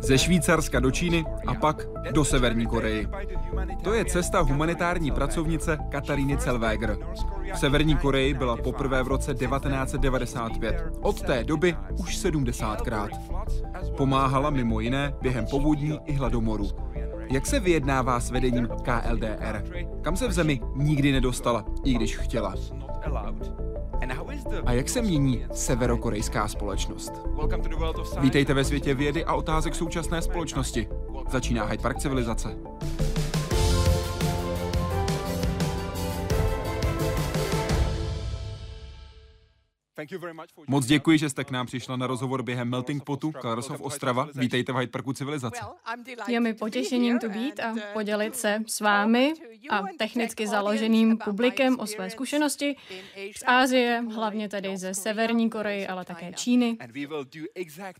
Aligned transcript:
Ze 0.00 0.18
Švýcarska 0.18 0.80
do 0.80 0.90
Číny 0.90 1.24
a 1.46 1.54
pak 1.54 1.86
do 2.12 2.24
Severní 2.24 2.66
Koreji. 2.66 3.08
To 3.84 3.92
je 3.94 4.04
cesta 4.04 4.40
humanitární 4.40 5.10
pracovnice 5.10 5.78
Kataríny 5.90 6.38
Celweger. 6.38 6.96
V 7.54 7.58
Severní 7.58 7.96
Koreji 7.96 8.34
byla 8.34 8.56
poprvé 8.56 9.02
v 9.02 9.08
roce 9.08 9.34
1995. 9.34 10.84
Od 11.00 11.22
té 11.22 11.44
doby 11.44 11.76
už 11.98 12.24
70krát. 12.24 13.08
Pomáhala 13.96 14.50
mimo 14.50 14.80
jiné 14.80 15.14
během 15.22 15.46
povodní 15.50 15.98
i 16.04 16.12
hladomoru. 16.12 16.70
Jak 17.30 17.46
se 17.46 17.60
vyjednává 17.60 18.20
s 18.20 18.30
vedením 18.30 18.68
KLDR? 18.68 19.64
Kam 20.02 20.16
se 20.16 20.28
v 20.28 20.32
zemi 20.32 20.60
nikdy 20.74 21.12
nedostala, 21.12 21.64
i 21.84 21.94
když 21.94 22.16
chtěla? 22.16 22.54
A 24.66 24.72
jak 24.72 24.88
se 24.88 25.02
mění 25.02 25.46
severokorejská 25.52 26.48
společnost? 26.48 27.12
Vítejte 28.20 28.54
ve 28.54 28.64
světě 28.64 28.94
vědy 28.94 29.24
a 29.24 29.34
otázek 29.34 29.74
současné 29.74 30.22
společnosti. 30.22 30.88
Začíná 31.30 31.64
Hyde 31.64 31.82
Park 31.82 31.98
civilizace. 31.98 32.48
Moc 40.68 40.86
děkuji, 40.86 41.18
že 41.18 41.30
jste 41.30 41.44
k 41.44 41.50
nám 41.50 41.66
přišla 41.66 41.96
na 41.96 42.06
rozhovor 42.06 42.42
během 42.42 42.68
Melting 42.68 43.04
Potu 43.04 43.32
Klarsov 43.32 43.80
Ostrava. 43.80 44.28
Vítejte 44.34 44.72
v 44.72 44.76
Hyde 44.76 44.90
Parku 44.90 45.12
civilizace. 45.12 45.60
Je 46.28 46.40
mi 46.40 46.54
potěšením 46.54 47.18
tu 47.18 47.30
být 47.30 47.60
a 47.60 47.74
podělit 47.92 48.36
se 48.36 48.62
s 48.66 48.80
vámi 48.80 49.32
a 49.70 49.82
technicky 49.98 50.46
založeným 50.46 51.18
publikem 51.24 51.80
o 51.80 51.86
své 51.86 52.10
zkušenosti 52.10 52.76
z 53.36 53.42
Ázie, 53.46 54.04
hlavně 54.14 54.48
tedy 54.48 54.76
ze 54.76 54.94
Severní 54.94 55.50
Koreji, 55.50 55.86
ale 55.86 56.04
také 56.04 56.32
Číny. 56.32 56.76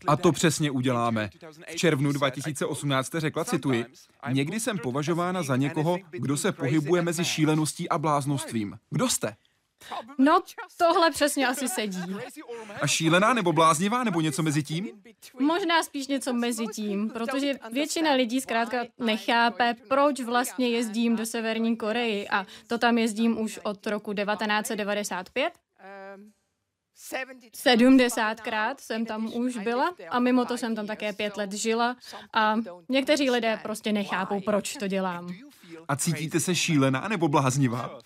A 0.07 0.15
to 0.15 0.31
přesně 0.31 0.71
uděláme. 0.71 1.29
V 1.71 1.75
červnu 1.75 2.11
2018 2.11 3.11
řekla, 3.17 3.45
cituji, 3.45 3.85
někdy 4.31 4.59
jsem 4.59 4.77
považována 4.77 5.43
za 5.43 5.55
někoho, 5.55 5.97
kdo 6.11 6.37
se 6.37 6.51
pohybuje 6.51 7.01
mezi 7.01 7.25
šíleností 7.25 7.89
a 7.89 7.97
bláznostvím. 7.97 8.77
Kdo 8.89 9.09
jste? 9.09 9.35
No, 10.17 10.41
tohle 10.77 11.11
přesně 11.11 11.47
asi 11.47 11.67
sedí. 11.67 12.15
A 12.81 12.87
šílená 12.87 13.33
nebo 13.33 13.53
bláznivá 13.53 14.03
nebo 14.03 14.21
něco 14.21 14.43
mezi 14.43 14.63
tím? 14.63 14.89
Možná 15.39 15.83
spíš 15.83 16.07
něco 16.07 16.33
mezi 16.33 16.67
tím, 16.67 17.09
protože 17.09 17.53
většina 17.71 18.11
lidí 18.11 18.41
zkrátka 18.41 18.77
nechápe, 18.99 19.75
proč 19.87 20.19
vlastně 20.21 20.69
jezdím 20.69 21.15
do 21.15 21.25
Severní 21.25 21.77
Koreji 21.77 22.27
a 22.29 22.45
to 22.67 22.77
tam 22.77 22.97
jezdím 22.97 23.39
už 23.39 23.59
od 23.63 23.87
roku 23.87 24.13
1995. 24.13 25.53
70krát 27.63 28.75
jsem 28.79 29.05
tam 29.05 29.33
už 29.33 29.57
byla 29.57 29.93
a 30.09 30.19
mimo 30.19 30.45
to 30.45 30.57
jsem 30.57 30.75
tam 30.75 30.87
také 30.87 31.13
pět 31.13 31.37
let 31.37 31.51
žila 31.53 31.95
a 32.33 32.55
někteří 32.89 33.29
lidé 33.29 33.59
prostě 33.63 33.91
nechápou, 33.91 34.41
proč 34.41 34.73
to 34.73 34.87
dělám. 34.87 35.33
A 35.87 35.95
cítíte 35.95 36.39
se 36.39 36.55
šílená 36.55 37.07
nebo 37.07 37.27
bláznivá? 37.27 37.99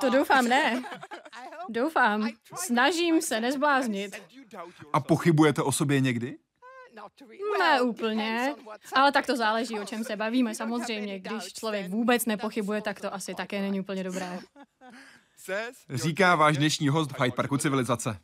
To 0.00 0.10
doufám 0.10 0.48
ne. 0.48 0.82
Doufám. 1.68 2.28
Snažím 2.54 3.22
se 3.22 3.40
nezbláznit. 3.40 4.22
A 4.92 5.00
pochybujete 5.00 5.62
o 5.62 5.72
sobě 5.72 6.00
někdy? 6.00 6.36
Ne 7.58 7.80
úplně, 7.80 8.54
ale 8.92 9.12
tak 9.12 9.26
to 9.26 9.36
záleží, 9.36 9.80
o 9.80 9.84
čem 9.84 10.04
se 10.04 10.16
bavíme. 10.16 10.54
Samozřejmě, 10.54 11.18
když 11.18 11.52
člověk 11.52 11.90
vůbec 11.90 12.26
nepochybuje, 12.26 12.82
tak 12.82 13.00
to 13.00 13.14
asi 13.14 13.34
také 13.34 13.62
není 13.62 13.80
úplně 13.80 14.04
dobré. 14.04 14.38
Říká 15.90 16.34
váš 16.34 16.56
dnešní 16.56 16.88
host 16.88 17.12
v 17.12 17.20
Hyde 17.20 17.36
Parku 17.36 17.56
civilizace. 17.56 18.18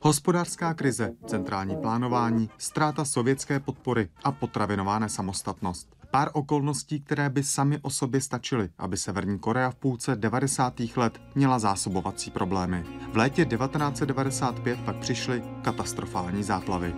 Hospodářská 0.00 0.74
krize, 0.74 1.12
centrální 1.26 1.76
plánování, 1.76 2.50
ztráta 2.58 3.04
sovětské 3.04 3.60
podpory 3.60 4.08
a 4.24 4.32
potravinová 4.32 4.98
nesamostatnost. 4.98 5.96
Pár 6.10 6.30
okolností, 6.32 7.00
které 7.00 7.30
by 7.30 7.42
sami 7.42 7.78
o 7.82 7.90
sobě 7.90 8.20
stačily, 8.20 8.68
aby 8.78 8.96
Severní 8.96 9.38
Korea 9.38 9.70
v 9.70 9.74
půlce 9.74 10.16
90. 10.16 10.80
let 10.96 11.20
měla 11.34 11.58
zásobovací 11.58 12.30
problémy. 12.30 12.84
V 13.12 13.16
létě 13.16 13.44
1995 13.44 14.78
pak 14.84 14.96
přišly 14.96 15.42
katastrofální 15.62 16.42
záplavy. 16.42 16.94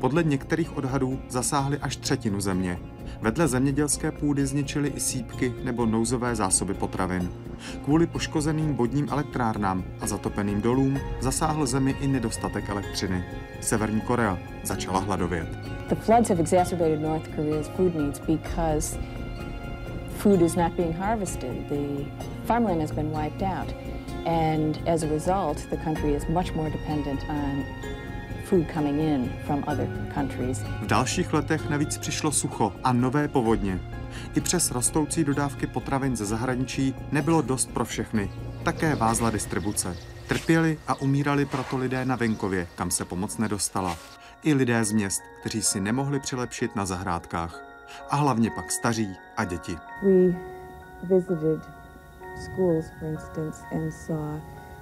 Podle 0.00 0.22
některých 0.22 0.76
odhadů 0.76 1.20
zasáhly 1.28 1.78
až 1.78 1.96
třetinu 1.96 2.40
země. 2.40 2.80
Vedle 3.22 3.48
zemědělské 3.48 4.12
půdy 4.12 4.46
zničily 4.46 4.88
i 4.88 5.00
sípky 5.00 5.52
nebo 5.64 5.86
nouzové 5.86 6.34
zásoby 6.34 6.74
potravin. 6.74 7.30
Kvůli 7.84 8.06
poškozeným 8.06 8.74
vodním 8.74 9.08
elektrárnám 9.10 9.84
a 10.00 10.06
zatopeným 10.06 10.60
dolům 10.60 11.00
zasáhl 11.20 11.66
zemi 11.66 11.96
i 12.00 12.06
nedostatek 12.06 12.68
elektřiny. 12.68 13.24
Severní 13.60 14.00
Korea 14.00 14.38
začala 14.62 15.00
hladovět. 15.00 15.48
The 15.88 15.94
floods 15.94 16.28
have 16.28 16.40
exacerbated 16.40 17.00
North 17.00 17.28
Korea's 17.36 17.68
food 17.68 17.94
needs 17.94 18.18
because 18.18 18.98
food 20.18 20.42
is 20.42 20.56
not 20.56 20.72
being 20.72 20.96
harvested. 20.96 21.68
The 21.68 22.04
farmland 22.44 22.80
has 22.80 22.92
been 22.92 23.10
wiped 23.12 23.42
out. 23.42 23.74
And 24.26 24.88
as 24.88 25.02
a 25.02 25.06
result, 25.06 25.58
the 25.70 25.76
country 25.76 26.14
is 26.14 26.28
much 26.28 26.54
more 26.54 26.70
dependent 26.70 27.20
on 27.28 27.64
V 30.80 30.86
dalších 30.86 31.32
letech 31.32 31.70
navíc 31.70 31.98
přišlo 31.98 32.32
sucho 32.32 32.72
a 32.84 32.92
nové 32.92 33.28
povodně. 33.28 33.80
I 34.34 34.40
přes 34.40 34.70
rostoucí 34.70 35.24
dodávky 35.24 35.66
potravin 35.66 36.16
ze 36.16 36.26
zahraničí 36.26 36.94
nebylo 37.12 37.42
dost 37.42 37.70
pro 37.70 37.84
všechny. 37.84 38.30
Také 38.62 38.94
vázla 38.94 39.30
distribuce. 39.30 39.96
Trpěli 40.28 40.78
a 40.88 40.94
umírali 40.94 41.44
proto 41.44 41.76
lidé 41.76 42.04
na 42.04 42.16
venkově, 42.16 42.66
kam 42.74 42.90
se 42.90 43.04
pomoc 43.04 43.38
nedostala. 43.38 43.96
I 44.42 44.54
lidé 44.54 44.84
z 44.84 44.92
měst, 44.92 45.22
kteří 45.40 45.62
si 45.62 45.80
nemohli 45.80 46.20
přilepšit 46.20 46.76
na 46.76 46.86
zahrádkách. 46.86 47.64
A 48.10 48.16
hlavně 48.16 48.50
pak 48.50 48.70
staří 48.70 49.16
a 49.36 49.44
děti. 49.44 49.76
We 50.02 50.34
visited 51.02 51.68
schools, 52.44 52.86
for 52.98 53.08
instance, 53.08 53.64
and 53.72 53.92
saw 53.92 54.40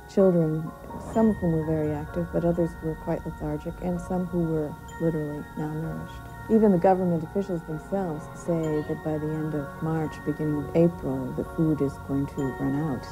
children, 0.08 0.70
some 1.12 1.30
of 1.30 1.36
whom 1.36 1.52
were 1.52 1.66
very 1.66 1.92
active, 1.92 2.26
but 2.32 2.44
others 2.44 2.70
were 2.82 2.94
quite 2.96 3.24
lethargic, 3.24 3.74
and 3.82 4.00
some 4.00 4.26
who 4.26 4.41
were 4.41 4.74
literally 5.00 5.44
malnourished. 5.56 6.28
Even 6.50 6.72
the 6.72 6.78
government 6.78 7.22
officials 7.22 7.62
themselves 7.64 8.24
say 8.34 8.82
that 8.88 9.04
by 9.04 9.19
the 9.19 9.26
end 9.26 9.54
of 9.54 9.66
March, 9.82 10.14
beginning 10.24 10.64
of 10.64 10.76
April, 10.76 11.26
the 11.36 11.44
food 11.56 11.80
is 11.82 11.92
going 12.08 12.26
to 12.26 12.42
run 12.58 12.74
out. 12.74 13.06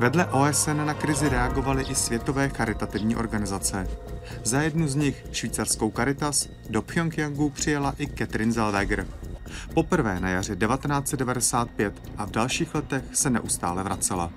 Vedle 0.00 0.26
OSN 0.26 0.76
na 0.84 0.94
krizi 0.94 1.28
reagovaly 1.28 1.84
i 1.84 1.94
světové 1.94 2.48
charitativní 2.48 3.16
organizace. 3.16 3.88
Za 4.44 4.62
jednu 4.62 4.88
z 4.88 4.94
nich, 4.94 5.24
švýcarskou 5.32 5.90
Caritas, 5.90 6.48
do 6.70 6.82
Pyongyangu 6.82 7.50
přijela 7.50 7.94
i 7.98 8.06
Catherine 8.06 8.52
Zellweger. 8.52 9.06
Poprvé 9.74 10.20
na 10.20 10.28
jaře 10.28 10.56
1995 10.56 11.94
a 12.16 12.24
v 12.24 12.30
dalších 12.30 12.74
letech 12.74 13.04
se 13.12 13.30
neustále 13.30 13.82
vracela. 13.82 14.30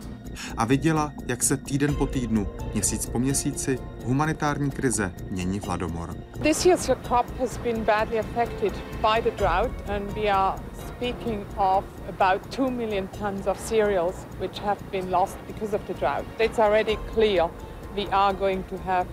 A 0.57 0.65
viděla, 0.65 1.13
jak 1.27 1.43
se 1.43 1.57
týden 1.57 1.95
po 1.95 2.07
týdnu, 2.07 2.47
měsíc 2.73 3.05
po 3.05 3.19
měsíci, 3.19 3.79
humanitární 4.03 4.71
krize 4.71 5.11
mění 5.29 5.59
v 5.59 5.67
hladomor. 5.67 6.15
This 6.41 6.65
year's 6.65 6.89
crop 7.03 7.39
has 7.39 7.57
been 7.57 7.83
badly 7.83 8.19
affected 8.19 8.73
by 9.01 9.21
the 9.23 9.31
drought 9.31 9.71
and 9.87 10.15
we 10.15 10.31
are 10.31 10.57
speaking 10.87 11.45
of 11.57 11.83
about 12.09 12.41
2 12.55 12.71
million 12.71 13.07
tons 13.07 13.47
of 13.47 13.59
cereals 13.59 14.15
which 14.39 14.59
have 14.59 14.77
been 14.91 15.11
lost 15.11 15.37
because 15.47 15.75
of 15.75 15.81
the 15.87 15.93
drought. 15.93 16.25
It's 16.39 16.59
already 16.59 16.97
clear 17.13 17.49
we 17.95 18.07
are 18.11 18.33
going 18.33 18.63
to 18.63 18.77
have 18.77 19.07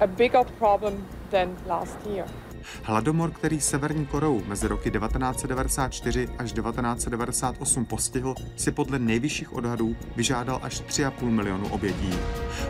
a 0.00 0.06
bigger 0.06 0.44
problem 0.58 1.04
than 1.30 1.56
last 1.66 1.96
year. 2.06 2.26
Hladomor, 2.82 3.30
který 3.30 3.60
Severní 3.60 4.06
Koreu 4.06 4.42
mezi 4.46 4.68
roky 4.68 4.90
1994 4.90 6.28
až 6.38 6.52
1998 6.52 7.84
postihl, 7.84 8.34
si 8.56 8.72
podle 8.72 8.98
nejvyšších 8.98 9.52
odhadů 9.52 9.96
vyžádal 10.16 10.60
až 10.62 10.80
3,5 10.80 11.30
milionu 11.30 11.68
obětí. 11.68 12.10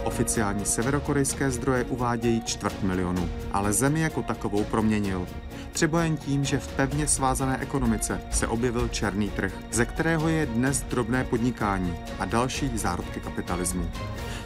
Oficiální 0.05 0.65
severokorejské 0.65 1.51
zdroje 1.51 1.85
uvádějí 1.85 2.43
čtvrt 2.43 2.83
milionu, 2.83 3.31
ale 3.53 3.73
zemi 3.73 4.01
jako 4.01 4.23
takovou 4.23 4.65
proměnil. 4.65 5.27
Třeba 5.73 6.03
jen 6.03 6.17
tím, 6.17 6.45
že 6.45 6.59
v 6.59 6.69
pevně 6.69 7.09
svázané 7.09 7.59
ekonomice 7.59 8.21
se 8.31 8.47
objevil 8.47 8.89
černý 8.89 9.31
trh, 9.31 9.53
ze 9.73 9.87
kterého 9.87 10.29
je 10.29 10.47
dnes 10.47 10.83
drobné 10.83 11.25
podnikání 11.25 11.95
a 12.19 12.25
další 12.25 12.79
zárodky 12.79 13.21
kapitalismu. 13.21 13.91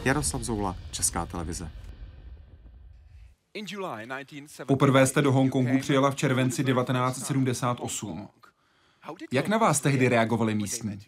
Jaroslav 0.05 0.41
Zoula, 0.41 0.75
Česká 0.91 1.25
televize. 1.25 1.69
Poprvé 4.65 5.07
jste 5.07 5.21
do 5.21 5.31
Hongkongu 5.31 5.79
přijela 5.79 6.11
v 6.11 6.15
červenci 6.15 6.63
1978. 6.63 8.27
Jak 9.31 9.47
na 9.47 9.57
vás 9.57 9.81
tehdy 9.81 10.09
reagovali 10.09 10.55
místní? 10.55 10.99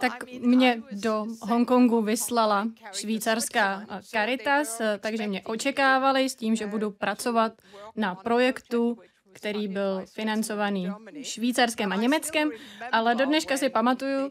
Tak 0.00 0.24
mě 0.40 0.82
do 0.92 1.26
Hongkongu 1.40 2.02
vyslala 2.02 2.68
švýcarská 2.92 3.86
Caritas, 4.02 4.80
takže 5.00 5.26
mě 5.26 5.42
očekávali 5.42 6.28
s 6.28 6.34
tím, 6.34 6.56
že 6.56 6.66
budu 6.66 6.90
pracovat 6.90 7.52
na 7.96 8.14
projektu 8.14 8.98
který 9.32 9.68
byl 9.68 10.04
financovaný 10.06 10.88
Švýcarskem 11.22 11.92
a 11.92 11.96
Německem, 11.96 12.50
ale 12.92 13.14
do 13.14 13.26
dneška 13.26 13.56
si 13.56 13.68
pamatuju, 13.68 14.30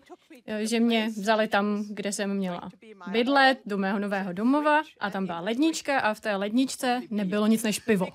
že 0.60 0.80
mě 0.80 1.10
vzali 1.18 1.48
tam, 1.48 1.84
kde 1.90 2.12
jsem 2.12 2.34
měla 2.34 2.70
bydlet, 3.08 3.60
do 3.66 3.78
mého 3.78 4.00
nového 4.00 4.34
domova 4.34 4.82
a 5.00 5.10
tam 5.10 5.26
byla 5.26 5.40
lednička 5.40 6.00
a 6.00 6.14
v 6.14 6.20
té 6.20 6.36
ledničce 6.36 7.02
nebylo 7.10 7.48
nic 7.48 7.64
než 7.64 7.80
pivo. 7.80 8.08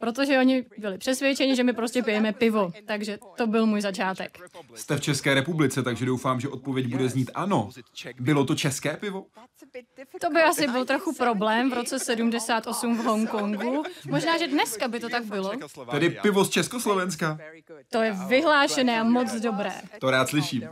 Protože 0.00 0.38
oni 0.38 0.64
byli 0.78 0.98
přesvědčeni, 0.98 1.56
že 1.56 1.64
my 1.64 1.72
prostě 1.72 2.02
pijeme 2.02 2.32
pivo, 2.32 2.72
takže 2.86 3.18
to 3.36 3.46
byl 3.46 3.66
můj 3.66 3.80
začátek. 3.80 4.38
Jste 4.74 4.96
v 4.96 5.00
České 5.00 5.34
republice, 5.34 5.82
takže 5.82 6.06
doufám, 6.06 6.40
že 6.40 6.48
odpověď 6.48 6.86
bude 6.86 7.08
znít 7.08 7.30
ano. 7.34 7.70
Bylo 8.20 8.44
to 8.44 8.54
české 8.54 8.96
pivo? 8.96 9.26
To 10.20 10.30
by 10.30 10.42
asi 10.42 10.68
byl 10.68 10.84
trochu 10.84 11.14
problém 11.14 11.70
v 11.70 11.72
roce 11.72 11.98
78 11.98 12.98
v 12.98 13.04
Hongkongu. 13.04 13.82
Možná, 14.10 14.38
že 14.38 14.48
dneska 14.48 14.88
by 14.88 15.00
to 15.00 15.08
tak 15.08 15.24
bylo. 15.24 15.52
Tedy 15.90 16.10
pivo 16.10 16.44
z 16.44 16.50
Československa. 16.50 17.38
To 17.90 18.02
je 18.02 18.16
vyhlášené 18.28 19.00
a 19.00 19.04
moc 19.04 19.32
dobré. 19.32 19.72
To 19.98 20.10
rád 20.10 20.28
slyším. 20.28 20.68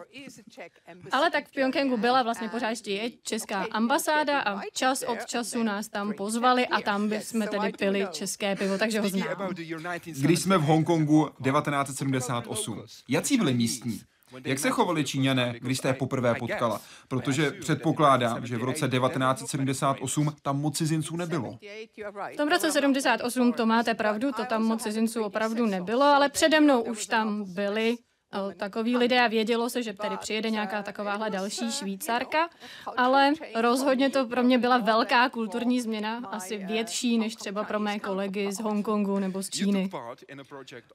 Ale 1.12 1.30
tak 1.30 1.48
v 1.48 1.52
Pyeongchangu 1.52 1.96
byla 1.96 2.22
vlastně 2.22 2.48
pořád 2.48 2.70
ještě 2.70 2.92
je 2.92 3.10
česká 3.22 3.66
ambasáda 3.70 4.40
a 4.40 4.60
čas 4.72 5.02
od 5.02 5.26
času 5.26 5.62
nás 5.62 5.88
tam 5.88 6.12
pozvali 6.14 6.66
a 6.66 6.80
tam 6.80 7.12
jsme 7.12 7.48
tedy 7.48 7.72
pili 7.78 8.06
české 8.12 8.56
pivo, 8.56 8.78
takže 8.78 9.00
ho 9.00 9.08
znám. 9.08 9.54
Když 10.04 10.40
jsme 10.40 10.58
v 10.58 10.62
Hongkongu 10.62 11.28
1978, 11.44 12.82
jaký 13.08 13.36
byli 13.36 13.54
místní? 13.54 14.00
Jak 14.44 14.58
se 14.58 14.70
chovali 14.70 15.04
Číňané, 15.04 15.54
když 15.58 15.78
jste 15.78 15.88
je 15.88 15.94
poprvé 15.94 16.34
potkala? 16.34 16.80
Protože 17.08 17.50
předpokládám, 17.50 18.46
že 18.46 18.56
v 18.56 18.64
roce 18.64 18.88
1978 18.88 20.32
tam 20.42 20.60
moc 20.60 20.76
cizinců 20.76 21.16
nebylo. 21.16 21.58
V 22.32 22.36
tom 22.36 22.48
roce 22.48 22.72
78 22.72 23.52
to 23.52 23.66
máte 23.66 23.94
pravdu, 23.94 24.32
to 24.32 24.44
tam 24.44 24.62
moc 24.62 24.82
cizinců 24.82 25.22
opravdu 25.22 25.66
nebylo, 25.66 26.04
ale 26.04 26.28
přede 26.28 26.60
mnou 26.60 26.82
už 26.82 27.06
tam 27.06 27.54
byli 27.54 27.96
takový 28.56 28.96
lidé 28.96 29.20
a 29.20 29.28
vědělo 29.28 29.70
se, 29.70 29.82
že 29.82 29.93
tady 29.93 30.17
přijede 30.17 30.50
nějaká 30.50 30.82
takováhle 30.82 31.31
další 31.31 31.73
Švýcarka, 31.73 32.49
ale 32.96 33.32
rozhodně 33.61 34.11
to 34.11 34.26
pro 34.26 34.43
mě 34.43 34.58
byla 34.58 34.78
velká 34.78 35.28
kulturní 35.28 35.81
změna, 35.81 36.19
asi 36.19 36.56
větší 36.56 37.19
než 37.19 37.34
třeba 37.34 37.64
pro 37.64 37.81
mé 37.81 37.99
kolegy 37.99 38.52
z 38.52 38.61
Hongkongu 38.61 39.19
nebo 39.19 39.43
z 39.43 39.50
Číny. 39.50 39.90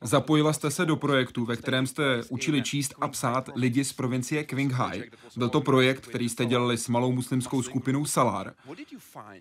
Zapojila 0.02 0.54
jste 0.54 0.72
se 0.72 0.86
do 0.86 0.96
projektu, 0.96 1.46
ve 1.46 1.56
kterém 1.56 1.88
jste 1.88 2.04
učili 2.30 2.62
číst 2.62 2.94
a 3.02 3.08
psát 3.08 3.50
lidi 3.56 3.84
z 3.84 3.94
provincie 3.94 4.44
Qinghai. 4.44 5.04
Byl 5.38 5.50
to 5.50 5.62
projekt, 5.62 6.08
který 6.08 6.30
jste 6.30 6.46
dělali 6.46 6.78
s 6.78 6.88
malou 6.88 7.12
muslimskou 7.12 7.62
skupinou 7.62 8.06
Salar. 8.06 8.54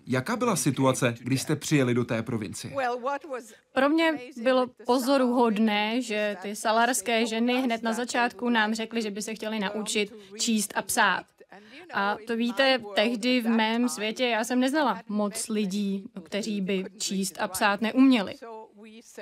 Jaká 0.07 0.35
byla 0.35 0.55
situace, 0.55 1.15
když 1.19 1.41
jste 1.41 1.55
přijeli 1.55 1.93
do 1.93 2.05
té 2.05 2.23
provincie? 2.23 2.73
Pro 3.73 3.89
mě 3.89 4.19
bylo 4.43 4.67
pozoruhodné, 4.85 6.01
že 6.01 6.37
ty 6.41 6.55
salarské 6.55 7.25
ženy 7.25 7.61
hned 7.61 7.80
na 7.81 7.93
začátku 7.93 8.49
nám 8.49 8.73
řekli, 8.73 9.01
že 9.01 9.11
by 9.11 9.21
se 9.21 9.35
chtěli 9.35 9.59
naučit 9.59 10.13
číst 10.39 10.73
a 10.75 10.81
psát. 10.81 11.23
A 11.93 12.17
to 12.27 12.35
víte, 12.35 12.79
tehdy 12.95 13.41
v 13.41 13.47
mém 13.47 13.89
světě 13.89 14.27
já 14.27 14.43
jsem 14.43 14.59
neznala 14.59 15.01
moc 15.07 15.47
lidí, 15.47 16.03
kteří 16.23 16.61
by 16.61 16.85
číst 16.97 17.37
a 17.39 17.47
psát 17.47 17.81
neuměli. 17.81 18.33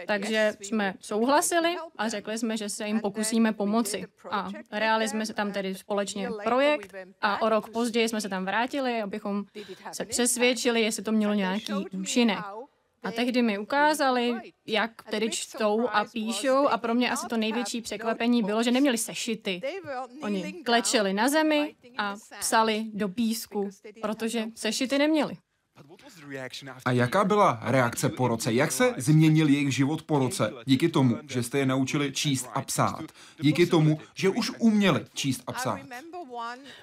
Takže 0.07 0.53
jsme 0.61 0.93
souhlasili 0.99 1.75
a 1.97 2.09
řekli 2.09 2.37
jsme, 2.37 2.57
že 2.57 2.69
se 2.69 2.87
jim 2.87 2.99
pokusíme 2.99 3.53
pomoci. 3.53 4.05
A 4.31 4.49
reali 4.71 5.07
jsme 5.09 5.25
se 5.25 5.33
tam 5.33 5.51
tedy 5.51 5.75
společně 5.75 6.29
projekt 6.43 6.95
a 7.21 7.41
o 7.41 7.49
rok 7.49 7.69
později 7.69 8.09
jsme 8.09 8.21
se 8.21 8.29
tam 8.29 8.45
vrátili, 8.45 9.01
abychom 9.01 9.43
se 9.91 10.05
přesvědčili, 10.05 10.81
jestli 10.81 11.03
to 11.03 11.11
mělo 11.11 11.33
nějaký 11.33 11.73
účinek. 11.91 12.39
A 13.03 13.11
tehdy 13.11 13.41
mi 13.41 13.57
ukázali, 13.57 14.35
jak 14.67 15.03
tedy 15.03 15.29
čtou 15.29 15.87
a 15.87 16.05
píšou 16.05 16.67
a 16.67 16.77
pro 16.77 16.95
mě 16.95 17.11
asi 17.11 17.27
to 17.27 17.37
největší 17.37 17.81
překvapení 17.81 18.43
bylo, 18.43 18.63
že 18.63 18.71
neměli 18.71 18.97
sešity. 18.97 19.61
Oni 20.21 20.53
klečeli 20.53 21.13
na 21.13 21.29
zemi 21.29 21.75
a 21.97 22.15
psali 22.39 22.85
do 22.93 23.09
písku, 23.09 23.69
protože 24.01 24.45
sešity 24.55 24.97
neměli. 24.97 25.37
A 26.85 26.91
jaká 26.91 27.23
byla 27.23 27.59
reakce 27.61 28.09
po 28.09 28.27
roce? 28.27 28.53
Jak 28.53 28.71
se 28.71 28.93
změnil 28.97 29.49
jejich 29.49 29.75
život 29.75 30.01
po 30.01 30.19
roce? 30.19 30.53
Díky 30.65 30.89
tomu, 30.89 31.17
že 31.29 31.43
jste 31.43 31.59
je 31.59 31.65
naučili 31.65 32.11
číst 32.11 32.49
a 32.53 32.61
psát. 32.61 33.03
Díky 33.41 33.65
tomu, 33.65 33.99
že 34.13 34.29
už 34.29 34.51
uměli 34.59 35.05
číst 35.13 35.43
a 35.47 35.51
psát. 35.51 35.79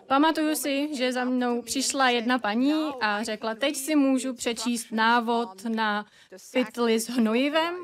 Pamatuju 0.07 0.55
si, 0.55 0.97
že 0.97 1.13
za 1.13 1.25
mnou 1.25 1.63
přišla 1.63 2.11
jedna 2.11 2.39
paní 2.39 2.73
a 3.01 3.23
řekla, 3.23 3.55
teď 3.55 3.77
si 3.77 3.97
můžu 3.97 4.35
přečíst 4.35 4.93
návod 4.93 5.65
na 5.65 6.07
pytli 6.53 7.01
s 7.01 7.09
hnojivem, 7.09 7.75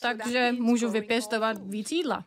takže 0.00 0.52
můžu 0.58 0.90
vypěstovat 0.90 1.56
víc 1.66 1.92
jídla. 1.92 2.24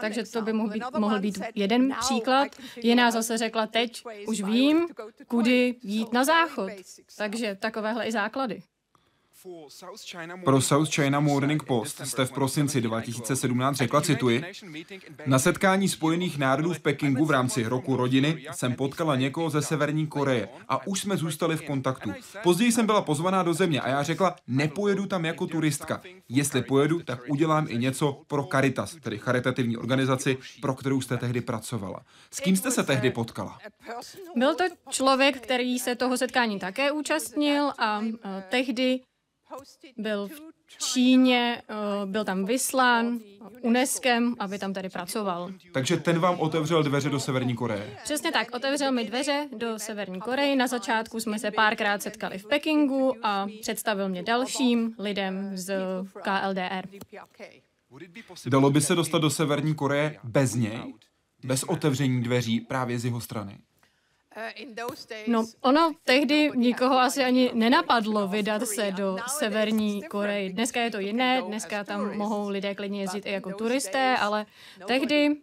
Takže 0.00 0.22
to 0.24 0.42
by 0.42 0.52
mohl 0.52 0.70
být, 0.70 0.82
mohl 0.98 1.20
být 1.20 1.38
jeden 1.54 1.94
příklad. 2.00 2.48
Jiná 2.76 3.10
zase 3.10 3.38
řekla, 3.38 3.66
teď 3.66 4.04
už 4.26 4.40
vím, 4.42 4.86
kudy 5.28 5.76
jít 5.82 6.12
na 6.12 6.24
záchod. 6.24 6.70
Takže 7.16 7.56
takovéhle 7.60 8.06
i 8.06 8.12
základy. 8.12 8.62
Pro 10.44 10.60
South 10.60 10.94
China 10.94 11.20
Morning 11.20 11.62
Post 11.62 12.00
jste 12.06 12.24
v 12.24 12.32
prosinci 12.32 12.80
2017 12.80 13.76
řekla, 13.76 14.00
cituji, 14.00 14.44
na 15.26 15.38
setkání 15.38 15.88
Spojených 15.88 16.38
národů 16.38 16.72
v 16.72 16.80
Pekingu 16.80 17.24
v 17.24 17.30
rámci 17.30 17.64
roku 17.64 17.96
rodiny 17.96 18.46
jsem 18.52 18.74
potkala 18.74 19.16
někoho 19.16 19.50
ze 19.50 19.62
Severní 19.62 20.06
Koreje 20.06 20.48
a 20.68 20.86
už 20.86 21.00
jsme 21.00 21.16
zůstali 21.16 21.56
v 21.56 21.62
kontaktu. 21.62 22.12
Později 22.42 22.72
jsem 22.72 22.86
byla 22.86 23.02
pozvaná 23.02 23.42
do 23.42 23.54
země 23.54 23.80
a 23.80 23.88
já 23.88 24.02
řekla, 24.02 24.36
nepojedu 24.46 25.06
tam 25.06 25.24
jako 25.24 25.46
turistka. 25.46 26.00
Jestli 26.28 26.62
pojedu, 26.62 27.02
tak 27.02 27.20
udělám 27.28 27.66
i 27.68 27.78
něco 27.78 28.22
pro 28.26 28.44
Caritas, 28.52 28.96
tedy 29.02 29.18
charitativní 29.18 29.76
organizaci, 29.76 30.38
pro 30.60 30.74
kterou 30.74 31.00
jste 31.00 31.16
tehdy 31.16 31.40
pracovala. 31.40 32.00
S 32.30 32.40
kým 32.40 32.56
jste 32.56 32.70
se 32.70 32.82
tehdy 32.82 33.10
potkala? 33.10 33.58
Byl 34.36 34.54
to 34.54 34.64
člověk, 34.90 35.40
který 35.40 35.78
se 35.78 35.94
toho 35.96 36.16
setkání 36.18 36.58
také 36.58 36.92
účastnil 36.92 37.72
a 37.78 38.02
tehdy 38.48 39.00
byl 39.96 40.28
v 40.28 40.54
Číně, 40.78 41.62
eh, 41.68 42.06
byl 42.06 42.24
tam 42.24 42.44
vyslán 42.44 43.18
UNESCO, 43.60 44.08
aby 44.38 44.58
tam 44.58 44.72
tady 44.72 44.88
pracoval. 44.88 45.50
Takže 45.72 45.96
ten 45.96 46.18
vám 46.18 46.40
otevřel 46.40 46.82
dveře 46.82 47.10
do 47.10 47.20
Severní 47.20 47.54
Koreje? 47.54 47.96
Přesně 48.04 48.32
tak, 48.32 48.54
otevřel 48.54 48.92
mi 48.92 49.04
dveře 49.04 49.48
do 49.56 49.78
Severní 49.78 50.20
Koreje. 50.20 50.56
Na 50.56 50.66
začátku 50.66 51.20
jsme 51.20 51.38
se 51.38 51.50
párkrát 51.50 52.02
setkali 52.02 52.38
v 52.38 52.46
Pekingu 52.46 53.14
a 53.22 53.46
představil 53.60 54.08
mě 54.08 54.22
dalším 54.22 54.94
lidem 54.98 55.56
z 55.56 55.74
KLDR. 56.22 56.88
Dalo 58.46 58.70
by 58.70 58.80
se 58.80 58.94
dostat 58.94 59.18
do 59.18 59.30
Severní 59.30 59.74
Koreje 59.74 60.18
bez 60.24 60.54
něj? 60.54 60.94
Bez 61.44 61.62
otevření 61.62 62.22
dveří 62.22 62.60
právě 62.60 62.98
z 62.98 63.04
jeho 63.04 63.20
strany? 63.20 63.58
No, 65.26 65.44
ono 65.60 65.92
tehdy 66.04 66.50
nikoho 66.54 66.98
asi 66.98 67.24
ani 67.24 67.50
nenapadlo 67.54 68.28
vydat 68.28 68.66
se 68.66 68.92
do 68.92 69.16
Severní 69.26 70.02
Koreji. 70.02 70.52
Dneska 70.52 70.80
je 70.80 70.90
to 70.90 70.98
jiné, 70.98 71.42
dneska 71.42 71.84
tam 71.84 72.16
mohou 72.16 72.48
lidé 72.48 72.74
klidně 72.74 73.00
jezdit 73.00 73.26
i 73.26 73.32
jako 73.32 73.52
turisté, 73.52 74.16
ale 74.16 74.46
tehdy 74.86 75.36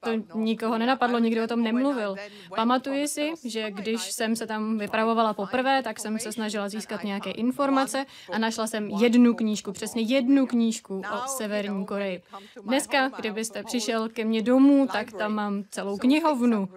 to 0.00 0.10
nikoho 0.34 0.78
nenapadlo, 0.78 1.18
nikdo 1.18 1.44
o 1.44 1.46
tom 1.46 1.62
nemluvil. 1.62 2.16
Pamatuji 2.56 3.08
si, 3.08 3.32
že 3.44 3.70
když 3.70 4.12
jsem 4.12 4.36
se 4.36 4.46
tam 4.46 4.78
vypravovala 4.78 5.34
poprvé, 5.34 5.82
tak 5.82 5.98
jsem 6.00 6.18
se 6.18 6.32
snažila 6.32 6.68
získat 6.68 7.04
nějaké 7.04 7.30
informace 7.30 8.06
a 8.32 8.38
našla 8.38 8.66
jsem 8.66 8.88
jednu 8.90 9.34
knížku, 9.34 9.72
přesně 9.72 10.02
jednu 10.02 10.46
knížku 10.46 11.02
o 11.14 11.26
Severní 11.26 11.86
Koreji. 11.86 12.22
Dneska, 12.64 13.08
kdybyste 13.08 13.62
přišel 13.62 14.08
ke 14.08 14.24
mně 14.24 14.42
domů, 14.42 14.86
tak 14.92 15.12
tam 15.12 15.34
mám 15.34 15.64
celou 15.70 15.98
knihovnu. 15.98 16.68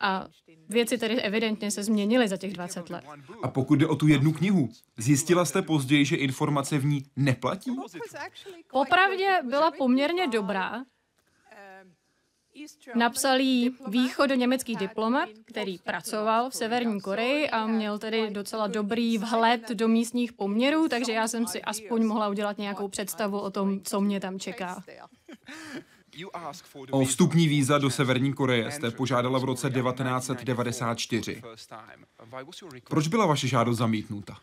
A 0.00 0.26
věci 0.68 0.98
tedy 0.98 1.22
evidentně 1.22 1.70
se 1.70 1.82
změnily 1.82 2.28
za 2.28 2.36
těch 2.36 2.52
20 2.52 2.90
let. 2.90 3.04
A 3.42 3.48
pokud 3.48 3.74
jde 3.78 3.86
o 3.86 3.96
tu 3.96 4.08
jednu 4.08 4.32
knihu, 4.32 4.68
zjistila 4.96 5.44
jste 5.44 5.62
později, 5.62 6.04
že 6.04 6.16
informace 6.16 6.78
v 6.78 6.84
ní 6.84 7.04
neplatí? 7.16 7.70
Popravdě 8.70 9.38
byla 9.42 9.70
poměrně 9.70 10.26
dobrá. 10.26 10.84
Napsal 12.94 13.40
jí 13.40 13.76
německý 14.34 14.76
diplomat, 14.76 15.28
který 15.44 15.78
pracoval 15.78 16.50
v 16.50 16.54
Severní 16.54 17.00
Koreji 17.00 17.50
a 17.50 17.66
měl 17.66 17.98
tedy 17.98 18.30
docela 18.30 18.66
dobrý 18.66 19.18
vhled 19.18 19.68
do 19.68 19.88
místních 19.88 20.32
poměrů, 20.32 20.88
takže 20.88 21.12
já 21.12 21.28
jsem 21.28 21.46
si 21.46 21.62
aspoň 21.62 22.06
mohla 22.06 22.28
udělat 22.28 22.58
nějakou 22.58 22.88
představu 22.88 23.40
o 23.40 23.50
tom, 23.50 23.80
co 23.80 24.00
mě 24.00 24.20
tam 24.20 24.38
čeká. 24.38 24.82
O 26.90 27.04
vstupní 27.04 27.48
víza 27.48 27.78
do 27.78 27.90
Severní 27.90 28.32
Koreje 28.32 28.70
jste 28.70 28.90
požádala 28.90 29.38
v 29.38 29.44
roce 29.44 29.70
1994. 29.70 31.42
Proč 32.88 33.08
byla 33.08 33.26
vaše 33.26 33.48
žádost 33.48 33.76
zamítnuta? 33.78 34.38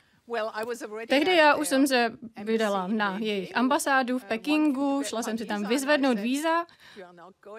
Tehdy 1.09 1.35
já 1.35 1.55
už 1.55 1.67
jsem 1.67 1.87
se 1.87 2.11
vydala 2.43 2.87
na 2.87 3.17
jejich 3.17 3.57
ambasádu 3.57 4.19
v 4.19 4.23
Pekingu, 4.23 5.01
šla 5.05 5.23
jsem 5.23 5.37
si 5.37 5.45
tam 5.45 5.65
vyzvednout 5.65 6.19
víza, 6.19 6.65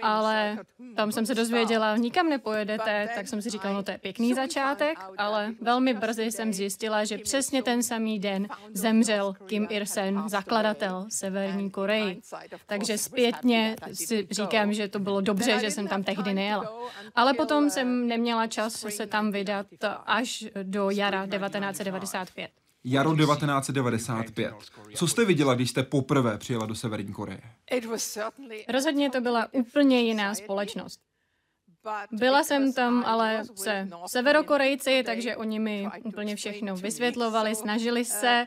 ale 0.03 0.59
tam 0.97 1.13
jsem 1.13 1.27
se 1.27 1.35
dozvěděla, 1.35 1.97
nikam 1.97 2.29
nepojedete, 2.29 3.09
tak 3.15 3.29
jsem 3.29 3.43
si 3.43 3.51
říkala, 3.51 3.75
no 3.75 3.83
to 3.83 3.91
je 3.91 3.99
pěkný 3.99 4.35
začátek, 4.35 4.99
ale 5.19 5.55
velmi 5.61 5.95
brzy 5.95 6.33
jsem 6.33 6.53
zjistila, 6.53 7.05
že 7.05 7.19
přesně 7.19 7.63
ten 7.63 7.83
samý 7.83 8.19
den 8.19 8.49
zemřel 8.73 9.35
Kim 9.47 9.67
Il-sen, 9.71 10.29
zakladatel 10.29 11.07
Severní 11.09 11.71
Koreji. 11.71 12.21
Takže 12.67 12.99
zpětně 12.99 13.77
si 13.93 14.29
říkám, 14.31 14.73
že 14.73 14.89
to 14.89 14.99
bylo 14.99 15.21
dobře, 15.21 15.59
že 15.61 15.71
jsem 15.71 15.89
tam 15.89 16.03
tehdy 16.03 16.35
nejela. 16.35 16.73
Ale 17.15 17.35
potom 17.35 17.71
jsem 17.71 18.09
neměla 18.09 18.47
čas 18.47 18.87
se 18.89 19.07
tam 19.07 19.31
vydat 19.31 19.67
až 20.07 20.45
do 20.63 20.91
jara 20.91 21.27
1995. 21.27 22.54
Jaro 22.85 23.17
1995. 23.17 24.55
Co 24.95 25.07
jste 25.07 25.25
viděla, 25.25 25.55
když 25.55 25.71
jste 25.71 25.83
poprvé 25.83 26.39
přijela 26.39 26.67
do 26.67 26.75
Severní 26.75 27.13
Koreje? 27.13 27.41
Rozhodně 28.69 29.11
to 29.11 29.21
byla 29.21 29.49
úplně 29.53 30.03
jiná 30.03 30.35
společnost. 30.35 31.01
Byla 32.13 32.43
jsem 32.45 32.73
tam 32.73 33.05
ale 33.07 33.43
se 33.55 33.89
severokorejci, 34.07 35.03
takže 35.07 35.37
oni 35.37 35.59
mi 35.59 35.89
úplně 36.05 36.37
všechno 36.37 36.77
vysvětlovali, 36.77 37.55
snažili 37.55 38.05
se, 38.05 38.47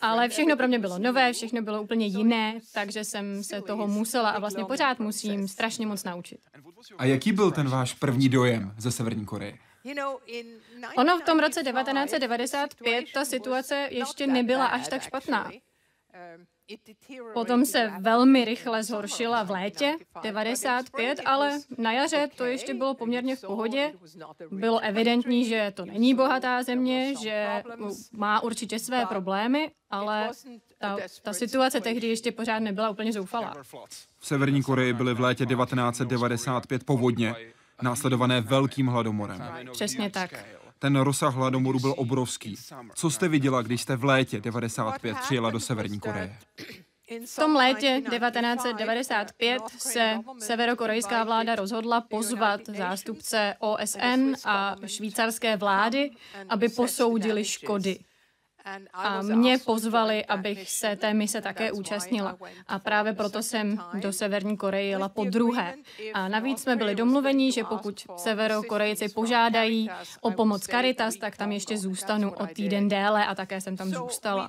ale 0.00 0.28
všechno 0.28 0.56
pro 0.56 0.68
mě 0.68 0.78
bylo 0.78 0.98
nové, 0.98 1.32
všechno 1.32 1.62
bylo 1.62 1.82
úplně 1.82 2.06
jiné, 2.06 2.58
takže 2.74 3.04
jsem 3.04 3.44
se 3.44 3.62
toho 3.62 3.86
musela 3.88 4.30
a 4.30 4.40
vlastně 4.40 4.64
pořád 4.64 4.98
musím 4.98 5.48
strašně 5.48 5.86
moc 5.86 6.04
naučit. 6.04 6.40
A 6.98 7.04
jaký 7.04 7.32
byl 7.32 7.50
ten 7.50 7.68
váš 7.68 7.94
první 7.94 8.28
dojem 8.28 8.74
ze 8.78 8.90
Severní 8.90 9.24
Koreje? 9.24 9.58
Ono 10.96 11.18
v 11.18 11.22
tom 11.22 11.38
roce 11.38 11.62
1995 11.62 13.04
ta 13.14 13.24
situace 13.24 13.88
ještě 13.90 14.26
nebyla 14.26 14.66
až 14.66 14.88
tak 14.88 15.02
špatná. 15.02 15.50
Potom 17.34 17.64
se 17.64 17.92
velmi 18.00 18.44
rychle 18.44 18.82
zhoršila 18.82 19.42
v 19.42 19.50
létě 19.50 19.96
95, 20.22 21.20
ale 21.24 21.58
na 21.78 21.92
jaře 21.92 22.28
to 22.36 22.44
ještě 22.44 22.74
bylo 22.74 22.94
poměrně 22.94 23.36
v 23.36 23.40
pohodě. 23.40 23.92
Bylo 24.50 24.78
evidentní, 24.78 25.44
že 25.44 25.72
to 25.76 25.84
není 25.84 26.14
bohatá 26.14 26.62
země, 26.62 27.14
že 27.22 27.62
má 28.12 28.40
určitě 28.42 28.78
své 28.78 29.06
problémy, 29.06 29.70
ale 29.90 30.30
ta, 30.78 30.96
ta 31.22 31.32
situace 31.32 31.80
tehdy 31.80 32.06
ještě 32.06 32.32
pořád 32.32 32.58
nebyla 32.58 32.90
úplně 32.90 33.12
zoufalá. 33.12 33.54
V 34.18 34.26
Severní 34.26 34.62
Koreji 34.62 34.92
byly 34.92 35.14
v 35.14 35.20
létě 35.20 35.46
1995 35.46 36.84
povodně, 36.84 37.34
následované 37.82 38.40
velkým 38.40 38.86
hladomorem. 38.86 39.42
Přesně 39.72 40.10
tak. 40.10 40.44
Ten 40.78 40.96
rozsah 40.96 41.34
hladomoru 41.34 41.80
byl 41.80 41.94
obrovský. 41.96 42.56
Co 42.94 43.10
jste 43.10 43.28
viděla, 43.28 43.62
když 43.62 43.82
jste 43.82 43.96
v 43.96 44.04
létě 44.04 44.40
95 44.40 45.16
přijela 45.16 45.50
do 45.50 45.60
Severní 45.60 46.00
Koreje? 46.00 46.36
V 47.26 47.36
tom 47.36 47.56
létě 47.56 48.02
1995 48.10 49.62
se 49.78 50.18
severokorejská 50.38 51.24
vláda 51.24 51.54
rozhodla 51.54 52.00
pozvat 52.00 52.60
zástupce 52.66 53.54
OSN 53.58 54.34
a 54.44 54.76
švýcarské 54.86 55.56
vlády, 55.56 56.10
aby 56.48 56.68
posoudili 56.68 57.44
škody. 57.44 57.98
A 58.92 59.22
mě 59.22 59.58
pozvali, 59.58 60.24
abych 60.24 60.70
se 60.70 60.96
té 60.96 61.14
mise 61.14 61.40
také 61.40 61.72
účastnila. 61.72 62.36
A 62.66 62.78
právě 62.78 63.12
proto 63.12 63.42
jsem 63.42 63.78
do 63.94 64.12
Severní 64.12 64.56
Koreje 64.56 64.88
jela 64.88 65.08
po 65.08 65.24
druhé. 65.24 65.74
A 66.14 66.28
navíc 66.28 66.62
jsme 66.62 66.76
byli 66.76 66.94
domluveni, 66.94 67.52
že 67.52 67.64
pokud 67.64 68.06
Severokorejci 68.16 69.08
požádají 69.08 69.90
o 70.20 70.30
pomoc 70.30 70.62
Caritas, 70.62 71.16
tak 71.16 71.36
tam 71.36 71.52
ještě 71.52 71.78
zůstanu 71.78 72.32
o 72.32 72.46
týden 72.46 72.88
déle 72.88 73.26
a 73.26 73.34
také 73.34 73.60
jsem 73.60 73.76
tam 73.76 73.88
zůstala. 73.88 74.48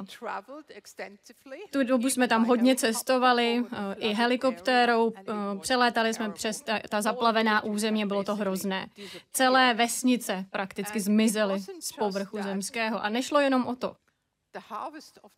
Tu 1.71 1.83
dobu 1.83 2.09
jsme 2.09 2.27
tam 2.27 2.45
hodně 2.45 2.75
cestovali, 2.75 3.63
eh, 3.73 3.95
i 3.95 4.13
helikoptérou, 4.13 5.13
eh, 5.17 5.33
přelétali 5.59 6.13
jsme 6.13 6.29
přes 6.29 6.61
ta, 6.61 6.79
ta 6.89 7.01
zaplavená 7.01 7.63
územě, 7.63 8.05
bylo 8.05 8.23
to 8.23 8.35
hrozné. 8.35 8.87
Celé 9.33 9.73
vesnice 9.73 10.45
prakticky 10.49 10.99
zmizely 10.99 11.59
z 11.79 11.91
povrchu 11.91 12.41
zemského 12.43 13.03
a 13.03 13.09
nešlo 13.09 13.39
jenom 13.39 13.67
o 13.67 13.75
to. 13.75 13.95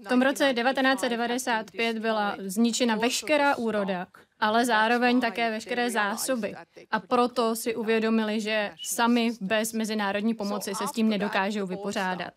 V 0.05 0.09
tom 0.09 0.21
roce 0.21 0.53
1995 0.53 1.99
byla 1.99 2.35
zničena 2.39 2.95
veškerá 2.95 3.55
úroda, 3.55 4.07
ale 4.39 4.65
zároveň 4.65 5.21
také 5.21 5.51
veškeré 5.51 5.91
zásoby. 5.91 6.55
A 6.91 6.99
proto 6.99 7.55
si 7.55 7.75
uvědomili, 7.75 8.41
že 8.41 8.71
sami 8.83 9.31
bez 9.41 9.73
mezinárodní 9.73 10.33
pomoci 10.33 10.75
se 10.75 10.87
s 10.87 10.91
tím 10.91 11.09
nedokážou 11.09 11.67
vypořádat. 11.67 12.33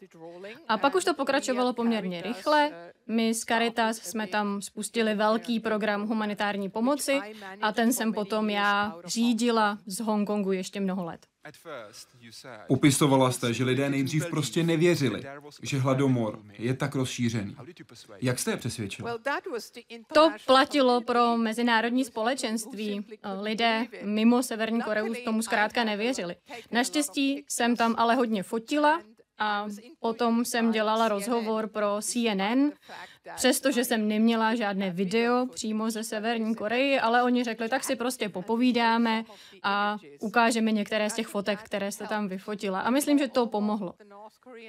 A 0.69 0.79
pak 0.79 0.95
už 0.95 1.05
to 1.05 1.15
pokračovalo 1.15 1.73
poměrně 1.73 2.23
rychle. 2.23 2.71
My 3.07 3.35
z 3.35 3.41
Caritas 3.41 3.97
jsme 3.97 4.27
tam 4.27 4.63
spustili 4.63 5.15
velký 5.15 5.61
program 5.61 6.07
humanitární 6.07 6.69
pomoci 6.71 7.21
a 7.63 7.73
ten 7.73 7.93
jsem 7.93 8.13
potom 8.13 8.51
já 8.51 8.97
řídila 9.05 9.79
z 9.87 10.01
Hongkongu 10.01 10.53
ještě 10.53 10.81
mnoho 10.81 11.05
let. 11.05 11.27
Popisovala 12.69 13.33
jste, 13.33 13.55
že 13.55 13.65
lidé 13.65 13.91
nejdřív 13.91 14.27
prostě 14.27 14.63
nevěřili, 14.63 15.23
že 15.63 15.79
hladomor 15.79 16.43
je 16.59 16.75
tak 16.75 16.95
rozšířený. 16.95 17.57
Jak 18.21 18.39
jste 18.39 18.51
je 18.51 18.57
přesvědčila? 18.57 19.19
To 20.15 20.31
platilo 20.47 21.01
pro 21.01 21.37
mezinárodní 21.37 22.05
společenství. 22.05 23.07
Lidé 23.41 23.87
mimo 24.03 24.43
Severní 24.43 24.83
Koreu 24.83 25.15
tomu 25.25 25.43
zkrátka 25.43 25.85
nevěřili. 25.85 26.37
Naštěstí 26.73 27.45
jsem 27.49 27.77
tam 27.77 27.95
ale 27.99 28.15
hodně 28.15 28.43
fotila 28.43 29.01
a 29.39 29.67
potom 30.01 30.45
jsem 30.45 30.73
dělala 30.73 31.09
rozhovor 31.09 31.69
pro 31.69 31.97
CNN, 32.01 32.71
přestože 33.37 33.85
jsem 33.85 34.09
neměla 34.09 34.55
žádné 34.55 34.91
video 34.91 35.47
přímo 35.47 35.91
ze 35.91 36.05
Severní 36.05 36.55
Koreji, 36.55 37.01
ale 37.01 37.23
oni 37.23 37.45
řekli, 37.45 37.69
tak 37.69 37.85
si 37.85 37.97
prostě 37.97 38.29
popovídáme 38.29 39.25
a 39.63 39.97
ukážeme 40.21 40.73
některé 40.73 41.11
z 41.11 41.15
těch 41.15 41.27
fotek, 41.27 41.63
které 41.63 41.93
jste 41.93 42.07
tam 42.07 42.29
vyfotila. 42.29 42.81
A 42.81 42.91
myslím, 42.91 43.19
že 43.19 43.29
to 43.29 43.47
pomohlo. 43.47 43.95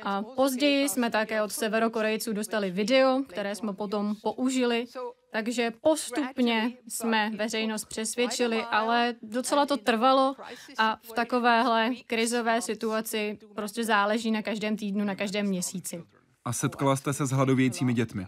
A 0.03 0.23
později 0.23 0.89
jsme 0.89 1.09
také 1.09 1.41
od 1.41 1.51
Severokorejců 1.51 2.33
dostali 2.33 2.71
video, 2.71 3.23
které 3.27 3.55
jsme 3.55 3.73
potom 3.73 4.15
použili 4.23 4.85
takže 5.31 5.71
postupně 5.81 6.73
jsme 6.87 7.31
veřejnost 7.35 7.85
přesvědčili, 7.85 8.63
ale 8.63 9.15
docela 9.21 9.65
to 9.65 9.77
trvalo 9.77 10.35
a 10.77 10.95
v 10.95 11.13
takovéhle 11.13 11.89
krizové 12.07 12.61
situaci 12.61 13.39
prostě 13.55 13.83
záleží 13.83 14.31
na 14.31 14.41
každém 14.41 14.77
týdnu, 14.77 15.05
na 15.05 15.15
každém 15.15 15.45
měsíci. 15.45 16.03
A 16.45 16.53
setkala 16.53 16.95
jste 16.95 17.13
se 17.13 17.25
s 17.25 17.31
hladovějícími 17.31 17.93
dětmi? 17.93 18.27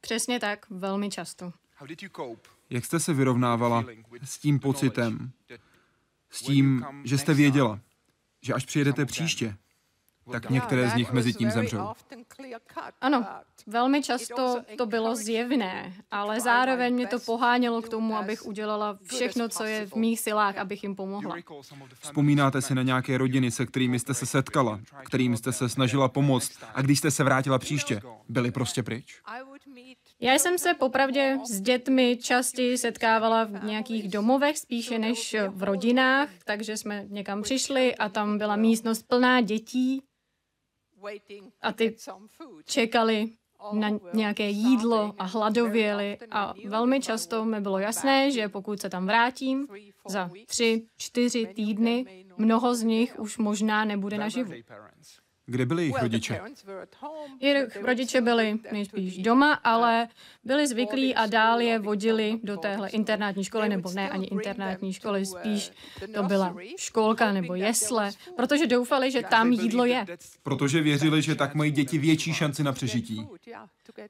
Přesně 0.00 0.40
tak, 0.40 0.66
velmi 0.70 1.10
často. 1.10 1.52
Jak 2.70 2.84
jste 2.84 3.00
se 3.00 3.14
vyrovnávala 3.14 3.84
s 4.24 4.38
tím 4.38 4.58
pocitem, 4.60 5.30
s 6.30 6.42
tím, 6.42 6.86
že 7.04 7.18
jste 7.18 7.34
věděla, 7.34 7.80
že 8.42 8.54
až 8.54 8.64
přijedete 8.64 9.06
příště, 9.06 9.56
tak 10.32 10.50
některé 10.50 10.90
z 10.90 10.94
nich 10.94 11.12
mezi 11.12 11.32
tím 11.34 11.50
zemřou. 11.50 11.78
Ano, 13.00 13.26
velmi 13.66 14.02
často 14.02 14.62
to 14.78 14.86
bylo 14.86 15.16
zjevné, 15.16 15.92
ale 16.10 16.40
zároveň 16.40 16.94
mě 16.94 17.06
to 17.06 17.18
pohánělo 17.18 17.82
k 17.82 17.88
tomu, 17.88 18.16
abych 18.16 18.46
udělala 18.46 18.98
všechno, 19.02 19.48
co 19.48 19.64
je 19.64 19.86
v 19.86 19.94
mých 19.94 20.20
silách, 20.20 20.56
abych 20.56 20.82
jim 20.82 20.94
pomohla. 20.94 21.36
Vzpomínáte 22.00 22.62
si 22.62 22.74
na 22.74 22.82
nějaké 22.82 23.18
rodiny, 23.18 23.50
se 23.50 23.66
kterými 23.66 23.98
jste 23.98 24.14
se 24.14 24.26
setkala, 24.26 24.80
kterým 25.04 25.36
jste 25.36 25.52
se 25.52 25.68
snažila 25.68 26.08
pomoct? 26.08 26.52
a 26.74 26.82
když 26.82 26.98
jste 26.98 27.10
se 27.10 27.24
vrátila 27.24 27.58
příště, 27.58 28.00
byli 28.28 28.50
prostě 28.50 28.82
pryč? 28.82 29.20
Já 30.20 30.34
jsem 30.34 30.58
se 30.58 30.74
popravdě 30.74 31.38
s 31.44 31.60
dětmi 31.60 32.18
častěji 32.22 32.78
setkávala 32.78 33.44
v 33.44 33.64
nějakých 33.64 34.10
domovech 34.10 34.58
spíše 34.58 34.98
než 34.98 35.36
v 35.48 35.62
rodinách, 35.62 36.28
takže 36.44 36.76
jsme 36.76 37.04
někam 37.08 37.42
přišli 37.42 37.96
a 37.96 38.08
tam 38.08 38.38
byla 38.38 38.56
místnost 38.56 39.02
plná 39.02 39.40
dětí 39.40 40.02
a 41.62 41.72
ty 41.72 41.96
čekali 42.64 43.30
na 43.72 43.90
nějaké 44.14 44.48
jídlo 44.48 45.14
a 45.18 45.24
hladověli 45.24 46.18
a 46.30 46.54
velmi 46.66 47.00
často 47.00 47.44
mi 47.44 47.60
bylo 47.60 47.78
jasné, 47.78 48.30
že 48.30 48.48
pokud 48.48 48.80
se 48.80 48.90
tam 48.90 49.06
vrátím 49.06 49.68
za 50.08 50.30
tři, 50.46 50.86
čtyři 50.96 51.46
týdny, 51.46 52.24
mnoho 52.36 52.74
z 52.74 52.82
nich 52.82 53.18
už 53.18 53.38
možná 53.38 53.84
nebude 53.84 54.18
naživu. 54.18 54.52
Kde 55.46 55.66
byli 55.66 55.82
jejich 55.82 56.02
rodiče? 56.02 56.40
Jejich 57.40 57.76
rodiče 57.82 58.20
byli 58.20 58.58
nejspíš 58.72 59.18
doma, 59.18 59.52
ale 59.52 60.08
byli 60.44 60.66
zvyklí 60.66 61.14
a 61.14 61.26
dál 61.26 61.60
je 61.60 61.78
vodili 61.78 62.40
do 62.42 62.56
téhle 62.56 62.88
internátní 62.88 63.44
školy, 63.44 63.68
nebo 63.68 63.90
ne 63.90 64.10
ani 64.10 64.26
internátní 64.26 64.92
školy, 64.92 65.26
spíš 65.26 65.70
to 66.14 66.22
byla 66.22 66.56
školka 66.76 67.32
nebo 67.32 67.54
jesle, 67.54 68.10
protože 68.36 68.66
doufali, 68.66 69.10
že 69.10 69.22
tam 69.22 69.52
jídlo 69.52 69.84
je. 69.84 70.06
Protože 70.42 70.80
věřili, 70.82 71.22
že 71.22 71.34
tak 71.34 71.54
mají 71.54 71.70
děti 71.70 71.98
větší 71.98 72.34
šanci 72.34 72.62
na 72.62 72.72
přežití. 72.72 73.26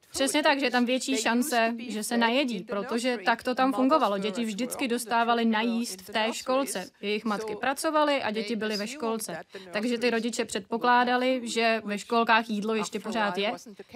Přesně 0.09 0.43
tak, 0.43 0.59
že 0.59 0.65
je 0.65 0.71
tam 0.71 0.85
větší 0.85 1.17
šance, 1.17 1.73
že 1.87 2.03
se 2.03 2.17
najedí, 2.17 2.63
protože 2.63 3.17
tak 3.25 3.43
to 3.43 3.55
tam 3.55 3.73
fungovalo. 3.73 4.17
Děti 4.17 4.45
vždycky 4.45 4.87
dostávaly 4.87 5.45
najíst 5.45 6.01
v 6.01 6.09
té 6.09 6.27
školce. 6.33 6.89
Jejich 7.01 7.25
matky 7.25 7.55
pracovaly 7.55 8.23
a 8.23 8.31
děti 8.31 8.55
byly 8.55 8.77
ve 8.77 8.87
školce. 8.87 9.41
Takže 9.71 9.97
ty 9.97 10.09
rodiče 10.09 10.45
předpokládali, 10.45 11.41
že 11.43 11.81
ve 11.85 11.99
školkách 11.99 12.49
jídlo 12.49 12.75
ještě 12.75 12.99
pořád 12.99 13.37
je, 13.37 13.53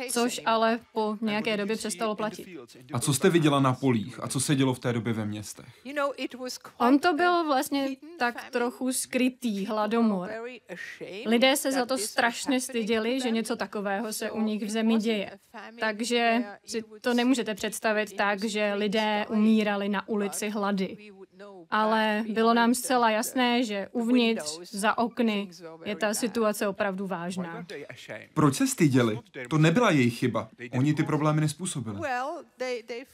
což 0.09 0.41
ale 0.45 0.79
po 0.93 1.17
nějaké 1.21 1.57
době 1.57 1.75
přestalo 1.75 2.15
platit. 2.15 2.47
A 2.93 2.99
co 2.99 3.13
jste 3.13 3.29
viděla 3.29 3.59
na 3.59 3.73
polích 3.73 4.19
a 4.23 4.27
co 4.27 4.39
se 4.39 4.55
dělo 4.55 4.73
v 4.73 4.79
té 4.79 4.93
době 4.93 5.13
ve 5.13 5.25
městech? 5.25 5.65
On 6.77 6.99
to 6.99 7.13
byl 7.13 7.45
vlastně 7.45 7.87
tak 8.19 8.49
trochu 8.49 8.93
skrytý 8.93 9.65
hladomor. 9.65 10.31
Lidé 11.25 11.57
se 11.57 11.71
za 11.71 11.85
to 11.85 11.97
strašně 11.97 12.61
styděli, 12.61 13.21
že 13.21 13.31
něco 13.31 13.55
takového 13.55 14.13
se 14.13 14.31
u 14.31 14.41
nich 14.41 14.63
v 14.63 14.69
zemi 14.69 14.97
děje. 14.97 15.39
Takže 15.79 16.43
si 16.65 16.83
to 17.01 17.13
nemůžete 17.13 17.55
představit 17.55 18.15
tak, 18.15 18.43
že 18.43 18.73
lidé 18.73 19.25
umírali 19.29 19.89
na 19.89 20.07
ulici 20.07 20.49
hlady. 20.49 20.97
Ale 21.71 22.23
bylo 22.29 22.53
nám 22.53 22.73
zcela 22.73 23.09
jasné, 23.09 23.63
že 23.63 23.87
uvnitř, 23.91 24.59
za 24.71 24.97
okny, 24.97 25.49
je 25.85 25.95
ta 25.95 26.13
situace 26.13 26.67
opravdu 26.67 27.07
vážná. 27.07 27.65
Proč 28.33 28.55
se 28.55 28.67
styděli? 28.67 29.19
To 29.49 29.57
nebyla 29.57 29.91
jejich 29.91 30.17
chyba. 30.17 30.49
Oni 30.71 30.93
ty 30.93 31.03
problémy 31.03 31.41
nespůsobili. 31.41 31.99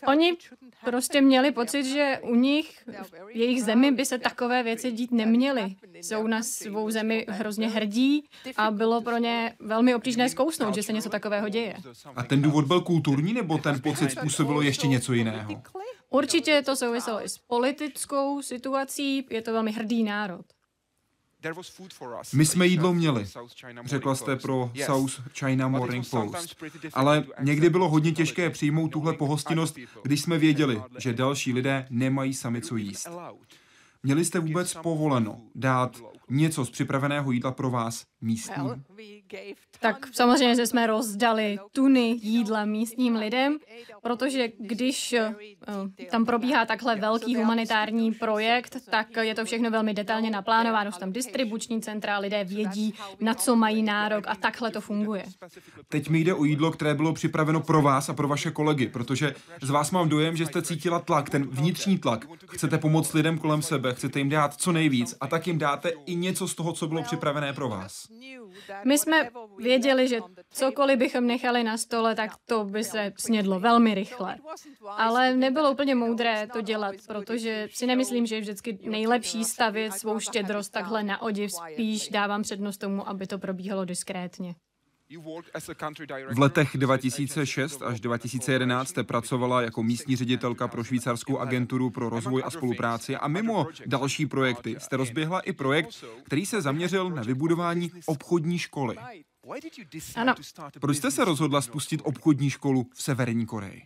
Oni 0.07 0.37
prostě 0.85 1.21
měli 1.21 1.51
pocit, 1.51 1.83
že 1.83 2.19
u 2.23 2.35
nich, 2.35 2.83
v 3.13 3.37
jejich 3.37 3.63
zemi, 3.63 3.91
by 3.91 4.05
se 4.05 4.17
takové 4.17 4.63
věci 4.63 4.91
dít 4.91 5.11
neměly. 5.11 5.75
Jsou 5.93 6.27
na 6.27 6.43
svou 6.43 6.91
zemi 6.91 7.25
hrozně 7.29 7.69
hrdí 7.69 8.23
a 8.57 8.71
bylo 8.71 9.01
pro 9.01 9.17
ně 9.17 9.53
velmi 9.59 9.95
obtížné 9.95 10.29
zkousnout, 10.29 10.75
že 10.75 10.83
se 10.83 10.93
něco 10.93 11.09
takového 11.09 11.49
děje. 11.49 11.75
A 12.15 12.23
ten 12.23 12.41
důvod 12.41 12.65
byl 12.65 12.81
kulturní, 12.81 13.33
nebo 13.33 13.57
ten 13.57 13.81
pocit 13.81 14.11
způsobilo 14.11 14.61
ještě 14.61 14.87
něco 14.87 15.13
jiného? 15.13 15.61
Určitě 16.09 16.61
to 16.65 16.75
souviselo 16.75 17.25
i 17.25 17.29
s 17.29 17.37
politickou 17.37 18.41
situací, 18.47 19.25
je 19.29 19.41
to 19.41 19.53
velmi 19.53 19.71
hrdý 19.71 20.03
národ. 20.03 20.45
My 22.33 22.45
jsme 22.45 22.67
jídlo 22.67 22.93
měli, 22.93 23.25
řekla 23.85 24.15
jste 24.15 24.35
pro 24.35 24.71
South 24.85 25.21
China 25.39 25.67
Morning 25.67 26.09
Post. 26.09 26.55
Ale 26.93 27.25
někdy 27.41 27.69
bylo 27.69 27.89
hodně 27.89 28.11
těžké 28.11 28.49
přijmout 28.49 28.87
tuhle 28.87 29.13
pohostinnost, 29.13 29.77
když 30.03 30.21
jsme 30.21 30.37
věděli, 30.37 30.81
že 30.97 31.13
další 31.13 31.53
lidé 31.53 31.87
nemají 31.89 32.33
sami 32.33 32.61
co 32.61 32.75
jíst. 32.75 33.07
Měli 34.03 34.25
jste 34.25 34.39
vůbec 34.39 34.73
povoleno 34.73 35.41
dát 35.55 36.01
něco 36.29 36.65
z 36.65 36.69
připraveného 36.69 37.31
jídla 37.31 37.51
pro 37.51 37.69
vás 37.69 38.05
místní? 38.21 38.83
Tak 39.79 40.07
samozřejmě, 40.13 40.55
že 40.55 40.67
jsme 40.67 40.87
rozdali 40.87 41.57
tuny 41.71 42.19
jídla 42.21 42.65
místním 42.65 43.15
lidem, 43.15 43.57
protože 44.01 44.47
když 44.59 45.15
uh, 45.67 45.87
tam 46.11 46.25
probíhá 46.25 46.65
takhle 46.65 46.95
velký 46.95 47.35
humanitární 47.35 48.11
projekt, 48.11 48.77
tak 48.89 49.07
je 49.21 49.35
to 49.35 49.45
všechno 49.45 49.71
velmi 49.71 49.93
detailně 49.93 50.29
naplánováno. 50.29 50.91
Jsou 50.91 50.99
tam 50.99 51.11
distribuční 51.11 51.81
centra, 51.81 52.19
lidé 52.19 52.43
vědí, 52.43 52.93
na 53.19 53.33
co 53.33 53.55
mají 53.55 53.83
nárok 53.83 54.27
a 54.27 54.35
takhle 54.35 54.71
to 54.71 54.81
funguje. 54.81 55.23
Teď 55.87 56.09
mi 56.09 56.19
jde 56.19 56.33
o 56.33 56.43
jídlo, 56.43 56.71
které 56.71 56.93
bylo 56.93 57.13
připraveno 57.13 57.61
pro 57.61 57.81
vás 57.81 58.09
a 58.09 58.13
pro 58.13 58.27
vaše 58.27 58.51
kolegy, 58.51 58.87
protože 58.87 59.35
z 59.61 59.69
vás 59.69 59.91
mám 59.91 60.09
dojem, 60.09 60.37
že 60.37 60.45
jste 60.45 60.61
cítila 60.61 60.99
tlak, 60.99 61.29
ten 61.29 61.43
vnitřní 61.43 61.97
tlak. 61.97 62.27
Chcete 62.47 62.77
pomoct 62.77 63.13
lidem 63.13 63.37
kolem 63.37 63.61
sebe, 63.61 63.93
chcete 63.93 64.19
jim 64.19 64.29
dát 64.29 64.53
co 64.53 64.71
nejvíc 64.71 65.15
a 65.21 65.27
tak 65.27 65.47
jim 65.47 65.57
dáte 65.57 65.91
i 66.05 66.15
něco 66.15 66.47
z 66.47 66.55
toho, 66.55 66.73
co 66.73 66.87
bylo 66.87 67.03
připravené 67.03 67.53
pro 67.53 67.69
vás. 67.69 68.06
My 68.85 68.97
jsme 68.97 69.29
věděli, 69.57 70.07
že 70.07 70.19
cokoliv 70.49 70.99
bychom 70.99 71.27
nechali 71.27 71.63
na 71.63 71.77
stole, 71.77 72.15
tak 72.15 72.31
to 72.45 72.63
by 72.63 72.83
se 72.83 73.13
snědlo 73.17 73.59
velmi 73.59 73.93
rychle. 73.95 74.37
Ale 74.87 75.35
nebylo 75.35 75.71
úplně 75.71 75.95
moudré 75.95 76.47
to 76.53 76.61
dělat, 76.61 76.95
protože 77.07 77.67
si 77.71 77.87
nemyslím, 77.87 78.25
že 78.25 78.35
je 78.35 78.41
vždycky 78.41 78.79
nejlepší 78.81 79.43
stavět 79.43 79.93
svou 79.93 80.19
štědrost 80.19 80.71
takhle 80.71 81.03
na 81.03 81.21
odiv. 81.21 81.51
Spíš 81.51 82.09
dávám 82.09 82.41
přednost 82.41 82.77
tomu, 82.77 83.09
aby 83.09 83.27
to 83.27 83.37
probíhalo 83.37 83.85
diskrétně. 83.85 84.55
V 86.33 86.39
letech 86.39 86.77
2006 86.77 87.81
až 87.81 87.99
2011 87.99 88.89
jste 88.89 89.03
pracovala 89.03 89.61
jako 89.61 89.83
místní 89.83 90.15
ředitelka 90.15 90.67
pro 90.67 90.83
švýcarskou 90.83 91.37
agenturu 91.37 91.89
pro 91.89 92.09
rozvoj 92.09 92.43
a 92.45 92.49
spolupráci 92.49 93.15
a 93.15 93.27
mimo 93.27 93.67
další 93.85 94.25
projekty 94.25 94.75
jste 94.79 94.97
rozběhla 94.97 95.39
i 95.39 95.53
projekt, 95.53 96.05
který 96.23 96.45
se 96.45 96.61
zaměřil 96.61 97.09
na 97.09 97.21
vybudování 97.21 97.91
obchodní 98.05 98.59
školy. 98.59 98.95
Ano. 100.15 100.35
Proč 100.79 100.97
jste 100.97 101.11
se 101.11 101.25
rozhodla 101.25 101.61
spustit 101.61 102.01
obchodní 102.03 102.49
školu 102.49 102.85
v 102.93 103.03
Severní 103.03 103.45
Koreji? 103.45 103.81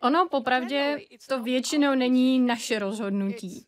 Ono 0.00 0.28
popravdě 0.30 0.98
to 1.28 1.42
většinou 1.42 1.94
není 1.94 2.40
naše 2.40 2.78
rozhodnutí. 2.78 3.66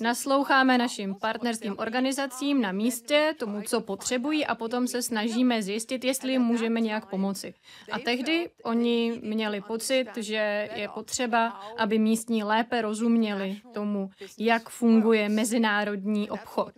Nasloucháme 0.00 0.78
našim 0.78 1.14
partnerským 1.14 1.74
organizacím 1.78 2.60
na 2.60 2.72
místě, 2.72 3.34
tomu, 3.38 3.62
co 3.62 3.80
potřebují 3.80 4.46
a 4.46 4.54
potom 4.54 4.86
se 4.86 5.02
snažíme 5.02 5.62
zjistit, 5.62 6.04
jestli 6.04 6.32
jim 6.32 6.42
můžeme 6.42 6.80
nějak 6.80 7.10
pomoci. 7.10 7.54
A 7.92 7.98
tehdy 7.98 8.50
oni 8.64 9.20
měli 9.22 9.60
pocit, 9.60 10.06
že 10.16 10.68
je 10.74 10.88
potřeba, 10.88 11.48
aby 11.78 11.98
místní 11.98 12.44
lépe 12.44 12.82
rozuměli 12.82 13.60
tomu, 13.74 14.10
jak 14.38 14.68
funguje 14.68 15.28
mezinárodní 15.28 16.30
obchod. 16.30 16.72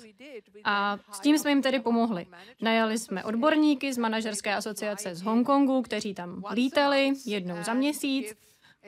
A 0.65 0.99
s 1.13 1.21
tím 1.21 1.39
jsme 1.39 1.51
jim 1.51 1.63
tedy 1.63 1.81
pomohli. 1.81 2.27
Najali 2.63 2.99
jsme 2.99 3.25
odborníky 3.25 3.93
z 3.93 3.99
manažerské 3.99 4.55
asociace 4.55 5.15
z 5.15 5.23
Hongkongu, 5.23 5.83
kteří 5.83 6.15
tam 6.15 6.43
lítali 6.53 7.13
jednou 7.27 7.57
za 7.63 7.75
měsíc 7.75 8.35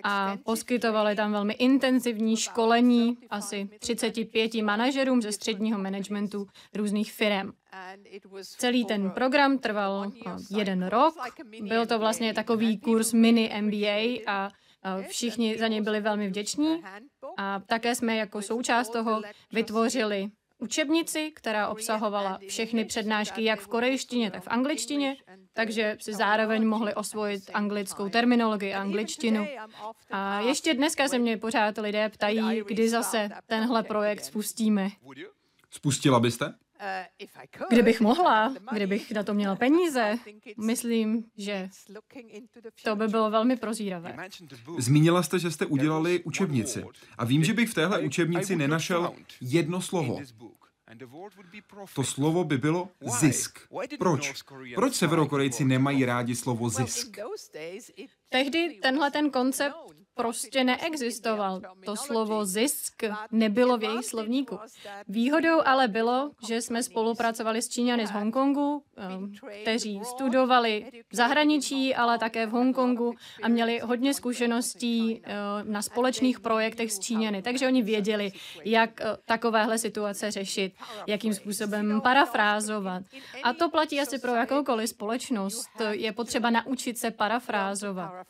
a 0.02 0.36
poskytovali 0.44 1.16
tam 1.16 1.32
velmi 1.32 1.52
intenzivní 1.52 2.36
školení 2.36 3.18
asi 3.30 3.68
35 3.78 4.54
manažerům 4.54 5.22
ze 5.22 5.32
středního 5.32 5.78
managementu 5.78 6.46
různých 6.74 7.12
firm. 7.12 7.52
Celý 8.42 8.84
ten 8.84 9.10
program 9.10 9.58
trval 9.58 10.10
jeden 10.50 10.86
rok. 10.86 11.14
Byl 11.60 11.86
to 11.86 11.98
vlastně 11.98 12.34
takový 12.34 12.78
kurz 12.78 13.12
mini 13.12 13.52
MBA 13.60 14.22
a 14.26 14.50
všichni 15.08 15.58
za 15.58 15.68
něj 15.68 15.80
byli 15.80 16.00
velmi 16.00 16.28
vděční. 16.28 16.82
A 17.36 17.60
také 17.66 17.94
jsme 17.94 18.16
jako 18.16 18.42
součást 18.42 18.88
toho 18.88 19.22
vytvořili 19.52 20.28
učebnici, 20.58 21.32
která 21.34 21.68
obsahovala 21.68 22.38
všechny 22.48 22.84
přednášky 22.84 23.44
jak 23.44 23.60
v 23.60 23.66
korejštině, 23.66 24.30
tak 24.30 24.42
v 24.42 24.48
angličtině, 24.48 25.16
takže 25.52 25.96
si 26.00 26.14
zároveň 26.14 26.66
mohli 26.66 26.94
osvojit 26.94 27.50
anglickou 27.54 28.08
terminologii 28.08 28.74
a 28.74 28.80
angličtinu. 28.80 29.46
A 30.10 30.40
ještě 30.40 30.74
dneska 30.74 31.08
se 31.08 31.18
mě 31.18 31.36
pořád 31.36 31.78
lidé 31.78 32.08
ptají, 32.08 32.62
kdy 32.66 32.88
zase 32.88 33.28
tenhle 33.46 33.82
projekt 33.82 34.24
spustíme. 34.24 34.88
Spustila 35.70 36.20
byste? 36.20 36.54
Kdybych 37.70 38.00
mohla, 38.00 38.54
kdybych 38.72 39.12
na 39.12 39.22
to 39.22 39.34
měla 39.34 39.56
peníze, 39.56 40.18
myslím, 40.56 41.24
že 41.36 41.68
to 42.82 42.96
by 42.96 43.08
bylo 43.08 43.30
velmi 43.30 43.56
prozíravé. 43.56 44.16
Zmínila 44.78 45.22
jste, 45.22 45.38
že 45.38 45.50
jste 45.50 45.66
udělali 45.66 46.22
učebnici. 46.24 46.84
A 47.18 47.24
vím, 47.24 47.44
že 47.44 47.54
bych 47.54 47.70
v 47.70 47.74
téhle 47.74 48.00
učebnici 48.00 48.56
nenašel 48.56 49.14
jedno 49.40 49.82
slovo. 49.82 50.20
To 51.94 52.04
slovo 52.04 52.44
by 52.44 52.58
bylo 52.58 52.88
zisk. 53.00 53.58
Proč? 53.98 54.42
Proč 54.74 54.94
severokorejci 54.94 55.64
nemají 55.64 56.04
rádi 56.04 56.36
slovo 56.36 56.68
zisk? 56.68 57.16
Tehdy 58.28 58.78
tenhle 58.82 59.10
ten 59.10 59.30
koncept 59.30 59.76
prostě 60.16 60.64
neexistoval. 60.64 61.60
To 61.84 61.96
slovo 61.96 62.44
zisk 62.44 63.02
nebylo 63.32 63.78
v 63.78 63.82
jejich 63.82 64.04
slovníku. 64.04 64.58
Výhodou 65.08 65.60
ale 65.64 65.88
bylo, 65.88 66.30
že 66.48 66.62
jsme 66.62 66.82
spolupracovali 66.82 67.62
s 67.62 67.68
Číňany 67.68 68.06
z 68.06 68.10
Hongkongu, 68.10 68.82
eh, 68.98 69.62
kteří 69.62 70.00
studovali 70.04 70.86
v 71.12 71.16
zahraničí, 71.16 71.94
ale 71.94 72.18
také 72.18 72.46
v 72.46 72.50
Hongkongu 72.50 73.14
a 73.42 73.48
měli 73.48 73.78
hodně 73.78 74.14
zkušeností 74.14 75.22
eh, 75.24 75.34
na 75.62 75.82
společných 75.82 76.40
projektech 76.40 76.92
s 76.92 76.98
Číňany. 76.98 77.42
Takže 77.42 77.66
oni 77.66 77.82
věděli, 77.82 78.32
jak 78.64 79.00
eh, 79.00 79.16
takovéhle 79.24 79.78
situace 79.78 80.30
řešit, 80.30 80.72
jakým 81.06 81.34
způsobem 81.34 82.00
parafrázovat. 82.00 83.02
A 83.42 83.52
to 83.52 83.68
platí 83.68 84.00
asi 84.00 84.18
pro 84.18 84.34
jakoukoliv 84.34 84.90
společnost. 84.90 85.70
Je 85.90 86.12
potřeba 86.12 86.50
naučit 86.50 86.98
se 86.98 87.10
parafrázovat. 87.10 88.26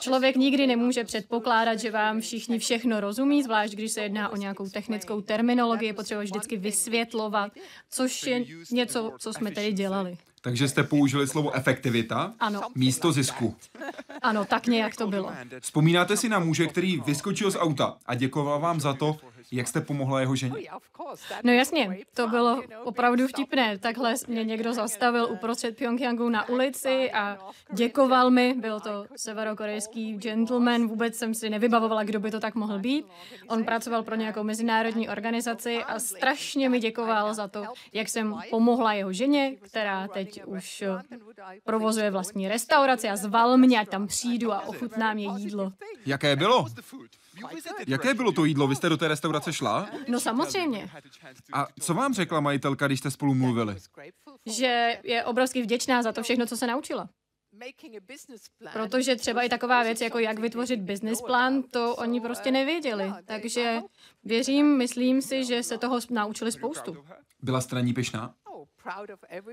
Člověk 0.00 0.36
nikdy 0.36 0.66
nemůže 0.66 1.04
předpokládat, 1.04 1.76
že 1.76 1.90
vám 1.90 2.20
všichni 2.20 2.58
všechno 2.58 3.00
rozumí, 3.00 3.42
zvlášť 3.42 3.74
když 3.74 3.92
se 3.92 4.00
jedná 4.00 4.28
o 4.28 4.36
nějakou 4.36 4.68
technickou 4.68 5.20
terminologii, 5.20 5.92
potřeba 5.92 6.22
vždycky 6.22 6.56
vysvětlovat, 6.56 7.52
což 7.90 8.22
je 8.22 8.44
něco, 8.70 9.12
co 9.18 9.32
jsme 9.32 9.50
tedy 9.50 9.72
dělali. 9.72 10.16
Takže 10.40 10.68
jste 10.68 10.82
použili 10.82 11.28
slovo 11.28 11.54
efektivita 11.54 12.34
ano. 12.40 12.60
místo 12.74 13.12
zisku. 13.12 13.56
Ano, 14.22 14.44
tak 14.44 14.66
nějak 14.66 14.96
to 14.96 15.06
bylo. 15.06 15.32
Vzpomínáte 15.60 16.16
si 16.16 16.28
na 16.28 16.38
muže, 16.38 16.66
který 16.66 17.00
vyskočil 17.00 17.50
z 17.50 17.56
auta 17.56 17.96
a 18.06 18.14
děkoval 18.14 18.60
vám 18.60 18.80
za 18.80 18.92
to, 18.94 19.16
Jak 19.52 19.68
jste 19.68 19.80
pomohla 19.80 20.20
jeho 20.20 20.36
ženě? 20.36 20.54
No 21.44 21.52
jasně, 21.52 21.98
to 22.14 22.28
bylo 22.28 22.62
opravdu 22.84 23.28
vtipné. 23.28 23.78
Takhle 23.78 24.14
mě 24.28 24.44
někdo 24.44 24.72
zastavil 24.72 25.28
uprostřed 25.30 25.76
Pyongyangu 25.76 26.28
na 26.28 26.48
ulici 26.48 27.12
a 27.12 27.38
děkoval 27.72 28.30
mi. 28.30 28.54
Byl 28.54 28.80
to 28.80 29.06
severokorejský 29.16 30.16
gentleman, 30.16 30.86
vůbec 30.86 31.16
jsem 31.16 31.34
si 31.34 31.50
nevybavovala, 31.50 32.04
kdo 32.04 32.20
by 32.20 32.30
to 32.30 32.40
tak 32.40 32.54
mohl 32.54 32.78
být. 32.78 33.06
On 33.48 33.64
pracoval 33.64 34.02
pro 34.02 34.14
nějakou 34.14 34.42
mezinárodní 34.42 35.08
organizaci 35.08 35.78
a 35.84 35.98
strašně 35.98 36.68
mi 36.68 36.80
děkoval 36.80 37.34
za 37.34 37.48
to, 37.48 37.64
jak 37.92 38.08
jsem 38.08 38.36
pomohla 38.50 38.92
jeho 38.92 39.12
ženě, 39.12 39.56
která 39.60 40.08
teď 40.08 40.44
už 40.44 40.84
provozuje 41.64 42.10
vlastní 42.10 42.48
restauraci 42.48 43.08
a 43.08 43.16
zval 43.16 43.56
mě, 43.56 43.80
ať 43.80 43.88
tam 43.88 44.06
přijdu 44.06 44.52
a 44.52 44.68
ochutnám 44.68 45.18
je 45.18 45.28
jídlo. 45.36 45.72
Jaké 46.06 46.36
bylo? 46.36 46.66
Jaké 47.86 48.14
bylo 48.14 48.32
to 48.32 48.44
jídlo? 48.44 48.66
Vy 48.66 48.76
jste 48.76 48.88
do 48.88 48.96
té 48.96 49.08
restaurace 49.08 49.52
šla? 49.52 49.88
No 50.08 50.20
samozřejmě. 50.20 50.90
A 51.52 51.66
co 51.80 51.94
vám 51.94 52.14
řekla 52.14 52.40
majitelka, 52.40 52.86
když 52.86 52.98
jste 52.98 53.10
spolu 53.10 53.34
mluvili? 53.34 53.76
Že 54.46 55.00
je 55.04 55.24
obrovsky 55.24 55.62
vděčná 55.62 56.02
za 56.02 56.12
to 56.12 56.22
všechno, 56.22 56.46
co 56.46 56.56
se 56.56 56.66
naučila. 56.66 57.08
Protože 58.72 59.16
třeba 59.16 59.42
i 59.42 59.48
taková 59.48 59.82
věc, 59.82 60.00
jako 60.00 60.18
jak 60.18 60.38
vytvořit 60.38 60.80
business 60.80 61.22
plán, 61.22 61.62
to 61.62 61.96
oni 61.96 62.20
prostě 62.20 62.50
nevěděli. 62.50 63.12
Takže 63.24 63.80
věřím, 64.24 64.76
myslím 64.76 65.22
si, 65.22 65.44
že 65.44 65.62
se 65.62 65.78
toho 65.78 65.98
naučili 66.10 66.52
spoustu. 66.52 66.96
Byla 67.42 67.60
straní 67.60 67.92
pyšná? 67.92 68.34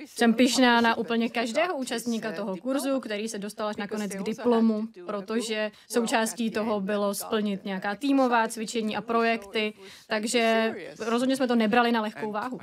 Jsem 0.05 0.33
pišná 0.33 0.81
na 0.81 0.97
úplně 0.97 1.29
každého 1.29 1.77
účastníka 1.77 2.31
toho 2.31 2.57
kurzu, 2.57 2.99
který 2.99 3.29
se 3.29 3.39
dostal 3.39 3.67
až 3.67 3.75
nakonec 3.75 4.15
k 4.15 4.23
diplomu, 4.23 4.87
protože 5.05 5.71
součástí 5.89 6.51
toho 6.51 6.81
bylo 6.81 7.13
splnit 7.13 7.65
nějaká 7.65 7.95
týmová 7.95 8.47
cvičení 8.47 8.97
a 8.97 9.01
projekty, 9.01 9.73
takže 10.07 10.75
rozhodně 10.99 11.35
jsme 11.35 11.47
to 11.47 11.55
nebrali 11.55 11.91
na 11.91 12.01
lehkou 12.01 12.31
váhu. 12.31 12.59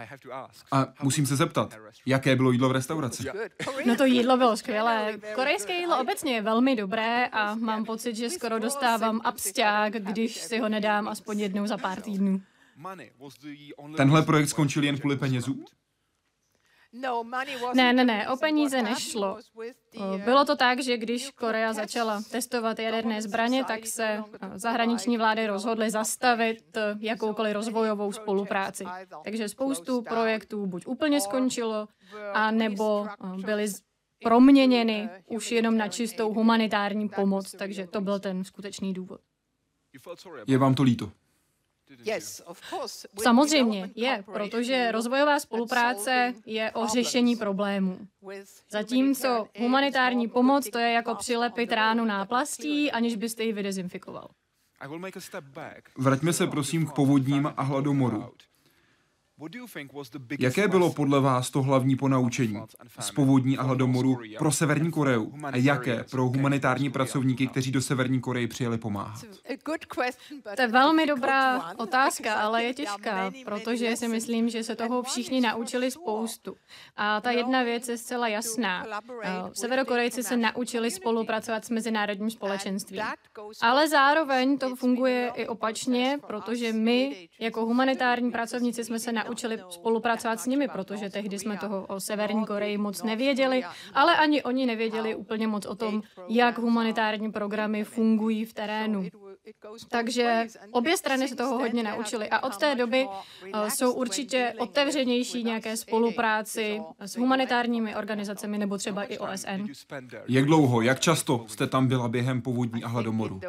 A 0.73 0.87
musím 1.03 1.27
se 1.27 1.37
zeptat, 1.37 1.77
jaké 2.07 2.37
bylo 2.37 2.51
jídlo 2.51 2.69
v 2.69 2.73
restauraci? 2.73 3.25
No 3.87 3.97
to 3.97 4.05
jídlo 4.05 4.37
bylo 4.37 4.57
skvělé. 4.57 5.19
Korejské 5.35 5.79
jídlo 5.79 6.01
obecně 6.01 6.35
je 6.35 6.43
velmi 6.43 6.77
dobré 6.77 7.27
a 7.27 7.55
mám 7.55 7.85
pocit, 7.85 8.17
že 8.17 8.31
skoro 8.31 8.59
dostávám 8.59 9.21
absťák, 9.25 9.93
když 9.93 10.37
si 10.37 10.59
ho 10.59 10.69
nedám 10.69 11.09
aspoň 11.09 11.41
jednou 11.41 11.67
za 11.67 11.77
pár 11.77 12.01
týdnů. 12.01 12.41
Tenhle 13.97 14.23
projekt 14.23 14.49
skončil 14.49 14.85
jen 14.85 14.99
kvůli 14.99 15.17
penězům? 15.17 15.65
Ne, 17.75 17.93
ne, 17.93 18.05
ne, 18.05 18.29
o 18.29 18.37
peníze 18.37 18.83
nešlo. 18.83 19.39
Bylo 20.25 20.45
to 20.45 20.57
tak, 20.57 20.83
že 20.83 20.97
když 20.97 21.31
Korea 21.31 21.73
začala 21.73 22.23
testovat 22.31 22.79
jaderné 22.79 23.23
zbraně, 23.23 23.65
tak 23.65 23.87
se 23.87 24.23
zahraniční 24.55 25.19
vlády 25.19 25.47
rozhodly 25.47 25.91
zastavit 25.91 26.79
jakoukoliv 27.01 27.55
rozvojovou 27.55 28.13
spolupráci. 28.13 28.85
Takže 29.25 29.49
spoustu 29.49 30.03
projektů 30.03 30.67
buď 30.67 30.87
úplně 30.87 31.21
skončilo, 31.21 31.89
a 32.33 32.51
nebo 32.51 33.07
byly 33.45 33.67
proměněny 34.25 35.11
už 35.27 35.53
jenom 35.53 35.77
na 35.79 35.89
čistou 35.89 36.33
humanitární 36.35 37.09
pomoc, 37.09 37.53
takže 37.59 37.87
to 37.87 38.01
byl 38.01 38.19
ten 38.21 38.45
skutečný 38.45 38.95
důvod. 38.95 39.21
Je 40.47 40.59
vám 40.59 40.75
to 40.75 40.83
líto? 40.83 41.13
Samozřejmě 43.23 43.91
je, 43.95 44.25
protože 44.33 44.93
rozvojová 44.93 45.41
spolupráce 45.41 46.35
je 46.47 46.73
o 46.73 46.87
řešení 46.87 47.37
problémů. 47.37 47.99
Zatímco 48.71 49.49
humanitární 49.59 50.29
pomoc 50.29 50.71
to 50.71 50.79
je 50.79 50.93
jako 50.93 51.15
přilepit 51.15 51.73
ránu 51.73 52.05
náplastí, 52.05 52.93
aniž 52.93 53.17
byste 53.17 53.45
ji 53.45 53.53
vydezinfikoval. 53.53 54.29
Vraťme 55.99 56.33
se 56.33 56.47
prosím 56.47 56.87
k 56.87 56.93
povodním 56.93 57.53
a 57.57 57.63
hladomoru. 57.63 58.33
Jaké 60.39 60.69
bylo 60.69 60.93
podle 60.93 61.21
vás 61.21 61.51
to 61.51 61.63
hlavní 61.63 61.97
ponaučení 61.97 62.61
z 63.01 63.11
povodní 63.11 63.59
a 63.59 63.63
hladomoru 63.63 64.19
pro 64.39 64.53
Severní 64.53 64.91
Koreu 64.91 65.33
a 65.45 65.57
jaké 65.57 66.05
pro 66.11 66.23
humanitární 66.29 66.91
pracovníky, 66.91 67.47
kteří 67.47 67.73
do 67.73 67.83
Severní 67.83 68.21
Koreji 68.21 68.47
přijeli 68.47 68.79
pomáhat? 68.79 69.25
To 70.57 70.63
je 70.63 70.69
velmi 70.69 71.07
dobrá 71.07 71.73
otázka, 71.77 72.35
ale 72.35 72.65
je 72.65 72.75
těžká, 72.75 73.31
protože 73.45 73.97
si 73.97 74.09
myslím, 74.09 74.49
že 74.49 74.65
se 74.65 74.77
toho 74.77 75.03
všichni 75.03 75.41
naučili 75.41 75.91
spoustu. 75.91 76.57
A 76.97 77.21
ta 77.21 77.31
jedna 77.31 77.63
věc 77.63 77.89
je 77.89 77.99
zcela 77.99 78.29
jasná. 78.29 78.87
Severokorejci 79.53 80.23
se 80.23 80.37
naučili 80.37 80.91
spolupracovat 80.91 81.65
s 81.65 81.71
mezinárodním 81.71 82.31
společenstvím. 82.31 83.03
Ale 83.61 83.89
zároveň 83.89 84.59
to 84.59 84.77
funguje 84.77 85.33
i 85.35 85.47
opačně, 85.47 86.19
protože 86.27 86.73
my 86.73 87.29
jako 87.41 87.67
humanitární 87.67 88.31
pracovníci 88.31 88.85
jsme 88.85 88.99
se 88.99 89.13
naučili 89.13 89.32
naučili 89.33 89.59
spolupracovat 89.71 90.41
s 90.41 90.47
nimi, 90.47 90.69
protože 90.69 91.11
tehdy 91.11 91.39
jsme 91.39 91.57
toho 91.59 91.87
o 91.87 92.01
Severní 92.01 92.47
Koreji 92.47 92.79
moc 92.79 93.03
nevěděli, 93.03 93.65
ale 93.95 94.17
ani 94.17 94.43
oni 94.43 94.67
nevěděli 94.67 95.15
úplně 95.15 95.47
moc 95.47 95.67
o 95.67 95.75
tom, 95.75 96.03
jak 96.29 96.59
humanitární 96.59 97.33
programy 97.33 97.85
fungují 97.85 98.45
v 98.45 98.53
terénu. 98.53 99.09
Takže 99.89 100.47
obě 100.71 100.97
strany 100.97 101.29
se 101.29 101.37
toho 101.37 101.59
hodně 101.59 101.83
naučily 101.83 102.29
a 102.31 102.43
od 102.43 102.57
té 102.57 102.75
doby 102.75 103.05
uh, 103.07 103.69
jsou 103.69 103.93
určitě 103.93 104.55
otevřenější 104.59 105.45
nějaké 105.45 105.77
spolupráci 105.77 106.81
s 106.99 107.17
humanitárními 107.17 107.97
organizacemi 107.97 108.59
nebo 108.59 108.79
třeba 108.79 109.05
i 109.05 109.19
OSN. 109.19 109.67
Jak 110.29 110.45
dlouho, 110.45 110.81
jak 110.81 111.01
často 111.01 111.45
jste 111.49 111.67
tam 111.67 111.87
byla 111.87 112.09
během 112.09 112.43
povodní 112.43 112.85
a 112.85 112.89
hladomoru? 112.89 113.41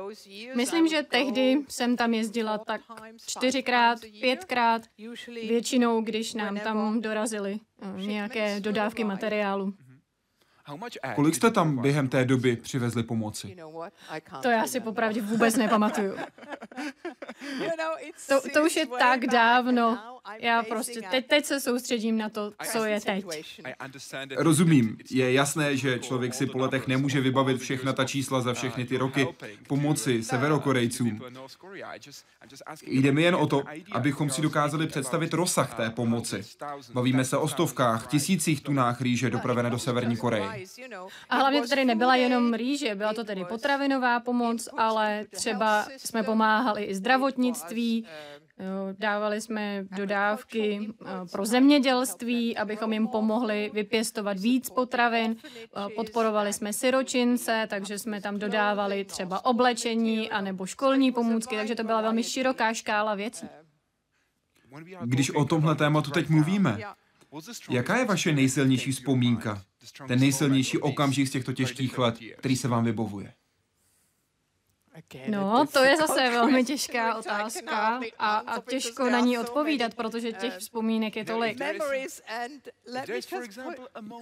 Myslím, 0.55 0.87
že 0.87 1.03
tehdy 1.03 1.57
jsem 1.69 1.97
tam 1.97 2.13
jezdila 2.13 2.57
tak 2.57 2.81
čtyřikrát, 3.27 3.99
pětkrát, 4.21 4.81
většinou, 5.47 6.01
když 6.01 6.33
nám 6.33 6.59
tam 6.59 7.01
dorazily 7.01 7.59
uh, 7.81 8.07
nějaké 8.07 8.59
dodávky 8.59 9.03
materiálu. 9.03 9.73
Kolik 11.15 11.35
jste 11.35 11.51
tam 11.51 11.81
během 11.81 12.07
té 12.07 12.25
doby 12.25 12.55
přivezli 12.55 13.03
pomoci? 13.03 13.57
To 14.41 14.49
já 14.49 14.67
si 14.67 14.79
popravdě 14.79 15.21
vůbec 15.21 15.55
nepamatuju. 15.55 16.13
To, 18.27 18.41
to 18.53 18.65
už 18.65 18.75
je 18.75 18.85
tak 18.99 19.27
dávno. 19.27 19.99
Já 20.39 20.63
prostě 20.63 21.01
teď, 21.11 21.27
teď 21.27 21.45
se 21.45 21.59
soustředím 21.59 22.17
na 22.17 22.29
to, 22.29 22.51
co 22.71 22.85
je 22.85 23.01
teď. 23.01 23.25
Rozumím. 24.35 24.97
Je 25.11 25.33
jasné, 25.33 25.77
že 25.77 25.99
člověk 25.99 26.33
si 26.33 26.45
po 26.45 26.57
letech 26.57 26.87
nemůže 26.87 27.21
vybavit 27.21 27.61
všechna 27.61 27.93
ta 27.93 28.05
čísla 28.05 28.41
za 28.41 28.53
všechny 28.53 28.85
ty 28.85 28.97
roky 28.97 29.27
pomoci 29.67 30.23
severokorejcům. 30.23 31.21
Jde 32.87 33.11
mi 33.11 33.23
jen 33.23 33.35
o 33.35 33.47
to, 33.47 33.63
abychom 33.91 34.29
si 34.29 34.41
dokázali 34.41 34.87
představit 34.87 35.33
rozsah 35.33 35.73
té 35.75 35.89
pomoci. 35.89 36.41
Bavíme 36.93 37.25
se 37.25 37.37
o 37.37 37.47
stovkách, 37.47 38.07
tisících 38.07 38.61
tunách 38.61 39.01
rýže 39.01 39.29
dopravené 39.29 39.69
do 39.69 39.79
Severní 39.79 40.17
Koreje. 40.17 40.52
A 41.29 41.35
hlavně 41.35 41.61
to 41.61 41.67
tady 41.67 41.85
nebyla 41.85 42.15
jenom 42.15 42.53
rýže, 42.53 42.95
byla 42.95 43.13
to 43.13 43.23
tedy 43.23 43.45
potravinová 43.45 44.19
pomoc, 44.19 44.69
ale 44.77 45.25
třeba 45.31 45.87
jsme 45.97 46.23
pomáhali 46.23 46.83
i 46.83 46.95
zdravotnictví, 46.95 48.05
Jo, 48.59 48.95
dávali 48.99 49.41
jsme 49.41 49.85
dodávky 49.91 50.93
pro 51.31 51.45
zemědělství, 51.45 52.57
abychom 52.57 52.93
jim 52.93 53.07
pomohli 53.07 53.71
vypěstovat 53.73 54.39
víc 54.39 54.69
potravin. 54.69 55.35
Podporovali 55.95 56.53
jsme 56.53 56.73
siročince, 56.73 57.67
takže 57.69 57.99
jsme 57.99 58.21
tam 58.21 58.39
dodávali 58.39 59.05
třeba 59.05 59.45
oblečení 59.45 60.31
anebo 60.31 60.65
školní 60.65 61.11
pomůcky, 61.11 61.55
takže 61.55 61.75
to 61.75 61.83
byla 61.83 62.01
velmi 62.01 62.23
široká 62.23 62.73
škála 62.73 63.15
věcí. 63.15 63.47
Když 65.05 65.29
o 65.29 65.45
tomhle 65.45 65.75
tématu 65.75 66.11
teď 66.11 66.29
mluvíme, 66.29 66.79
jaká 67.69 67.97
je 67.97 68.05
vaše 68.05 68.31
nejsilnější 68.31 68.91
vzpomínka? 68.91 69.61
Ten 70.07 70.19
nejsilnější 70.19 70.77
okamžik 70.77 71.27
z 71.27 71.31
těchto 71.31 71.53
těžkých 71.53 71.97
let, 71.97 72.15
který 72.37 72.55
se 72.55 72.67
vám 72.67 72.85
vybovuje? 72.85 73.33
No, 75.27 75.65
to 75.73 75.83
je 75.83 75.97
zase 75.97 76.29
velmi 76.29 76.63
těžká 76.63 77.15
otázka 77.15 77.99
a, 78.19 78.37
a 78.37 78.61
těžko 78.61 79.09
na 79.09 79.19
ní 79.19 79.37
odpovídat, 79.37 79.93
protože 79.93 80.31
těch 80.31 80.57
vzpomínek 80.57 81.15
je 81.15 81.25
tolik. 81.25 81.57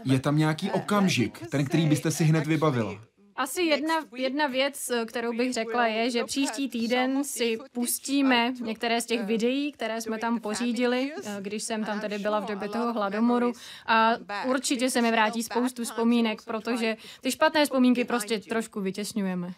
Je 0.04 0.20
tam 0.20 0.38
nějaký 0.38 0.72
okamžik, 0.72 1.48
ten, 1.50 1.66
který 1.66 1.86
byste 1.86 2.12
si 2.12 2.24
hned 2.24 2.48
vybavila? 2.48 3.11
Asi 3.42 3.62
jedna, 3.62 3.96
jedna 4.16 4.48
věc, 4.48 4.92
kterou 5.06 5.34
bych 5.34 5.54
řekla, 5.54 5.88
je, 5.88 6.10
že 6.10 6.24
příští 6.24 6.70
týden 6.70 7.24
si 7.24 7.58
pustíme 7.72 8.54
některé 8.62 9.02
z 9.02 9.06
těch 9.06 9.24
videí, 9.24 9.72
které 9.72 10.02
jsme 10.02 10.20
tam 10.20 10.40
pořídili, 10.40 11.12
když 11.40 11.64
jsem 11.64 11.86
tam 11.86 12.00
tedy 12.00 12.20
byla 12.20 12.40
v 12.40 12.46
době 12.46 12.70
toho 12.70 12.94
hladomoru. 12.94 13.54
a 13.86 14.14
určitě 14.48 14.90
se 14.90 15.02
mi 15.02 15.12
vrátí 15.12 15.44
spoustu 15.44 15.84
vzpomínek, 15.84 16.42
protože 16.42 16.98
ty 17.22 17.32
špatné 17.32 17.66
vzpomínky 17.66 18.06
prostě 18.06 18.40
trošku 18.40 18.82
vytěsňujeme. 18.82 19.54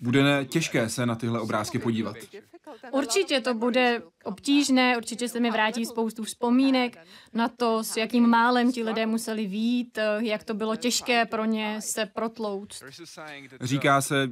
Bude 0.00 0.44
těžké 0.44 0.88
se 0.88 1.06
na 1.06 1.14
tyhle 1.14 1.40
obrázky 1.40 1.78
podívat. 1.78 2.16
Určitě 2.90 3.40
to 3.40 3.54
bude 3.54 4.02
obtížné, 4.24 4.96
určitě 4.96 5.28
se 5.28 5.40
mi 5.40 5.50
vrátí 5.50 5.86
spoustu 5.86 6.24
vzpomínek 6.24 6.98
na 7.34 7.48
to, 7.48 7.84
s 7.84 7.96
jakým 7.96 8.26
málem 8.26 8.72
ti 8.72 8.82
lidé 8.82 9.06
museli 9.06 9.46
vít, 9.46 9.98
jak 10.18 10.44
to 10.44 10.54
bylo 10.54 10.76
těžké 10.76 11.26
pro 11.26 11.44
ně 11.44 11.78
se 11.80 12.06
protlouct. 12.06 12.82
Říká 13.60 14.00
se, 14.00 14.28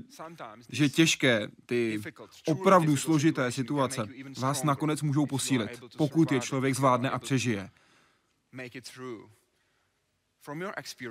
že 0.68 0.88
těžké, 0.88 1.48
ty 1.66 2.00
opravdu 2.46 2.96
složité 2.96 3.52
situace 3.52 4.06
vás 4.38 4.62
nakonec 4.62 5.02
můžou 5.02 5.26
posílit, 5.26 5.70
pokud 5.96 6.32
je 6.32 6.40
člověk 6.40 6.74
zvládne 6.74 7.10
a 7.10 7.18
přežije. 7.18 7.70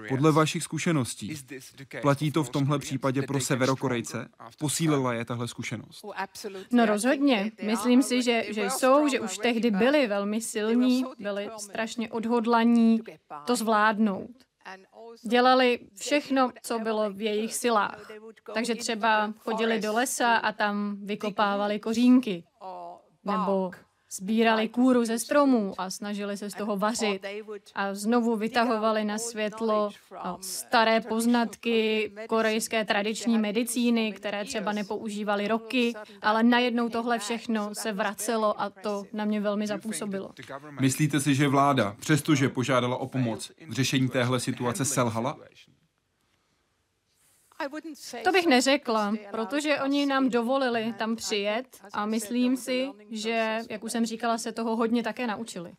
Podle 0.09 0.31
vašich 0.31 0.63
zkušeností, 0.63 1.35
platí 2.01 2.31
to 2.31 2.43
v 2.43 2.49
tomhle 2.49 2.79
případě 2.79 3.21
pro 3.21 3.39
Severokorejce? 3.39 4.27
Posílila 4.59 5.13
je 5.13 5.25
tahle 5.25 5.47
zkušenost? 5.47 6.03
Oh, 6.03 6.13
no 6.71 6.85
rozhodně. 6.85 7.51
Myslím 7.63 8.03
si, 8.03 8.21
že, 8.21 8.43
že 8.49 8.69
jsou, 8.69 9.07
že 9.07 9.19
už 9.19 9.37
tehdy 9.37 9.71
byli 9.71 10.07
velmi 10.07 10.41
silní, 10.41 11.05
byli 11.19 11.49
strašně 11.57 12.11
odhodlaní 12.11 13.01
to 13.45 13.55
zvládnout. 13.55 14.29
Dělali 15.29 15.79
všechno, 15.99 16.51
co 16.63 16.79
bylo 16.79 17.09
v 17.09 17.21
jejich 17.21 17.55
silách. 17.55 18.11
Takže 18.53 18.75
třeba 18.75 19.33
chodili 19.39 19.79
do 19.79 19.93
lesa 19.93 20.35
a 20.35 20.51
tam 20.51 20.97
vykopávali 21.03 21.79
kořínky. 21.79 22.43
Nebo 23.23 23.71
Sbírali 24.11 24.69
kůru 24.69 25.05
ze 25.05 25.19
stromů 25.19 25.73
a 25.77 25.89
snažili 25.89 26.37
se 26.37 26.49
z 26.49 26.53
toho 26.53 26.77
vařit 26.77 27.25
a 27.75 27.93
znovu 27.93 28.35
vytahovali 28.35 29.05
na 29.05 29.17
světlo 29.17 29.89
staré 30.41 31.01
poznatky 31.01 32.11
korejské 32.29 32.85
tradiční 32.85 33.37
medicíny, 33.37 34.11
které 34.13 34.45
třeba 34.45 34.71
nepoužívali 34.71 35.47
roky, 35.47 35.93
ale 36.21 36.43
najednou 36.43 36.89
tohle 36.89 37.19
všechno 37.19 37.75
se 37.75 37.91
vracelo 37.91 38.61
a 38.61 38.69
to 38.69 39.03
na 39.13 39.25
mě 39.25 39.41
velmi 39.41 39.67
zapůsobilo. 39.67 40.29
Myslíte 40.79 41.19
si, 41.19 41.35
že 41.35 41.47
vláda, 41.47 41.95
přestože 41.99 42.49
požádala 42.49 42.97
o 42.97 43.07
pomoc, 43.07 43.51
v 43.67 43.71
řešení 43.73 44.09
téhle 44.09 44.39
situace 44.39 44.85
selhala? 44.85 45.37
To 48.23 48.31
bych 48.31 48.45
neřekla, 48.45 49.13
protože 49.31 49.81
oni 49.81 50.05
nám 50.05 50.29
dovolili 50.29 50.93
tam 50.97 51.15
přijet 51.15 51.81
a 51.93 52.05
myslím 52.05 52.57
si, 52.57 52.89
že, 53.11 53.59
jak 53.69 53.83
už 53.83 53.91
jsem 53.91 54.05
říkala, 54.05 54.37
se 54.37 54.51
toho 54.51 54.75
hodně 54.75 55.03
také 55.03 55.27
naučili. 55.27 55.73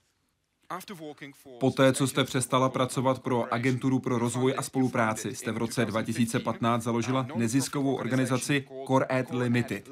Poté, 1.61 1.93
co 1.93 2.07
jste 2.07 2.25
přestala 2.25 2.69
pracovat 2.69 3.23
pro 3.23 3.55
Agenturu 3.55 3.99
pro 3.99 4.19
rozvoj 4.19 4.55
a 4.59 4.63
spolupráci, 4.63 5.35
jste 5.35 5.53
v 5.53 5.57
roce 5.57 5.85
2015 5.85 6.83
založila 6.83 7.27
neziskovou 7.35 7.95
organizaci 7.95 8.67
Core 8.87 9.07
Ed 9.11 9.31
Limited. 9.31 9.89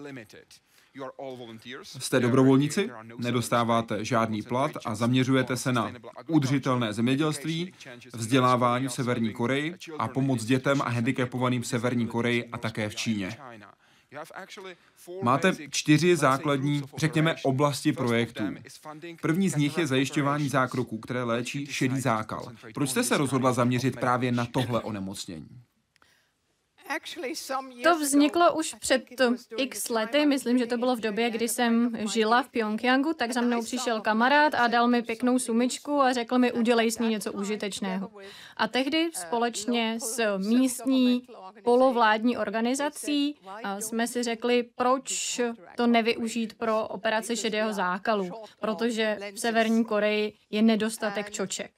Jste 1.83 2.21
dobrovolníci, 2.21 2.91
nedostáváte 3.19 4.05
žádný 4.05 4.43
plat 4.43 4.71
a 4.85 4.95
zaměřujete 4.95 5.57
se 5.57 5.73
na 5.73 5.93
udržitelné 6.27 6.93
zemědělství, 6.93 7.73
vzdělávání 8.13 8.89
v 8.89 8.93
Severní 8.93 9.33
Koreji 9.33 9.75
a 9.99 10.09
pomoc 10.09 10.45
dětem 10.45 10.83
a 10.83 10.89
handicapovaným 10.89 11.63
v 11.63 11.67
Severní 11.67 12.07
Koreji 12.07 12.45
a 12.45 12.59
také 12.59 12.89
v 12.89 12.95
Číně. 12.95 13.37
Máte 15.23 15.57
čtyři 15.71 16.17
základní, 16.17 16.83
řekněme, 16.97 17.37
oblasti 17.43 17.93
projektů. 17.93 18.45
První 19.23 19.49
z 19.49 19.57
nich 19.57 19.79
je 19.79 19.87
zajišťování 19.87 20.49
zákroků, 20.49 20.99
které 20.99 21.23
léčí 21.23 21.67
šedý 21.67 22.01
zákal. 22.01 22.53
Proč 22.75 22.91
jste 22.91 23.05
se 23.05 23.17
rozhodla 23.17 23.53
zaměřit 23.53 24.01
právě 24.01 24.33
na 24.33 24.47
tohle 24.47 24.81
onemocnění? 24.81 25.49
To 27.83 27.99
vzniklo 27.99 28.55
už 28.55 28.75
před 28.75 29.05
x 29.57 29.89
lety, 29.89 30.27
myslím, 30.27 30.59
že 30.59 30.67
to 30.67 30.77
bylo 30.77 30.97
v 30.97 31.01
době, 31.01 31.31
kdy 31.31 31.49
jsem 31.49 31.97
žila 32.13 32.43
v 32.43 32.49
Pyongyangu, 32.49 33.13
tak 33.13 33.33
za 33.33 33.41
mnou 33.41 33.63
přišel 33.63 34.01
kamarád 34.01 34.55
a 34.55 34.67
dal 34.67 34.89
mi 34.89 35.03
pěknou 35.03 35.39
sumičku 35.39 36.01
a 36.01 36.13
řekl 36.13 36.39
mi, 36.39 36.53
udělej 36.53 36.91
s 36.91 36.99
ní 36.99 37.09
něco 37.09 37.33
užitečného. 37.33 38.11
A 38.57 38.69
tehdy 38.69 39.11
společně 39.15 39.99
s 40.01 40.39
místní 40.39 41.27
polovládní 41.65 42.37
organizací 42.37 43.37
jsme 43.79 44.07
si 44.07 44.23
řekli, 44.23 44.63
proč 44.63 45.41
to 45.77 45.87
nevyužít 45.87 46.55
pro 46.55 46.89
operaci 46.89 47.37
šedého 47.37 47.73
zákalu, 47.73 48.31
protože 48.61 49.19
v 49.35 49.39
Severní 49.39 49.85
Koreji 49.85 50.33
je 50.51 50.63
nedostatek 50.63 51.31
čoček. 51.31 51.71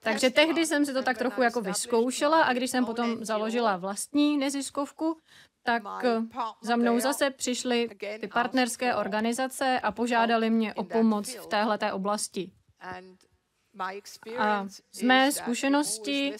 Takže 0.00 0.30
tehdy 0.30 0.66
jsem 0.66 0.86
si 0.86 0.92
to 0.92 1.02
tak 1.02 1.18
trochu 1.18 1.42
jako 1.42 1.60
vyzkoušela 1.60 2.42
a 2.42 2.52
když 2.52 2.70
jsem 2.70 2.84
potom 2.84 3.24
založila 3.24 3.76
vlastní 3.76 4.38
neziskovku, 4.38 5.18
tak 5.62 5.82
za 6.62 6.76
mnou 6.76 7.00
zase 7.00 7.30
přišly 7.30 7.88
ty 8.20 8.28
partnerské 8.28 8.94
organizace 8.94 9.80
a 9.80 9.92
požádali 9.92 10.50
mě 10.50 10.74
o 10.74 10.84
pomoc 10.84 11.34
v 11.34 11.46
téhleté 11.46 11.92
oblasti. 11.92 12.52
A 14.38 14.66
z 14.92 15.02
mé 15.02 15.32
zkušenosti 15.32 16.34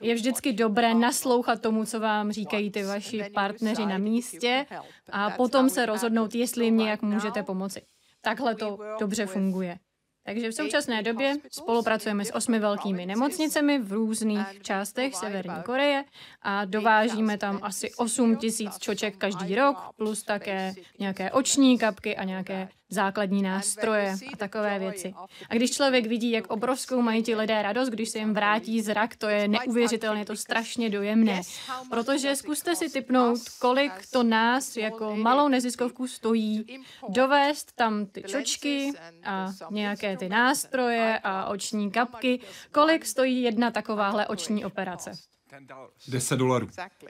je 0.00 0.14
vždycky 0.14 0.52
dobré 0.52 0.94
naslouchat 0.94 1.62
tomu, 1.62 1.84
co 1.84 2.00
vám 2.00 2.32
říkají 2.32 2.70
ty 2.70 2.82
vaši 2.82 3.30
partneři 3.34 3.86
na 3.86 3.98
místě 3.98 4.66
a 5.12 5.30
potom 5.30 5.70
se 5.70 5.86
rozhodnout, 5.86 6.34
jestli 6.34 6.64
jim 6.64 6.76
nějak 6.76 7.02
můžete 7.02 7.42
pomoci. 7.42 7.82
Takhle 8.20 8.54
to 8.54 8.78
dobře 8.98 9.26
funguje. 9.26 9.78
Takže 10.26 10.50
v 10.50 10.54
současné 10.54 11.02
době 11.02 11.36
spolupracujeme 11.50 12.24
s 12.24 12.34
osmi 12.34 12.58
velkými 12.58 13.06
nemocnicemi 13.06 13.78
v 13.78 13.92
různých 13.92 14.62
částech 14.62 15.14
Severní 15.14 15.62
Koreje 15.64 16.04
a 16.42 16.64
dovážíme 16.64 17.38
tam 17.38 17.58
asi 17.62 17.94
8 17.94 18.36
tisíc 18.36 18.78
čoček 18.78 19.16
každý 19.16 19.54
rok, 19.54 19.76
plus 19.96 20.22
také 20.22 20.74
nějaké 20.98 21.30
oční 21.30 21.78
kapky 21.78 22.16
a 22.16 22.24
nějaké 22.24 22.68
základní 22.90 23.42
nástroje 23.42 24.14
a 24.32 24.36
takové 24.36 24.78
věci. 24.78 25.14
A 25.50 25.54
když 25.54 25.70
člověk 25.70 26.06
vidí, 26.06 26.30
jak 26.30 26.46
obrovskou 26.46 27.02
mají 27.02 27.22
ti 27.22 27.34
lidé 27.34 27.62
radost, 27.62 27.88
když 27.88 28.08
se 28.08 28.18
jim 28.18 28.34
vrátí 28.34 28.82
zrak, 28.82 29.16
to 29.16 29.28
je 29.28 29.48
neuvěřitelné, 29.48 30.24
to 30.24 30.36
strašně 30.36 30.90
dojemné. 30.90 31.40
Protože 31.90 32.36
zkuste 32.36 32.76
si 32.76 32.90
typnout, 32.90 33.40
kolik 33.60 33.92
to 34.12 34.22
nás 34.22 34.76
jako 34.76 35.16
malou 35.16 35.48
neziskovku 35.48 36.08
stojí 36.08 36.66
dovést 37.08 37.72
tam 37.72 38.06
ty 38.06 38.22
čočky 38.22 38.92
a 39.24 39.52
nějaké 39.70 40.16
ty 40.16 40.28
nástroje 40.28 41.20
a 41.22 41.46
oční 41.46 41.90
kapky, 41.90 42.40
kolik 42.72 43.06
stojí 43.06 43.42
jedna 43.42 43.70
takováhle 43.70 44.26
oční 44.26 44.64
operace. 44.64 45.12
10 46.08 46.36
dolarů. 46.36 46.68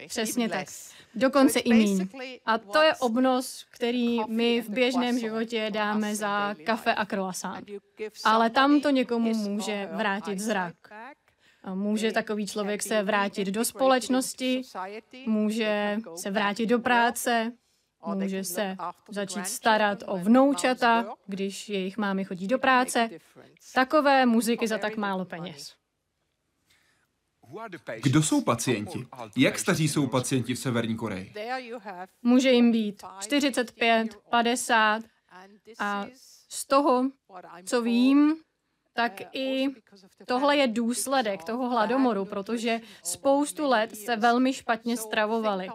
Přesně 0.08 0.48
tak. 0.48 0.68
Dokonce 1.16 1.58
i 1.60 1.74
míň. 1.74 2.08
A 2.46 2.58
to 2.58 2.82
je 2.82 2.94
obnos, 2.94 3.64
který 3.70 4.18
my 4.28 4.60
v 4.60 4.68
běžném 4.68 5.18
životě 5.18 5.70
dáme 5.70 6.14
za 6.14 6.54
kafe 6.66 6.94
a 6.94 7.06
croissant. 7.06 7.70
Ale 8.24 8.50
tam 8.50 8.80
to 8.80 8.90
někomu 8.90 9.34
může 9.34 9.88
vrátit 9.92 10.38
zrak. 10.38 10.74
Může 11.74 12.12
takový 12.12 12.46
člověk 12.46 12.82
se 12.82 13.02
vrátit 13.02 13.44
do 13.44 13.64
společnosti, 13.64 14.62
může 15.26 15.98
se 16.16 16.30
vrátit 16.30 16.66
do 16.66 16.78
práce, 16.78 17.52
může 18.06 18.44
se 18.44 18.76
začít 19.10 19.46
starat 19.46 20.02
o 20.06 20.16
vnoučata, 20.16 21.14
když 21.26 21.68
jejich 21.68 21.98
mámy 21.98 22.24
chodí 22.24 22.46
do 22.46 22.58
práce. 22.58 23.10
Takové 23.74 24.26
muziky 24.26 24.68
za 24.68 24.78
tak 24.78 24.96
málo 24.96 25.24
peněz. 25.24 25.74
Kdo 28.02 28.22
jsou 28.22 28.40
pacienti? 28.40 29.06
Jak 29.36 29.58
staří 29.58 29.88
jsou 29.88 30.06
pacienti 30.06 30.54
v 30.54 30.58
Severní 30.58 30.96
Koreji? 30.96 31.32
Může 32.22 32.50
jim 32.50 32.72
být 32.72 33.02
45, 33.20 34.16
50 34.30 35.02
a 35.78 36.06
z 36.48 36.66
toho, 36.66 37.10
co 37.64 37.82
vím, 37.82 38.36
tak 38.92 39.22
i 39.32 39.66
tohle 40.26 40.56
je 40.56 40.66
důsledek 40.66 41.44
toho 41.44 41.68
hladomoru, 41.68 42.24
protože 42.24 42.80
spoustu 43.02 43.68
let 43.68 43.96
se 43.96 44.16
velmi 44.16 44.52
špatně 44.52 44.96
stravovali. 44.96 45.68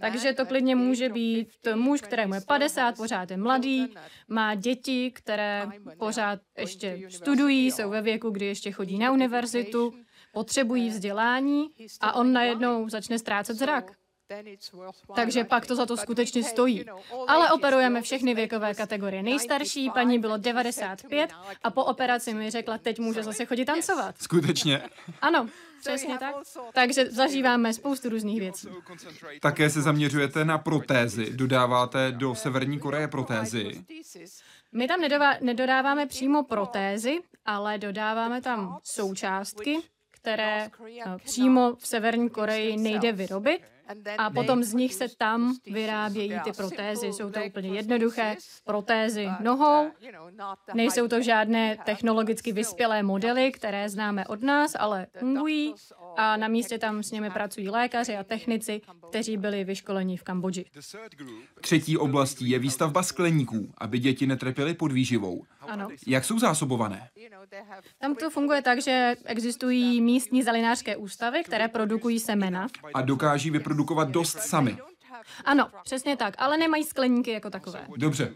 Takže 0.00 0.32
to 0.32 0.46
klidně 0.46 0.76
může 0.76 1.08
být 1.08 1.48
muž, 1.74 2.00
kterému 2.00 2.34
je 2.34 2.40
50, 2.40 2.96
pořád 2.96 3.30
je 3.30 3.36
mladý, 3.36 3.94
má 4.28 4.54
děti, 4.54 5.10
které 5.10 5.68
pořád 5.98 6.38
ještě 6.58 7.00
studují, 7.08 7.70
jsou 7.70 7.90
ve 7.90 8.02
věku, 8.02 8.30
kdy 8.30 8.46
ještě 8.46 8.72
chodí 8.72 8.98
na 8.98 9.10
univerzitu, 9.10 9.94
potřebují 10.32 10.88
vzdělání 10.88 11.70
a 12.00 12.12
on 12.12 12.32
najednou 12.32 12.88
začne 12.88 13.18
ztrácet 13.18 13.56
zrak. 13.56 13.92
Takže 15.14 15.44
pak 15.44 15.66
to 15.66 15.76
za 15.76 15.86
to 15.86 15.96
skutečně 15.96 16.44
stojí. 16.44 16.84
Ale 17.28 17.50
operujeme 17.50 18.02
všechny 18.02 18.34
věkové 18.34 18.74
kategorie. 18.74 19.22
Nejstarší 19.22 19.90
paní 19.90 20.18
bylo 20.18 20.36
95 20.36 21.30
a 21.62 21.70
po 21.70 21.84
operaci 21.84 22.34
mi 22.34 22.50
řekla, 22.50 22.78
teď 22.78 22.98
může 22.98 23.22
zase 23.22 23.44
chodit 23.44 23.64
tancovat. 23.64 24.14
Skutečně? 24.18 24.82
Ano, 25.20 25.48
přesně 25.80 26.18
tak. 26.18 26.34
Takže 26.74 27.10
zažíváme 27.10 27.74
spoustu 27.74 28.08
různých 28.08 28.40
věcí. 28.40 28.68
Také 29.40 29.70
se 29.70 29.82
zaměřujete 29.82 30.44
na 30.44 30.58
protézy. 30.58 31.32
Dodáváte 31.32 32.12
do 32.12 32.34
Severní 32.34 32.78
Koreje 32.78 33.08
protézy. 33.08 33.84
My 34.72 34.88
tam 34.88 35.00
nedodáváme 35.40 36.06
přímo 36.06 36.44
protézy, 36.44 37.20
ale 37.44 37.78
dodáváme 37.78 38.40
tam 38.40 38.78
součástky, 38.82 39.78
které 40.22 40.70
přímo 41.24 41.74
v 41.76 41.86
Severní 41.86 42.30
Koreji 42.30 42.76
nejde 42.76 43.12
vyrobit 43.12 43.62
a 44.18 44.30
potom 44.30 44.64
z 44.64 44.74
nich 44.74 44.94
se 44.94 45.06
tam 45.18 45.54
vyrábějí 45.66 46.34
ty 46.44 46.52
protézy. 46.52 47.06
Jsou 47.06 47.30
to 47.30 47.40
úplně 47.46 47.68
jednoduché 47.68 48.36
protézy 48.64 49.28
nohou. 49.40 49.90
Nejsou 50.74 51.08
to 51.08 51.22
žádné 51.22 51.78
technologicky 51.84 52.52
vyspělé 52.52 53.02
modely, 53.02 53.52
které 53.52 53.88
známe 53.88 54.26
od 54.26 54.42
nás, 54.42 54.72
ale 54.78 55.06
fungují 55.18 55.74
a 56.16 56.36
na 56.36 56.48
místě 56.48 56.78
tam 56.78 57.02
s 57.02 57.10
nimi 57.10 57.30
pracují 57.30 57.68
lékaři 57.68 58.16
a 58.16 58.24
technici, 58.24 58.80
kteří 59.08 59.36
byli 59.36 59.64
vyškoleni 59.64 60.16
v 60.16 60.22
Kambodži. 60.22 60.64
Třetí 61.60 61.98
oblastí 61.98 62.50
je 62.50 62.58
výstavba 62.58 63.02
skleníků, 63.02 63.72
aby 63.78 63.98
děti 63.98 64.26
netrpěly 64.26 64.74
pod 64.74 64.92
výživou. 64.92 65.44
Ano. 65.60 65.88
Jak 66.06 66.24
jsou 66.24 66.38
zásobované? 66.38 67.08
Tam 67.98 68.14
to 68.14 68.30
funguje 68.30 68.62
tak, 68.62 68.82
že 68.82 69.16
existují 69.24 70.00
místní 70.00 70.42
zelinářské 70.42 70.96
ústavy, 70.96 71.42
které 71.44 71.68
produkují 71.68 72.18
semena. 72.18 72.68
A 72.94 73.02
dokáží 73.02 73.50
vyprodukovat 73.50 73.81
dost 74.04 74.38
sami. 74.40 74.78
Ano, 75.44 75.68
přesně 75.84 76.16
tak, 76.16 76.34
ale 76.38 76.56
nemají 76.56 76.84
skleníky 76.84 77.30
jako 77.30 77.50
takové. 77.50 77.86
Dobře. 77.96 78.32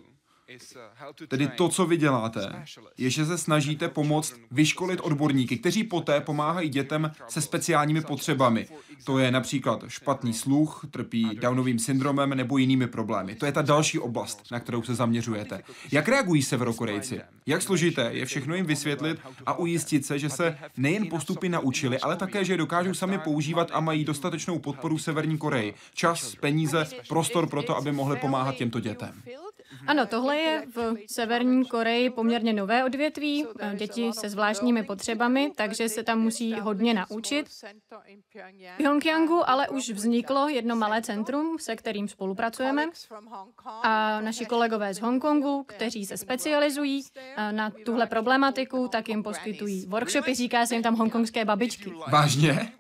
Tedy 1.29 1.49
to, 1.49 1.69
co 1.69 1.87
vy 1.87 1.97
děláte, 1.97 2.65
je, 2.99 3.11
že 3.11 3.27
se 3.27 3.39
snažíte 3.39 3.89
pomoct 3.89 4.35
vyškolit 4.51 5.01
odborníky, 5.01 5.59
kteří 5.59 5.85
poté 5.85 6.21
pomáhají 6.21 6.69
dětem 6.69 7.13
se 7.29 7.41
speciálními 7.41 8.01
potřebami. 8.01 8.67
To 9.05 9.19
je 9.19 9.31
například 9.31 9.85
špatný 9.89 10.33
sluch, 10.35 10.85
trpí 10.91 11.31
Downovým 11.43 11.79
syndromem 11.79 12.31
nebo 12.31 12.59
jinými 12.59 12.87
problémy. 12.87 13.35
To 13.35 13.47
je 13.47 13.53
ta 13.53 13.63
další 13.63 13.99
oblast, 13.99 14.51
na 14.51 14.61
kterou 14.61 14.83
se 14.83 14.95
zaměřujete. 14.95 15.63
Jak 15.93 16.09
reagují 16.09 16.43
severokorejci? 16.43 17.21
Jak 17.47 17.63
složité 17.63 18.11
je 18.13 18.27
všechno 18.27 18.55
jim 18.55 18.67
vysvětlit 18.67 19.21
a 19.47 19.59
ujistit 19.59 20.07
se, 20.07 20.19
že 20.19 20.31
se 20.31 20.59
nejen 20.77 21.09
postupy 21.09 21.49
naučili, 21.49 21.99
ale 21.99 22.17
také, 22.17 22.45
že 22.45 22.53
je 22.53 22.57
dokážou 22.57 22.95
sami 22.95 23.19
používat 23.19 23.71
a 23.73 23.81
mají 23.81 24.05
dostatečnou 24.05 24.59
podporu 24.59 24.99
Severní 24.99 25.39
Koreji. 25.39 25.75
Čas, 25.95 26.35
peníze, 26.35 26.87
prostor 27.09 27.49
pro 27.49 27.63
to, 27.63 27.77
aby 27.77 27.93
mohli 27.93 28.17
pomáhat 28.17 28.55
těmto 28.55 28.81
dětem. 28.81 29.23
Ano, 29.87 30.07
tohle 30.07 30.37
je 30.37 30.67
v 30.75 30.97
Severní 31.07 31.65
Koreji 31.65 32.11
poměrně 32.11 32.53
nové 32.53 32.85
odvětví, 32.85 33.47
eh, 33.61 33.77
děti 33.77 34.11
se 34.13 34.29
zvláštními 34.29 34.83
potřebami, 34.83 35.53
takže 35.57 35.89
se 35.89 36.03
tam 36.03 36.21
musí 36.21 36.53
hodně 36.53 36.95
naučit. 36.95 37.49
V 37.49 38.77
Pyongyangu 38.77 39.51
ale 39.51 39.69
už 39.69 39.91
vzniklo 39.91 40.49
jedno 40.49 40.77
malé 40.77 41.03
centrum, 41.03 41.57
se 41.61 41.77
kterým 41.77 42.09
spolupracujeme 42.09 42.87
a 43.83 44.21
naši 44.21 44.47
kolegové 44.47 44.95
z 44.95 45.01
Hongkongu, 45.01 45.65
kteří 45.69 46.07
se 46.07 46.17
specializují 46.17 47.03
eh, 47.17 47.53
na 47.53 47.71
tuhle 47.85 48.07
problematiku, 48.07 48.89
tak 48.89 49.09
jim 49.09 49.23
poskytují 49.23 49.87
workshopy, 49.87 50.35
říká 50.35 50.67
se 50.67 50.75
jim 50.75 50.83
tam 50.83 50.97
hongkongské 50.97 51.45
babičky. 51.45 51.93
Vážně? 52.13 52.73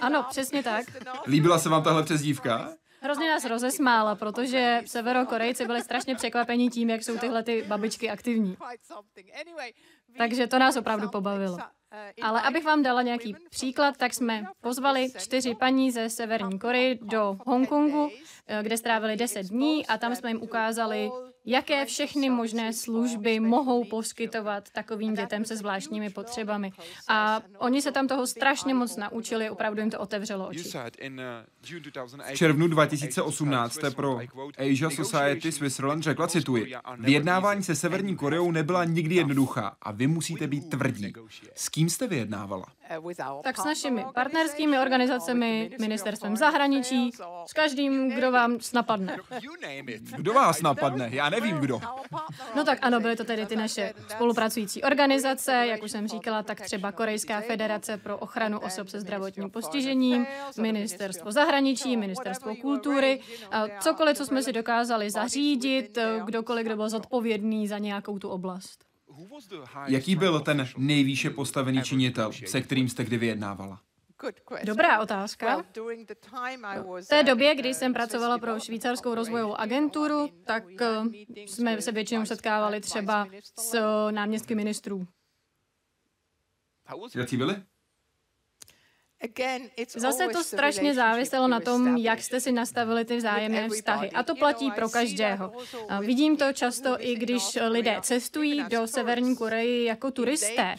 Ano, 0.00 0.26
přesně 0.30 0.62
tak. 0.62 0.84
Líbila 1.26 1.58
se 1.58 1.68
vám 1.68 1.82
tahle 1.82 2.02
přezdívka? 2.02 2.72
Hrozně 3.06 3.30
nás 3.30 3.44
rozesmála, 3.44 4.14
protože 4.14 4.82
severokorejci 4.86 5.66
byli 5.66 5.82
strašně 5.82 6.14
překvapení 6.14 6.70
tím, 6.70 6.90
jak 6.90 7.02
jsou 7.02 7.18
tyhle 7.18 7.42
ty 7.42 7.62
babičky 7.62 8.10
aktivní. 8.10 8.56
Takže 10.18 10.46
to 10.46 10.58
nás 10.58 10.76
opravdu 10.76 11.08
pobavilo. 11.08 11.58
Ale 12.22 12.42
abych 12.42 12.64
vám 12.64 12.82
dala 12.82 13.02
nějaký 13.02 13.36
příklad, 13.50 13.96
tak 13.96 14.14
jsme 14.14 14.44
pozvali 14.60 15.08
čtyři 15.18 15.54
paní 15.54 15.90
ze 15.90 16.10
Severní 16.10 16.58
Koreji 16.58 16.98
do 17.02 17.36
Hongkongu, 17.46 18.10
kde 18.62 18.76
strávili 18.76 19.16
deset 19.16 19.46
dní 19.46 19.86
a 19.86 19.98
tam 19.98 20.16
jsme 20.16 20.30
jim 20.30 20.42
ukázali, 20.42 21.10
jaké 21.46 21.84
všechny 21.84 22.30
možné 22.30 22.72
služby 22.72 23.40
mohou 23.40 23.84
poskytovat 23.84 24.70
takovým 24.70 25.14
dětem 25.14 25.44
se 25.44 25.56
zvláštními 25.56 26.10
potřebami. 26.10 26.72
A 27.08 27.40
oni 27.58 27.82
se 27.82 27.92
tam 27.92 28.08
toho 28.08 28.26
strašně 28.26 28.74
moc 28.74 28.96
naučili, 28.96 29.50
opravdu 29.50 29.80
jim 29.80 29.90
to 29.90 30.00
otevřelo 30.00 30.48
oči. 30.48 30.70
V 32.32 32.34
červnu 32.34 32.68
2018 32.68 33.72
jste 33.72 33.90
pro 33.90 34.18
Asia 34.58 34.90
Society 34.90 35.52
Switzerland 35.52 36.02
řekla, 36.02 36.28
cituji, 36.28 36.74
vyjednávání 36.98 37.62
se 37.62 37.74
Severní 37.74 38.16
Koreou 38.16 38.50
nebyla 38.50 38.84
nikdy 38.84 39.14
jednoduchá 39.14 39.76
a 39.82 39.92
vy 39.92 40.06
musíte 40.06 40.46
být 40.46 40.70
tvrdí. 40.70 41.12
S 41.54 41.68
kým 41.68 41.90
jste 41.90 42.06
vyjednávala? 42.06 42.66
Tak 43.42 43.58
s 43.58 43.64
našimi 43.64 44.04
partnerskými 44.14 44.78
organizacemi, 44.78 45.70
ministerstvem 45.80 46.36
zahraničí, 46.36 47.10
s 47.46 47.52
každým, 47.52 48.10
kdo 48.10 48.32
vám 48.32 48.58
napadne. 48.74 49.16
Kdo 50.16 50.32
vás 50.32 50.62
napadne? 50.62 51.08
Já 51.12 51.30
nevím 51.30 51.58
kdo. 51.58 51.80
No 52.56 52.64
tak 52.64 52.78
ano, 52.82 53.00
byly 53.00 53.16
to 53.16 53.24
tedy 53.24 53.46
ty 53.46 53.56
naše 53.56 53.92
spolupracující 54.08 54.82
organizace, 54.82 55.66
jak 55.66 55.82
už 55.82 55.90
jsem 55.90 56.08
říkala, 56.08 56.42
tak 56.42 56.60
třeba 56.60 56.92
Korejská 56.92 57.40
federace 57.40 57.96
pro 57.96 58.18
ochranu 58.18 58.60
osob 58.60 58.88
se 58.88 59.00
zdravotním 59.00 59.50
postižením, 59.50 60.26
ministerstvo 60.60 61.32
zahraničí, 61.32 61.96
ministerstvo 61.96 62.56
kultury, 62.56 63.20
cokoliv, 63.80 64.16
co 64.16 64.26
jsme 64.26 64.42
si 64.42 64.52
dokázali 64.52 65.10
zařídit, 65.10 65.98
kdokoliv, 66.24 66.66
kdo 66.66 66.76
byl 66.76 66.88
zodpovědný 66.88 67.68
za 67.68 67.78
nějakou 67.78 68.18
tu 68.18 68.28
oblast. 68.28 68.85
Jaký 69.86 70.16
byl 70.16 70.40
ten 70.40 70.68
nejvýše 70.76 71.30
postavený 71.30 71.82
činitel, 71.82 72.32
se 72.46 72.60
kterým 72.60 72.88
jste 72.88 73.04
kdy 73.04 73.18
vyjednávala? 73.18 73.80
Dobrá 74.64 75.00
otázka. 75.00 75.62
V 77.00 77.08
té 77.08 77.22
době, 77.22 77.54
kdy 77.54 77.74
jsem 77.74 77.92
pracovala 77.92 78.38
pro 78.38 78.60
švýcarskou 78.60 79.14
rozvojovou 79.14 79.54
agenturu, 79.54 80.28
tak 80.46 80.64
eh, 80.80 80.86
jsme 81.36 81.82
se 81.82 81.92
většinou 81.92 82.26
setkávali 82.26 82.80
třeba 82.80 83.26
s 83.58 83.80
náměstky 84.10 84.54
ministrů. 84.54 85.06
Jaký 87.14 87.36
byli? 87.36 87.62
Zase 89.96 90.28
to 90.28 90.44
strašně 90.44 90.94
záviselo 90.94 91.48
na 91.48 91.60
tom, 91.60 91.96
jak 91.96 92.20
jste 92.20 92.40
si 92.40 92.52
nastavili 92.52 93.04
ty 93.04 93.16
vzájemné 93.16 93.68
vztahy. 93.68 94.10
A 94.10 94.22
to 94.22 94.34
platí 94.34 94.70
pro 94.70 94.88
každého. 94.88 95.52
Vidím 96.00 96.36
to 96.36 96.52
často 96.52 96.96
i 96.98 97.16
když 97.16 97.58
lidé 97.68 97.96
cestují 98.02 98.64
do 98.68 98.86
Severní 98.86 99.36
Koreji 99.36 99.84
jako 99.84 100.10
turisté. 100.10 100.74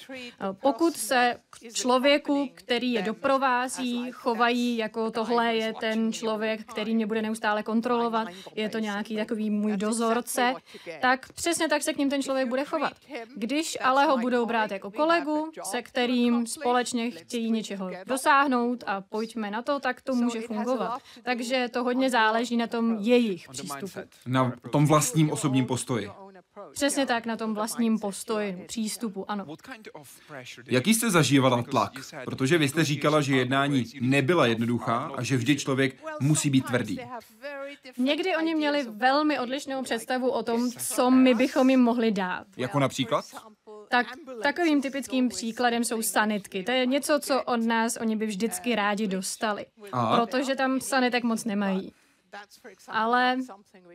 Pokud 0.62 0.98
se 0.98 1.36
k 1.50 1.74
člověku, 1.74 2.50
který 2.54 2.94
je 2.94 3.02
doprovází, 3.02 4.12
chovají 4.12 4.78
jako 4.78 5.12
tohle 5.12 5.56
je 5.56 5.74
ten 5.74 6.14
člověk, 6.14 6.66
který 6.72 6.96
mě 6.96 7.08
bude 7.08 7.22
neustále 7.22 7.64
kontrolovat, 7.64 8.28
je 8.56 8.70
to 8.70 8.80
nějaký 8.80 9.16
takový 9.16 9.50
můj 9.50 9.78
dozorce, 9.78 10.54
tak 11.02 11.34
přesně 11.34 11.68
tak 11.68 11.84
se 11.84 11.94
k 11.94 11.98
ním 11.98 12.10
ten 12.10 12.24
člověk 12.24 12.48
bude 12.48 12.66
chovat. 12.66 12.94
Když 13.36 13.78
ale 13.82 14.06
ho 14.06 14.18
budou 14.18 14.46
brát 14.46 14.72
jako 14.72 14.92
kolegu, 14.92 15.52
se 15.64 15.82
kterým 15.82 16.48
společně 16.48 17.12
chtějí 17.12 17.52
něčeho 17.52 17.90
dosáhnout, 18.06 18.27
dosáhnout 18.28 18.84
a 18.88 19.02
pojďme 19.02 19.52
na 19.52 19.62
to, 19.62 19.80
tak 19.80 20.02
to 20.02 20.16
může 20.16 20.42
fungovat. 20.42 21.02
Takže 21.24 21.68
to 21.74 21.84
hodně 21.84 22.10
záleží 22.10 22.58
na 22.58 22.68
tom 22.68 22.98
jejich 23.00 23.50
přístupu. 23.50 24.00
Na 24.26 24.54
tom 24.72 24.86
vlastním 24.86 25.32
osobním 25.32 25.66
postoji. 25.66 26.10
Přesně 26.72 27.06
tak, 27.06 27.26
na 27.26 27.38
tom 27.38 27.54
vlastním 27.54 28.00
postoji, 28.00 28.64
přístupu, 28.68 29.32
ano. 29.32 29.46
Jaký 30.68 30.94
jste 30.94 31.12
zažívala 31.12 31.64
tlak? 31.64 31.92
Protože 32.26 32.58
vy 32.58 32.70
jste 32.70 32.84
říkala, 32.84 33.22
že 33.22 33.38
jednání 33.38 33.86
nebyla 34.02 34.46
jednoduchá 34.46 35.12
a 35.18 35.24
že 35.24 35.38
vždy 35.38 35.56
člověk 35.56 36.04
musí 36.20 36.50
být 36.50 36.66
tvrdý. 36.66 37.00
Někdy 37.98 38.36
oni 38.36 38.56
měli 38.56 38.88
velmi 38.90 39.40
odlišnou 39.40 39.84
představu 39.84 40.30
o 40.30 40.44
tom, 40.44 40.72
co 40.72 41.12
my 41.12 41.36
bychom 41.36 41.70
jim 41.70 41.82
mohli 41.82 42.12
dát. 42.12 42.48
Jako 42.58 42.80
například? 42.80 43.26
Tak 43.90 44.08
takovým 44.44 44.82
typickým 44.82 45.30
příkladem 45.30 45.84
jsou 45.84 46.02
sanitky. 46.02 46.64
To 46.64 46.72
je 46.72 46.86
něco, 46.86 47.20
co 47.20 47.44
od 47.44 47.58
nás 47.62 47.98
oni 47.98 48.16
by 48.16 48.26
vždycky 48.26 48.76
rádi 48.76 49.08
dostali, 49.08 49.66
Aha. 49.92 50.26
protože 50.26 50.56
tam 50.56 50.82
sanitek 50.82 51.24
moc 51.24 51.46
nemají. 51.46 51.94
Ale 52.88 53.38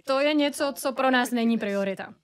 to 0.04 0.20
je 0.20 0.34
něco, 0.34 0.72
co 0.76 0.92
pro 0.92 1.10
nás 1.10 1.30
není 1.30 1.58
priorita. 1.58 2.14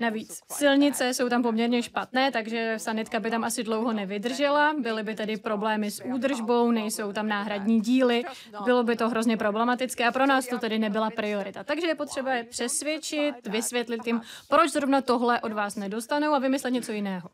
Navíc 0.00 0.40
silnice 0.52 1.14
jsou 1.14 1.28
tam 1.28 1.42
poměrně 1.42 1.82
špatné, 1.82 2.32
takže 2.32 2.74
sanitka 2.76 3.20
by 3.20 3.30
tam 3.30 3.44
asi 3.44 3.62
dlouho 3.62 3.92
nevydržela, 3.92 4.74
byly 4.82 5.02
by 5.02 5.14
tedy 5.14 5.36
problémy 5.36 5.90
s 5.90 6.04
údržbou, 6.04 6.70
nejsou 6.70 7.12
tam 7.12 7.28
náhradní 7.28 7.80
díly, 7.80 8.22
bylo 8.64 8.82
by 8.82 8.96
to 8.96 9.08
hrozně 9.08 9.36
problematické 9.36 10.06
a 10.06 10.12
pro 10.12 10.26
nás 10.26 10.46
to 10.46 10.58
tedy 10.58 10.78
nebyla 10.78 11.10
priorita. 11.10 11.64
Takže 11.64 11.86
je 11.86 11.94
potřeba 11.94 12.34
je 12.34 12.44
přesvědčit, 12.44 13.34
vysvětlit 13.46 14.06
jim, 14.06 14.20
proč 14.48 14.72
zrovna 14.72 15.00
tohle 15.00 15.40
od 15.40 15.52
vás 15.52 15.76
nedostanou 15.76 16.34
a 16.34 16.38
vymyslet 16.38 16.70
něco 16.70 16.92
jiného. 16.92 17.30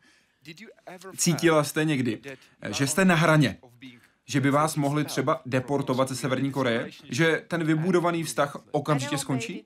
Cítila 1.17 1.63
jste 1.63 1.85
někdy, 1.85 2.21
že 2.69 2.87
jste 2.87 3.05
na 3.05 3.15
hraně, 3.15 3.57
že 4.25 4.41
by 4.41 4.51
vás 4.51 4.75
mohli 4.75 5.05
třeba 5.05 5.41
deportovat 5.45 6.09
ze 6.09 6.15
Severní 6.15 6.51
Koreje, 6.51 6.89
že 7.09 7.43
ten 7.47 7.63
vybudovaný 7.63 8.23
vztah 8.23 8.57
okamžitě 8.71 9.17
skončí? 9.17 9.65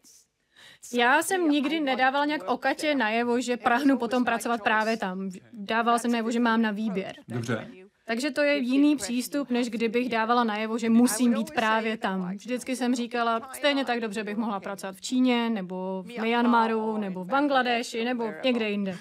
Já 0.93 1.23
jsem 1.23 1.49
nikdy 1.49 1.79
nedávala 1.79 2.25
nějak 2.25 2.43
okatě 2.43 2.95
najevo, 2.95 3.41
že 3.41 3.57
prahnu 3.57 3.97
potom 3.97 4.25
pracovat 4.25 4.63
právě 4.63 4.97
tam. 4.97 5.29
Dávala 5.53 5.99
jsem 5.99 6.11
najevo, 6.11 6.31
že 6.31 6.39
mám 6.39 6.61
na 6.61 6.71
výběr. 6.71 7.15
Dobře. 7.27 7.67
Takže 8.05 8.31
to 8.31 8.41
je 8.41 8.57
jiný 8.57 8.95
přístup, 8.95 9.49
než 9.49 9.69
kdybych 9.69 10.09
dávala 10.09 10.43
najevo, 10.43 10.77
že 10.77 10.89
musím 10.89 11.33
být 11.33 11.51
právě 11.51 11.97
tam. 11.97 12.35
Vždycky 12.35 12.75
jsem 12.75 12.95
říkala, 12.95 13.49
stejně 13.53 13.85
tak 13.85 13.99
dobře 13.99 14.23
bych 14.23 14.37
mohla 14.37 14.59
pracovat 14.59 14.95
v 14.95 15.01
Číně, 15.01 15.49
nebo 15.49 16.03
v 16.07 16.21
Myanmaru, 16.21 16.97
nebo 16.97 17.23
v 17.23 17.27
Bangladeši, 17.27 18.05
nebo 18.05 18.31
někde 18.43 18.69
jinde. 18.69 18.97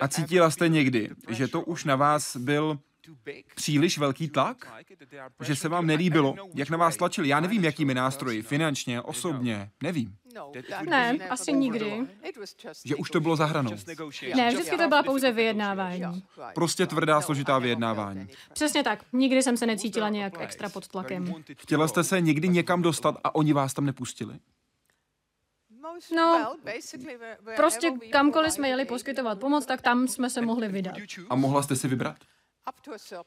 A 0.00 0.08
cítila 0.08 0.50
jste 0.50 0.68
někdy, 0.68 1.10
že 1.30 1.48
to 1.48 1.62
už 1.62 1.84
na 1.84 1.96
vás 1.96 2.36
byl 2.36 2.78
Příliš 3.54 3.98
velký 3.98 4.28
tlak? 4.28 4.84
Že 5.42 5.56
se 5.56 5.68
vám 5.68 5.86
nelíbilo, 5.86 6.34
jak 6.54 6.70
na 6.70 6.76
vás 6.76 6.96
tlačili? 6.96 7.28
Já 7.28 7.40
nevím, 7.40 7.64
jakými 7.64 7.94
nástroji, 7.94 8.42
finančně, 8.42 9.02
osobně, 9.02 9.70
nevím. 9.82 10.16
Ne, 10.88 11.18
asi 11.30 11.52
nikdy. 11.52 12.06
Že 12.84 12.96
už 12.96 13.10
to 13.10 13.20
bylo 13.20 13.36
za 13.36 13.44
hranou. 13.44 13.70
Ne, 14.36 14.50
vždycky 14.50 14.76
to 14.76 14.88
byla 14.88 15.02
pouze 15.02 15.32
vyjednávání. 15.32 16.22
Prostě 16.54 16.86
tvrdá, 16.86 17.20
složitá 17.20 17.58
vyjednávání. 17.58 18.28
Přesně 18.52 18.82
tak. 18.82 19.04
Nikdy 19.12 19.42
jsem 19.42 19.56
se 19.56 19.66
necítila 19.66 20.08
nějak 20.08 20.40
extra 20.40 20.68
pod 20.68 20.88
tlakem. 20.88 21.34
Chtěla 21.56 21.88
jste 21.88 22.04
se 22.04 22.20
někdy 22.20 22.48
někam 22.48 22.82
dostat 22.82 23.14
a 23.24 23.34
oni 23.34 23.52
vás 23.52 23.74
tam 23.74 23.86
nepustili? 23.86 24.38
No, 26.16 26.56
prostě 27.56 27.90
kamkoliv 28.10 28.52
jsme 28.52 28.68
jeli 28.68 28.84
poskytovat 28.84 29.40
pomoc, 29.40 29.66
tak 29.66 29.82
tam 29.82 30.08
jsme 30.08 30.30
se 30.30 30.42
mohli 30.42 30.68
vydat. 30.68 30.94
A 31.30 31.34
mohla 31.34 31.62
jste 31.62 31.76
si 31.76 31.88
vybrat? 31.88 32.16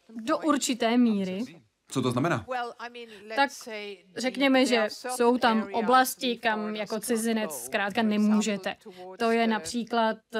Do 0.09 0.37
určité 0.37 0.97
míry. 0.97 1.61
Co 1.91 2.01
to 2.01 2.11
znamená? 2.11 2.45
Tak 3.35 3.49
řekněme, 4.17 4.65
že 4.65 4.87
jsou 4.89 5.37
tam 5.37 5.69
oblasti, 5.73 6.37
kam 6.37 6.75
jako 6.75 6.99
cizinec 6.99 7.51
zkrátka 7.65 8.01
nemůžete. 8.01 8.75
To 9.19 9.31
je 9.31 9.47
například 9.47 10.17
eh, 10.35 10.39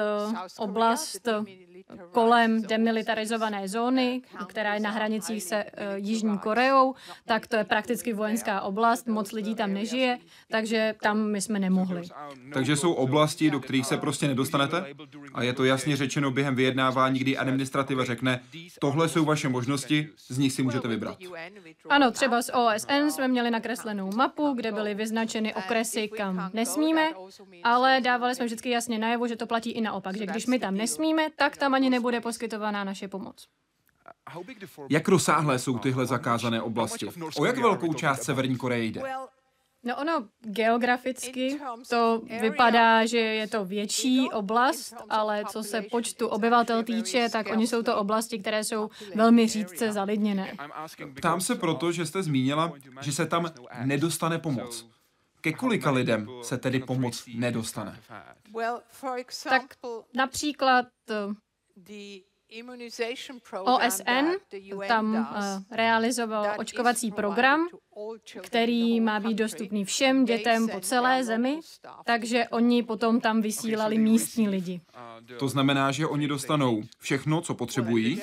oblast 0.58 1.28
kolem 2.12 2.62
demilitarizované 2.62 3.68
zóny, 3.68 4.22
která 4.46 4.74
je 4.74 4.80
na 4.80 4.90
hranicích 4.90 5.42
se 5.42 5.64
uh, 5.64 5.94
Jižní 5.94 6.38
Koreou, 6.38 6.94
tak 7.26 7.46
to 7.46 7.56
je 7.56 7.64
prakticky 7.64 8.12
vojenská 8.12 8.60
oblast, 8.60 9.06
moc 9.06 9.32
lidí 9.32 9.54
tam 9.54 9.72
nežije, 9.72 10.18
takže 10.50 10.94
tam 11.02 11.30
my 11.30 11.40
jsme 11.40 11.58
nemohli. 11.58 12.02
Takže 12.52 12.76
jsou 12.76 12.92
oblasti, 12.92 13.50
do 13.50 13.60
kterých 13.60 13.86
se 13.86 13.96
prostě 13.96 14.28
nedostanete? 14.28 14.84
A 15.34 15.42
je 15.42 15.52
to 15.52 15.64
jasně 15.64 15.96
řečeno 15.96 16.30
během 16.30 16.54
vyjednávání, 16.54 17.18
kdy 17.18 17.36
administrativa 17.36 18.04
řekne, 18.04 18.40
tohle 18.80 19.08
jsou 19.08 19.24
vaše 19.24 19.48
možnosti, 19.48 20.08
z 20.28 20.38
nich 20.38 20.52
si 20.52 20.62
můžete 20.62 20.88
vybrat. 20.88 21.18
Ano, 21.88 22.10
třeba 22.10 22.42
z 22.42 22.50
OSN 22.54 23.10
jsme 23.10 23.28
měli 23.28 23.50
nakreslenou 23.50 24.10
mapu, 24.16 24.52
kde 24.52 24.72
byly 24.72 24.94
vyznačeny 24.94 25.54
okresy, 25.54 26.08
kam 26.08 26.50
nesmíme, 26.52 27.08
ale 27.64 28.00
dávali 28.00 28.34
jsme 28.34 28.44
vždycky 28.44 28.70
jasně 28.70 28.98
najevo, 28.98 29.28
že 29.28 29.36
to 29.36 29.46
platí 29.46 29.70
i 29.70 29.80
naopak, 29.80 30.16
že 30.16 30.26
když 30.26 30.46
my 30.46 30.58
tam 30.58 30.74
nesmíme, 30.74 31.26
tak 31.36 31.56
tam 31.56 31.69
ani 31.74 31.90
nebude 31.90 32.20
poskytovaná 32.20 32.84
naše 32.84 33.08
pomoc. 33.08 33.48
Jak 34.90 35.08
rozsáhlé 35.08 35.58
jsou 35.58 35.78
tyhle 35.78 36.06
zakázané 36.06 36.62
oblasti? 36.62 37.06
O 37.36 37.44
jak 37.44 37.58
velkou 37.58 37.94
část 37.94 38.22
Severní 38.22 38.56
Koreje 38.56 38.84
jde? 38.84 39.02
No 39.84 39.96
ono 39.96 40.28
geograficky 40.40 41.60
to 41.90 42.22
vypadá, 42.40 43.06
že 43.06 43.18
je 43.18 43.48
to 43.48 43.64
větší 43.64 44.30
oblast, 44.30 44.94
ale 45.08 45.44
co 45.48 45.62
se 45.62 45.82
počtu 45.82 46.28
obyvatel 46.28 46.82
týče, 46.82 47.28
tak 47.28 47.46
oni 47.50 47.66
jsou 47.66 47.82
to 47.82 47.96
oblasti, 47.96 48.38
které 48.38 48.64
jsou 48.64 48.90
velmi 49.14 49.48
řídce 49.48 49.92
zalidněné. 49.92 50.56
Ptám 51.14 51.40
se 51.40 51.54
proto, 51.54 51.92
že 51.92 52.06
jste 52.06 52.22
zmínila, 52.22 52.72
že 53.00 53.12
se 53.12 53.26
tam 53.26 53.50
nedostane 53.84 54.38
pomoc. 54.38 54.86
Ke 55.40 55.52
kolika 55.52 55.90
lidem 55.90 56.28
se 56.42 56.58
tedy 56.58 56.80
pomoc 56.80 57.24
nedostane? 57.34 58.00
Tak 59.48 59.62
například 60.14 60.86
OSN 63.64 64.26
tam 64.88 65.14
uh, 65.14 65.76
realizoval 65.76 66.46
očkovací 66.58 67.12
program, 67.12 67.68
který 68.42 69.00
má 69.00 69.20
být 69.20 69.34
dostupný 69.34 69.84
všem 69.84 70.24
dětem 70.24 70.68
po 70.68 70.80
celé 70.80 71.24
zemi, 71.24 71.60
takže 72.04 72.48
oni 72.48 72.82
potom 72.82 73.20
tam 73.20 73.40
vysílali 73.40 73.98
místní 73.98 74.48
lidi. 74.48 74.80
To 75.38 75.48
znamená, 75.48 75.92
že 75.92 76.06
oni 76.06 76.28
dostanou 76.28 76.82
všechno, 76.98 77.40
co 77.40 77.54
potřebují 77.54 78.22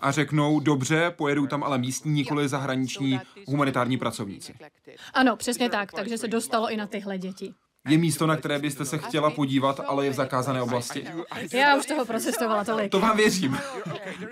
a 0.00 0.10
řeknou, 0.10 0.60
dobře, 0.60 1.10
pojedou 1.16 1.46
tam 1.46 1.64
ale 1.64 1.78
místní, 1.78 2.12
nikoli 2.12 2.48
zahraniční 2.48 3.20
humanitární 3.46 3.98
pracovníci. 3.98 4.54
Ano, 5.14 5.36
přesně 5.36 5.70
tak, 5.70 5.92
takže 5.92 6.18
se 6.18 6.28
dostalo 6.28 6.70
i 6.70 6.76
na 6.76 6.86
tyhle 6.86 7.18
děti. 7.18 7.54
Je 7.86 7.98
místo, 7.98 8.26
na 8.26 8.36
které 8.36 8.58
byste 8.58 8.84
se 8.84 8.98
chtěla 8.98 9.30
podívat, 9.30 9.80
ale 9.80 10.04
je 10.04 10.10
v 10.10 10.14
zakázané 10.14 10.62
oblasti? 10.62 11.06
Já 11.52 11.76
už 11.76 11.86
toho 11.86 12.04
procestovala 12.04 12.64
tolik. 12.64 12.90
To 12.90 13.00
vám 13.00 13.16
věřím. 13.16 13.58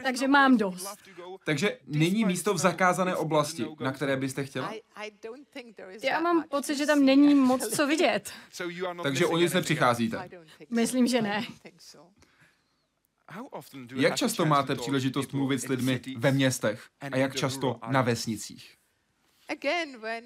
Takže 0.03 0.29
mám 0.29 0.57
dost. 0.57 0.99
Takže 1.45 1.79
není 1.87 2.25
místo 2.25 2.55
v 2.55 2.59
zakázané 2.59 3.17
oblasti, 3.17 3.67
na 3.81 3.93
které 3.93 4.17
byste 4.17 4.45
chtěla? 4.45 4.73
Já 6.03 6.21
mám 6.21 6.45
pocit, 6.49 6.77
že 6.77 6.87
tam 6.87 7.05
není 7.05 7.35
moc 7.35 7.69
co 7.69 7.87
vidět. 7.87 8.33
Takže 9.03 9.27
o 9.27 9.37
nic 9.37 9.53
nepřicházíte? 9.53 10.29
Myslím, 10.71 11.07
že 11.07 11.23
ne. 11.23 11.45
Jak 13.95 14.17
často 14.17 14.47
máte 14.47 14.75
příležitost 14.75 15.33
mluvit 15.33 15.59
s 15.59 15.69
lidmi 15.69 16.01
ve 16.17 16.33
městech 16.33 16.85
a 17.13 17.17
jak 17.17 17.37
často 17.37 17.79
na 17.91 18.03
vesnicích? 18.03 18.77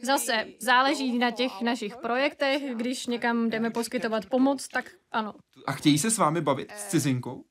Zase 0.03 0.47
záleží 0.59 1.19
na 1.19 1.31
těch 1.31 1.61
našich 1.61 1.97
projektech, 1.97 2.63
když 2.77 3.07
někam 3.07 3.51
jdeme 3.51 3.71
poskytovat 3.71 4.27
pomoc, 4.27 4.69
tak 4.69 4.91
ano. 5.13 5.35
A 5.67 5.73
chtějí 5.73 5.99
se 5.99 6.11
s 6.11 6.19
vámi 6.19 6.41
bavit 6.41 6.73
s 6.73 6.89
cizinkou? 6.89 7.45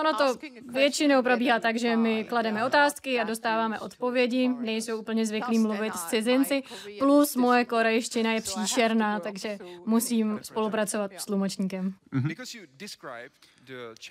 Ono 0.00 0.14
to 0.14 0.38
většinou 0.72 1.22
probíhá 1.22 1.60
tak, 1.60 1.76
že 1.76 1.96
my 1.96 2.24
klademe 2.24 2.64
otázky 2.64 3.20
a 3.20 3.24
dostáváme 3.24 3.80
odpovědi, 3.80 4.48
nejsou 4.48 5.00
úplně 5.00 5.26
zvyklí 5.26 5.58
mluvit 5.58 5.94
s 5.94 6.06
cizinci, 6.06 6.62
plus 6.98 7.36
moje 7.36 7.64
korejština 7.64 8.32
je 8.32 8.40
příšerná, 8.40 9.20
takže 9.20 9.58
musím 9.86 10.38
spolupracovat 10.42 11.10
s 11.16 11.24
tlumočníkem. 11.24 11.94
Mm-hmm. 12.12 13.28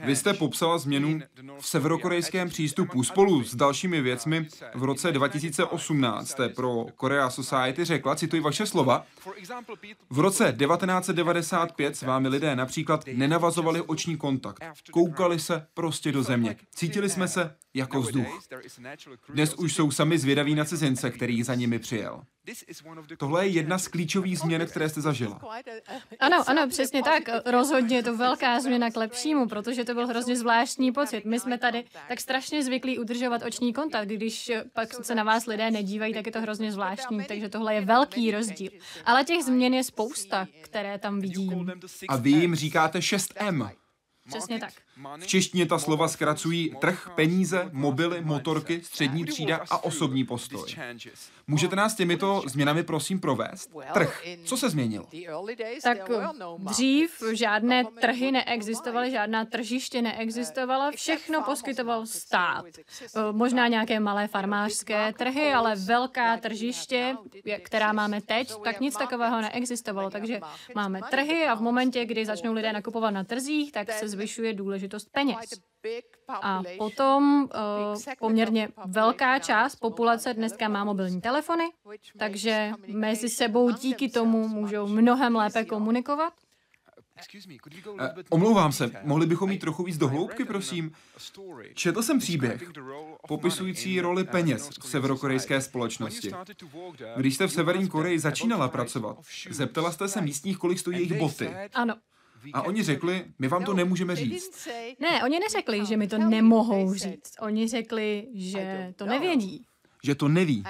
Vy 0.06 0.16
jste 0.16 0.34
popsala 0.34 0.78
změnu 0.78 1.20
v 1.60 1.68
severokorejském 1.68 2.50
přístupu 2.50 3.04
spolu 3.04 3.44
s 3.44 3.56
dalšími 3.56 4.02
věcmi 4.02 4.48
v 4.76 4.84
roce 4.84 5.12
2018. 5.12 6.28
Jste 6.28 6.50
pro 6.50 6.86
Korea 6.96 7.30
Society 7.30 7.86
řekla, 7.86 8.16
cituji 8.16 8.42
vaše 8.42 8.66
slova, 8.66 9.06
v 10.10 10.20
roce 10.20 10.56
1995 10.60 11.98
s 11.98 12.02
vámi 12.02 12.28
lidé 12.28 12.56
například 12.56 13.06
nenavazovali 13.14 13.82
oční 13.82 14.18
kontakt, 14.18 14.64
koukali 14.92 15.40
se 15.40 15.68
prostě 15.74 16.12
do 16.12 16.24
země, 16.24 16.56
cítili 16.76 17.10
jsme 17.10 17.28
se 17.28 17.56
jako 17.74 18.02
vzduch. 18.02 18.42
Dnes 19.30 19.54
už 19.54 19.76
jsou 19.76 19.92
sami 19.92 20.18
zvědaví 20.18 20.56
na 20.56 20.66
cizince, 20.66 21.12
který 21.12 21.44
za 21.44 21.56
nimi 21.56 21.80
přijel. 21.80 22.22
Tohle 23.18 23.48
je 23.48 23.52
jedna 23.52 23.78
z 23.78 23.88
klíčových 23.88 24.40
změn, 24.40 24.68
které 24.68 24.90
jste 24.90 25.02
zažila. 25.02 25.40
Ano, 26.20 26.44
ano, 26.48 26.68
přesně 26.70 27.04
tak. 27.04 27.24
Rozhodně 27.46 27.96
je 27.96 28.04
to 28.04 28.18
velká 28.18 28.60
změna 28.60 28.92
k 28.92 28.96
lepšímu, 28.96 29.48
protože 29.48 29.84
to 29.84 29.94
byl 29.94 30.08
hrozně 30.08 30.36
zvláštní 30.36 30.92
pocit. 30.92 31.26
My 31.26 31.40
jsme 31.40 31.58
tady 31.58 31.84
tak 32.08 32.22
strašně 32.22 32.64
zvyklí 32.64 33.00
udržovat 33.00 33.42
oční 33.48 33.74
kontakt, 33.74 34.08
když 34.08 34.52
pak 34.74 35.06
se 35.06 35.16
na 35.16 35.24
vás 35.24 35.46
lidé 35.46 35.72
nedívají, 35.72 36.14
tak 36.14 36.26
je 36.26 36.32
to 36.32 36.42
hrozně 36.42 36.72
zvláštní, 36.72 37.24
takže 37.26 37.50
tohle 37.50 37.76
je 37.76 37.82
velký 37.82 38.32
rozdíl. 38.32 38.72
Ale 39.06 39.24
těch 39.24 39.44
změn 39.44 39.74
je 39.74 39.84
spousta, 39.84 40.48
které 40.62 41.00
tam 41.00 41.20
vidím. 41.20 41.72
A 42.08 42.16
vy 42.16 42.30
jim 42.30 42.56
říkáte 42.56 43.00
6M. 43.00 43.70
Přesně 44.28 44.60
tak. 44.60 44.74
V 45.20 45.28
češtině 45.28 45.66
ta 45.66 45.80
slova 45.80 46.08
zkracují 46.08 46.76
trh, 46.82 47.10
peníze, 47.16 47.70
mobily, 47.72 48.22
motorky, 48.22 48.82
střední 48.84 49.26
třída 49.26 49.60
a 49.70 49.84
osobní 49.84 50.24
postoj. 50.24 50.76
Můžete 51.48 51.76
nás 51.76 51.96
těmito 51.96 52.44
změnami 52.48 52.84
prosím 52.84 53.20
provést? 53.20 53.70
Trh. 53.94 54.24
Co 54.46 54.58
se 54.58 54.70
změnilo? 54.70 55.06
Tak 55.84 56.10
dřív 56.58 57.24
žádné 57.34 57.84
trhy 58.02 58.32
neexistovaly, 58.32 59.12
žádná 59.12 59.46
tržiště 59.46 60.02
neexistovala, 60.02 60.92
všechno 60.92 61.42
poskytoval 61.42 62.06
stát. 62.06 62.66
Možná 63.32 63.68
nějaké 63.68 64.00
malé 64.00 64.28
farmářské 64.28 65.14
trhy, 65.18 65.54
ale 65.54 65.76
velká 65.76 66.38
tržiště, 66.38 67.16
která 67.64 67.94
máme 67.94 68.22
teď, 68.22 68.54
tak 68.64 68.80
nic 68.80 68.98
takového 68.98 69.42
neexistovalo. 69.42 70.10
Takže 70.10 70.40
máme 70.76 71.00
trhy 71.10 71.46
a 71.46 71.56
v 71.56 71.62
momentě, 71.62 72.06
kdy 72.06 72.26
začnou 72.26 72.54
lidé 72.54 72.74
nakupovat 72.74 73.12
na 73.12 73.24
trzích, 73.24 73.72
tak 73.72 73.92
se 73.92 74.08
zvyšuje 74.08 74.54
důležitost 74.54 74.83
peněz. 75.12 75.38
A 76.42 76.64
potom 76.78 77.44
uh, 77.44 78.02
poměrně 78.20 78.70
velká 78.86 79.40
část 79.40 79.76
populace 79.76 80.34
dneska 80.34 80.68
má 80.68 80.84
mobilní 80.84 81.22
telefony, 81.22 81.64
takže 82.20 82.72
mezi 82.88 83.30
sebou 83.30 83.72
díky 83.72 84.10
tomu 84.10 84.48
můžou 84.48 84.88
mnohem 84.88 85.36
lépe 85.36 85.66
komunikovat. 85.66 86.34
Uh, 87.94 88.08
omlouvám 88.30 88.72
se, 88.72 88.92
mohli 89.04 89.26
bychom 89.26 89.50
mít 89.50 89.60
trochu 89.60 89.84
víc 89.84 89.98
dohloubky, 89.98 90.46
prosím. 90.46 90.92
Četl 91.74 92.02
jsem 92.02 92.20
příběh 92.20 92.64
popisující 93.28 94.02
roli 94.02 94.24
peněz 94.24 94.70
v 94.82 94.88
severokorejské 94.88 95.62
společnosti. 95.62 96.32
Když 97.16 97.36
jste 97.36 97.48
v 97.48 97.52
Severní 97.52 97.88
Koreji 97.88 98.20
začínala 98.20 98.68
pracovat, 98.68 99.18
zeptala 99.50 99.92
jste 99.92 100.08
se 100.08 100.22
místních, 100.22 100.58
kolik 100.58 100.80
stojí 100.80 100.98
jejich 100.98 101.20
boty. 101.20 101.50
Ano. 101.74 101.96
A 102.54 102.62
oni 102.62 102.84
řekli, 102.84 103.26
my 103.40 103.48
vám 103.48 103.64
to 103.64 103.74
nemůžeme 103.74 104.16
říct. 104.16 104.68
Ne, 105.00 105.24
oni 105.24 105.40
neřekli, 105.40 105.86
že 105.86 105.98
mi 105.98 106.08
to 106.08 106.18
nemohou 106.18 106.94
říct. 106.94 107.36
Oni 107.42 107.68
řekli, 107.68 108.28
že 108.34 108.94
to 108.96 109.06
nevědí. 109.06 109.66
Že 110.04 110.16
to 110.16 110.28
neví. 110.28 110.64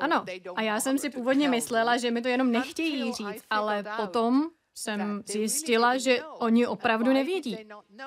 Ano, 0.00 0.24
a 0.56 0.62
já 0.62 0.80
jsem 0.80 0.98
si 0.98 1.10
původně 1.10 1.48
myslela, 1.48 1.96
že 1.96 2.10
mi 2.10 2.22
to 2.22 2.28
jenom 2.28 2.52
nechtějí 2.52 3.12
říct, 3.12 3.44
ale 3.50 3.84
potom 3.96 4.50
jsem 4.74 5.22
zjistila, 5.26 5.98
že 5.98 6.22
oni 6.38 6.66
opravdu 6.66 7.12
nevědí. 7.12 7.58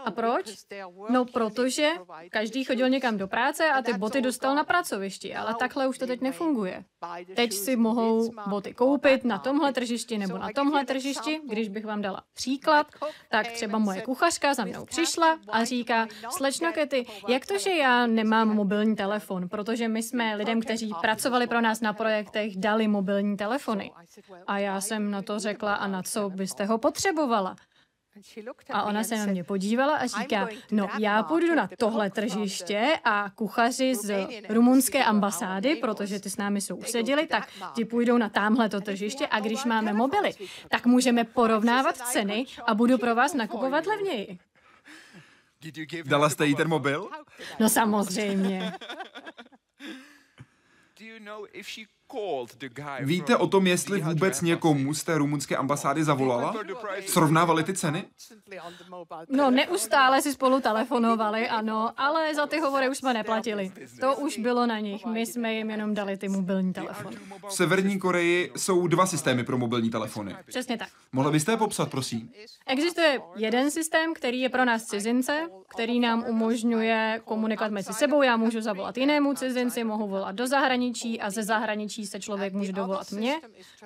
A 0.05 0.11
proč? 0.11 0.65
No, 1.09 1.25
protože 1.25 1.89
každý 2.29 2.63
chodil 2.63 2.89
někam 2.89 3.17
do 3.17 3.27
práce 3.27 3.71
a 3.71 3.81
ty 3.81 3.93
boty 3.93 4.21
dostal 4.21 4.55
na 4.55 4.63
pracovišti, 4.63 5.35
ale 5.35 5.55
takhle 5.59 5.87
už 5.87 5.97
to 5.97 6.07
teď 6.07 6.21
nefunguje. 6.21 6.83
Teď 7.35 7.53
si 7.53 7.75
mohou 7.75 8.31
boty 8.47 8.73
koupit 8.73 9.23
na 9.23 9.37
tomhle 9.37 9.73
tržišti 9.73 10.17
nebo 10.17 10.37
na 10.37 10.49
tomhle 10.55 10.85
tržišti. 10.85 11.41
Když 11.49 11.69
bych 11.69 11.85
vám 11.85 12.01
dala 12.01 12.23
příklad, 12.33 12.87
tak 13.29 13.51
třeba 13.51 13.79
moje 13.79 14.01
kuchařka 14.01 14.53
za 14.53 14.65
mnou 14.65 14.85
přišla 14.85 15.39
a 15.49 15.63
říká, 15.63 16.07
slečno 16.29 16.73
Kety, 16.73 17.05
jak 17.27 17.45
to, 17.45 17.57
že 17.57 17.71
já 17.71 18.07
nemám 18.07 18.55
mobilní 18.55 18.95
telefon? 18.95 19.49
Protože 19.49 19.87
my 19.87 20.03
jsme 20.03 20.35
lidem, 20.35 20.61
kteří 20.61 20.93
pracovali 21.01 21.47
pro 21.47 21.61
nás 21.61 21.81
na 21.81 21.93
projektech, 21.93 22.57
dali 22.57 22.87
mobilní 22.87 23.37
telefony. 23.37 23.91
A 24.47 24.59
já 24.59 24.81
jsem 24.81 25.11
na 25.11 25.21
to 25.21 25.39
řekla, 25.39 25.75
a 25.75 25.87
na 25.87 26.03
co 26.03 26.29
byste 26.29 26.54
ho 26.63 26.77
potřebovala? 26.77 27.55
A 28.71 28.83
ona 28.83 29.03
se 29.03 29.17
na 29.17 29.25
mě 29.25 29.43
podívala 29.43 29.95
a 29.95 30.07
říká, 30.07 30.47
no 30.71 30.89
já 30.99 31.23
půjdu 31.23 31.55
na 31.55 31.69
tohle 31.79 32.09
tržiště 32.09 32.99
a 33.03 33.29
kuchaři 33.35 33.95
z 33.95 34.27
rumunské 34.49 35.03
ambasády, 35.03 35.75
protože 35.75 36.19
ty 36.19 36.29
s 36.29 36.37
námi 36.37 36.61
jsou 36.61 36.75
useděli, 36.75 37.27
tak 37.27 37.49
ti 37.75 37.85
půjdou 37.85 38.17
na 38.17 38.29
tamhleto 38.29 38.81
tržiště 38.81 39.27
a 39.27 39.39
když 39.39 39.65
máme 39.65 39.93
mobily, 39.93 40.31
tak 40.69 40.85
můžeme 40.85 41.23
porovnávat 41.23 41.97
ceny 41.97 42.45
a 42.67 42.73
budu 42.75 42.97
pro 42.97 43.15
vás 43.15 43.33
nakupovat 43.33 43.85
levněji. 43.85 44.39
Dala 46.05 46.29
jste 46.29 46.45
jí 46.45 46.55
ten 46.55 46.67
mobil? 46.67 47.09
No 47.59 47.69
samozřejmě. 47.69 48.73
Víte 52.99 53.37
o 53.37 53.47
tom, 53.47 53.67
jestli 53.67 54.01
vůbec 54.01 54.41
někomu 54.41 54.93
z 54.93 55.03
té 55.03 55.17
rumunské 55.17 55.57
ambasády 55.57 56.03
zavolala? 56.03 56.53
Srovnávali 57.07 57.63
ty 57.63 57.73
ceny? 57.73 58.03
No, 59.29 59.51
neustále 59.51 60.21
si 60.21 60.33
spolu 60.33 60.61
telefonovali, 60.61 61.49
ano, 61.49 61.91
ale 61.97 62.35
za 62.35 62.47
ty 62.47 62.59
hovory 62.59 62.89
už 62.89 62.97
jsme 62.97 63.13
neplatili. 63.13 63.71
To 63.99 64.15
už 64.15 64.39
bylo 64.39 64.65
na 64.65 64.79
nich, 64.79 65.05
my 65.05 65.25
jsme 65.25 65.53
jim 65.53 65.69
jenom 65.69 65.93
dali 65.93 66.17
ty 66.17 66.29
mobilní 66.29 66.73
telefony. 66.73 67.17
V 67.47 67.53
Severní 67.53 67.99
Koreji 67.99 68.51
jsou 68.57 68.87
dva 68.87 69.05
systémy 69.05 69.43
pro 69.43 69.57
mobilní 69.57 69.89
telefony. 69.89 70.35
Přesně 70.47 70.77
tak. 70.77 70.87
Mohla 71.11 71.31
byste 71.31 71.51
je 71.51 71.57
popsat, 71.57 71.91
prosím? 71.91 72.31
Existuje 72.67 73.19
jeden 73.35 73.71
systém, 73.71 74.13
který 74.13 74.41
je 74.41 74.49
pro 74.49 74.65
nás 74.65 74.83
cizince, 74.83 75.47
který 75.67 75.99
nám 75.99 76.25
umožňuje 76.27 77.21
komunikovat 77.25 77.71
mezi 77.71 77.93
sebou. 77.93 78.21
Já 78.21 78.37
můžu 78.37 78.61
zavolat 78.61 78.97
jinému 78.97 79.33
cizinci, 79.33 79.83
mohu 79.83 80.07
volat 80.07 80.35
do 80.35 80.47
zahraničí 80.47 81.21
a 81.21 81.29
ze 81.29 81.43
zahraničí 81.43 81.94
se 82.03 82.19
člověk 82.19 82.53
může 82.53 82.71
dovolat 82.71 83.11
mě. 83.11 83.41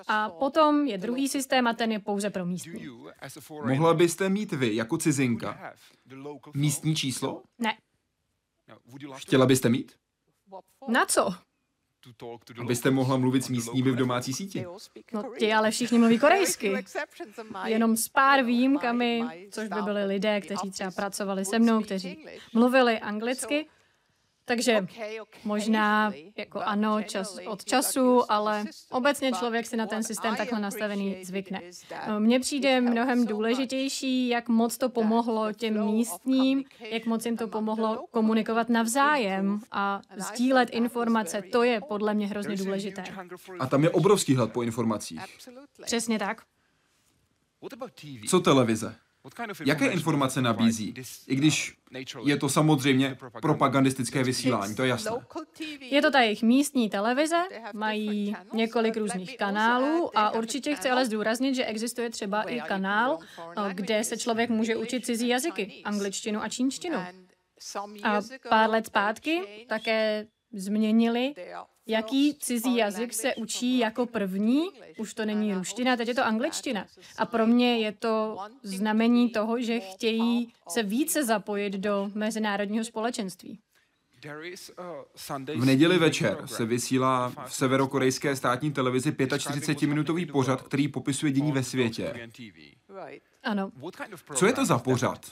A 0.07 0.29
potom 0.29 0.87
je 0.87 0.97
druhý 0.97 1.27
systém 1.29 1.67
a 1.67 1.73
ten 1.73 1.91
je 1.91 1.99
pouze 1.99 2.29
pro 2.29 2.45
místní. 2.45 2.87
Mohla 3.65 3.93
byste 3.93 4.29
mít 4.29 4.51
vy, 4.51 4.75
jako 4.75 4.97
cizinka, 4.97 5.73
místní 6.53 6.95
číslo? 6.95 7.43
Ne. 7.59 7.77
Chtěla 9.15 9.45
byste 9.45 9.69
mít? 9.69 9.95
Na 10.87 11.05
co? 11.05 11.33
Abyste 12.61 12.91
mohla 12.91 13.17
mluvit 13.17 13.45
s 13.45 13.49
místními 13.49 13.91
v 13.91 13.95
domácí 13.95 14.33
síti. 14.33 14.65
No 15.13 15.23
ti 15.39 15.53
ale 15.53 15.71
všichni 15.71 15.99
mluví 15.99 16.19
korejsky. 16.19 16.85
Jenom 17.65 17.97
s 17.97 18.09
pár 18.09 18.43
výjimkami, 18.43 19.23
což 19.51 19.67
by 19.67 19.81
byli 19.81 20.05
lidé, 20.05 20.41
kteří 20.41 20.71
třeba 20.71 20.91
pracovali 20.91 21.45
se 21.45 21.59
mnou, 21.59 21.81
kteří 21.81 22.25
mluvili 22.53 22.99
anglicky. 22.99 23.67
Takže 24.49 24.87
možná 25.43 26.13
jako 26.37 26.59
ano, 26.59 27.03
čas 27.03 27.37
od 27.45 27.65
času, 27.65 28.31
ale 28.31 28.65
obecně 28.91 29.31
člověk 29.31 29.65
si 29.67 29.77
na 29.77 29.87
ten 29.87 30.03
systém 30.03 30.35
takhle 30.35 30.59
nastavený 30.59 31.17
zvykne. 31.23 31.61
Mně 32.19 32.39
přijde 32.39 32.81
mnohem 32.81 33.25
důležitější, 33.25 34.27
jak 34.27 34.49
moc 34.49 34.77
to 34.77 34.89
pomohlo 34.89 35.53
těm 35.53 35.85
místním, 35.85 36.63
jak 36.79 37.05
moc 37.05 37.25
jim 37.25 37.37
to 37.37 37.47
pomohlo 37.47 38.05
komunikovat 38.11 38.69
navzájem 38.69 39.59
a 39.71 40.01
sdílet 40.17 40.69
informace. 40.69 41.41
To 41.41 41.63
je 41.63 41.81
podle 41.87 42.13
mě 42.13 42.27
hrozně 42.27 42.55
důležité. 42.55 43.03
A 43.59 43.67
tam 43.67 43.83
je 43.83 43.89
obrovský 43.89 44.35
hlad 44.35 44.51
po 44.51 44.61
informacích. 44.61 45.21
Přesně 45.85 46.19
tak. 46.19 46.41
Co 48.27 48.39
televize? 48.39 48.95
Jaké 49.65 49.87
informace 49.87 50.41
nabízí? 50.41 50.93
I 51.27 51.35
když 51.35 51.75
je 52.25 52.37
to 52.37 52.49
samozřejmě 52.49 53.17
propagandistické 53.41 54.23
vysílání, 54.23 54.75
to 54.75 54.83
je 54.83 54.89
jasné. 54.89 55.11
Je 55.81 56.01
to 56.01 56.11
ta 56.11 56.21
jejich 56.21 56.43
místní 56.43 56.89
televize, 56.89 57.43
mají 57.73 58.35
několik 58.53 58.97
různých 58.97 59.37
kanálů 59.37 60.17
a 60.17 60.31
určitě 60.31 60.75
chci 60.75 60.89
ale 60.89 61.05
zdůraznit, 61.05 61.55
že 61.55 61.65
existuje 61.65 62.09
třeba 62.09 62.43
i 62.43 62.61
kanál, 62.61 63.17
kde 63.73 64.03
se 64.03 64.17
člověk 64.17 64.49
může 64.49 64.75
učit 64.75 65.05
cizí 65.05 65.27
jazyky, 65.27 65.81
angličtinu 65.85 66.41
a 66.41 66.49
čínštinu. 66.49 66.97
A 68.03 68.21
pár 68.49 68.69
let 68.69 68.85
zpátky 68.85 69.41
také 69.69 70.25
změnili, 70.53 71.33
jaký 71.89 72.35
cizí 72.39 72.75
jazyk 72.75 73.13
se 73.13 73.35
učí 73.35 73.77
jako 73.77 74.05
první. 74.05 74.61
Už 74.97 75.13
to 75.13 75.25
není 75.25 75.53
ruština, 75.53 75.97
teď 75.97 76.07
je 76.07 76.15
to 76.15 76.25
angličtina. 76.25 76.85
A 77.17 77.25
pro 77.25 77.47
mě 77.47 77.77
je 77.77 77.91
to 77.91 78.37
znamení 78.63 79.29
toho, 79.29 79.61
že 79.61 79.79
chtějí 79.79 80.53
se 80.67 80.83
více 80.83 81.25
zapojit 81.25 81.73
do 81.73 82.11
mezinárodního 82.13 82.85
společenství. 82.85 83.59
V 85.55 85.65
neděli 85.65 85.97
večer 85.97 86.37
se 86.45 86.65
vysílá 86.65 87.33
v 87.45 87.53
severokorejské 87.53 88.35
státní 88.35 88.71
televizi 88.71 89.11
45-minutový 89.11 90.31
pořad, 90.31 90.61
který 90.61 90.87
popisuje 90.87 91.31
dění 91.31 91.51
ve 91.51 91.63
světě. 91.63 92.29
Ano. 93.43 93.71
Co 94.35 94.45
je 94.45 94.53
to 94.53 94.65
za 94.65 94.79
pořad? 94.79 95.25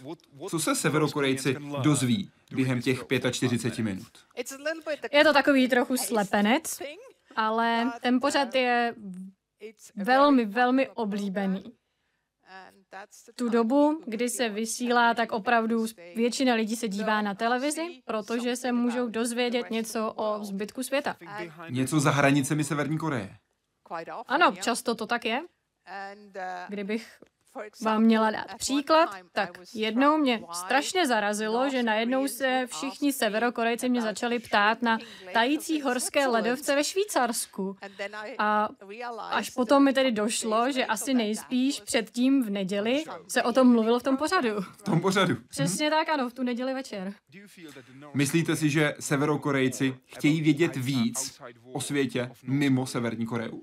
Co 0.50 0.60
se 0.60 0.76
severokorejci 0.76 1.56
dozví 1.82 2.32
během 2.52 2.82
těch 2.82 3.04
45 3.32 3.84
minut? 3.84 4.08
Je 5.12 5.24
to 5.24 5.34
takový 5.34 5.68
trochu 5.68 5.98
slepenec, 5.98 6.82
ale 7.36 7.92
ten 8.02 8.20
pořad 8.20 8.56
je 8.56 8.96
velmi, 9.96 10.46
velmi 10.46 10.90
oblíbený. 10.90 11.64
Tu 13.36 13.50
dobu, 13.50 14.02
kdy 14.06 14.30
se 14.30 14.50
vysílá, 14.50 15.14
tak 15.14 15.32
opravdu 15.32 15.86
většina 16.16 16.54
lidí 16.54 16.76
se 16.76 16.88
dívá 16.88 17.22
na 17.22 17.36
televizi, 17.36 18.02
protože 18.06 18.56
se 18.56 18.72
můžou 18.72 19.08
dozvědět 19.08 19.70
něco 19.70 20.14
o 20.14 20.44
zbytku 20.44 20.84
světa. 20.84 21.16
Něco 21.70 22.00
za 22.00 22.12
hranicemi 22.12 22.64
Severní 22.64 22.98
Koreje. 22.98 23.38
Ano, 24.28 24.56
často 24.62 24.96
to 24.96 25.08
tak 25.08 25.26
je. 25.26 25.42
Kdybych 26.70 27.20
vám 27.82 28.02
měla 28.02 28.32
dát 28.32 28.56
příklad, 28.58 29.16
tak 29.34 29.60
jednou 29.74 30.18
mě 30.18 30.44
strašně 30.52 31.08
zarazilo, 31.08 31.70
že 31.70 31.84
najednou 31.84 32.28
se 32.28 32.68
všichni 32.68 33.14
severokorejci 33.14 33.90
mě 33.90 34.02
začali 34.02 34.40
ptát 34.40 34.82
na 34.82 34.98
tající 35.34 35.82
horské 35.82 36.28
ledovce 36.28 36.76
ve 36.76 36.84
Švýcarsku. 36.84 37.76
A 38.38 38.70
až 39.30 39.50
potom 39.50 39.84
mi 39.84 39.94
tedy 39.94 40.12
došlo, 40.12 40.72
že 40.72 40.86
asi 40.86 41.14
nejspíš 41.14 41.82
předtím 41.82 42.44
v 42.44 42.50
neděli 42.50 43.04
se 43.28 43.44
o 43.44 43.54
tom 43.54 43.72
mluvilo 43.72 44.00
v 44.00 44.04
tom 44.04 44.18
pořadu. 44.18 44.62
V 44.62 44.84
tom 44.84 45.02
pořadu. 45.02 45.36
Přesně 45.50 45.90
tak, 45.90 46.10
ano, 46.10 46.30
v 46.30 46.34
tu 46.34 46.44
neděli 46.44 46.74
večer. 46.74 47.14
Myslíte 48.14 48.56
si, 48.56 48.70
že 48.70 48.94
severokorejci 49.00 49.98
chtějí 50.06 50.42
vědět 50.42 50.76
víc 50.76 51.42
o 51.74 51.82
světě 51.82 52.32
mimo 52.44 52.86
Severní 52.86 53.26
Koreu? 53.26 53.62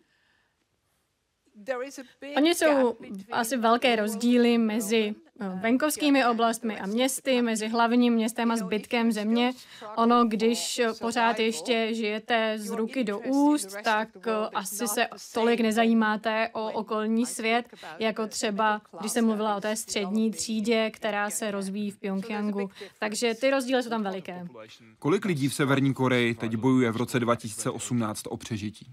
Oni 2.36 2.54
jsou 2.54 2.96
asi 3.32 3.56
velké 3.56 3.96
rozdíly 3.96 4.58
mezi 4.58 5.14
eh, 5.40 5.48
venkovskými 5.62 6.26
oblastmi 6.26 6.80
a 6.80 6.86
městy, 6.86 7.42
mezi 7.42 7.68
hlavním 7.68 8.14
městem 8.14 8.50
a 8.50 8.56
zbytkem 8.56 9.12
země. 9.12 9.52
Ono, 9.96 10.24
když 10.24 10.80
pořád 11.00 11.38
ještě 11.38 11.94
žijete 11.94 12.58
z 12.58 12.70
ruky 12.70 13.04
do 13.04 13.18
úst, 13.18 13.76
tak 13.84 14.08
eh, 14.26 14.30
asi 14.54 14.88
se 14.88 15.08
tolik 15.34 15.60
nezajímáte 15.60 16.48
o 16.52 16.72
okolní 16.72 17.26
svět, 17.26 17.66
jako 17.98 18.26
třeba, 18.26 18.80
když 19.00 19.12
jsem 19.12 19.24
mluvila 19.24 19.56
o 19.56 19.60
té 19.60 19.76
střední 19.76 20.30
třídě, 20.30 20.90
která 20.90 21.30
se 21.30 21.50
rozvíjí 21.50 21.90
v 21.90 21.96
Pyongyangu. 21.98 22.70
Takže 22.98 23.34
ty 23.34 23.50
rozdíly 23.50 23.82
jsou 23.82 23.90
tam 23.90 24.02
veliké. 24.02 24.46
Kolik 24.98 25.24
lidí 25.24 25.48
v 25.48 25.54
Severní 25.54 25.94
Koreji 25.94 26.34
teď 26.34 26.56
bojuje 26.56 26.90
v 26.90 26.96
roce 26.96 27.20
2018 27.20 28.22
o 28.28 28.36
přežití? 28.36 28.86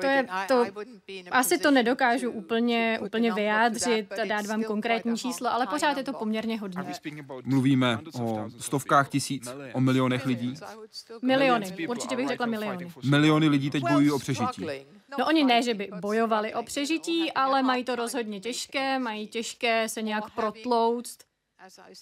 To 0.00 0.06
je, 0.06 0.26
to, 0.48 0.64
asi 1.30 1.58
to 1.58 1.70
nedokážu 1.70 2.30
úplně, 2.30 2.98
úplně 3.02 3.32
vyjádřit. 3.32 4.12
a 4.12 4.24
dát 4.24 4.46
vám 4.46 4.64
konkrétní 4.64 5.16
číslo, 5.16 5.52
ale 5.52 5.66
pořád 5.66 5.96
je 5.96 6.04
to 6.04 6.12
poměrně 6.12 6.60
hodně. 6.60 6.82
Mluvíme 7.44 7.98
o 8.20 8.50
stovkách 8.58 9.08
tisíc, 9.08 9.48
o 9.72 9.80
milionech 9.80 10.26
lidí. 10.26 10.54
Miliony, 11.22 11.86
určitě 11.88 12.16
bych 12.16 12.28
řekla 12.28 12.46
miliony. 12.46 12.92
Miliony 13.04 13.48
lidí 13.48 13.70
teď 13.70 13.82
bojují 13.82 14.10
o 14.10 14.18
přežití. 14.18 14.66
No 15.18 15.26
oni 15.26 15.44
ne, 15.44 15.62
že 15.62 15.74
by 15.74 15.90
bojovali 16.00 16.54
o 16.54 16.62
přežití, 16.62 17.32
ale 17.32 17.62
mají 17.62 17.84
to 17.84 17.96
rozhodně 17.96 18.40
těžké, 18.40 18.98
mají 18.98 19.28
těžké 19.28 19.88
se 19.88 20.02
nějak 20.02 20.34
protlouct. 20.34 21.18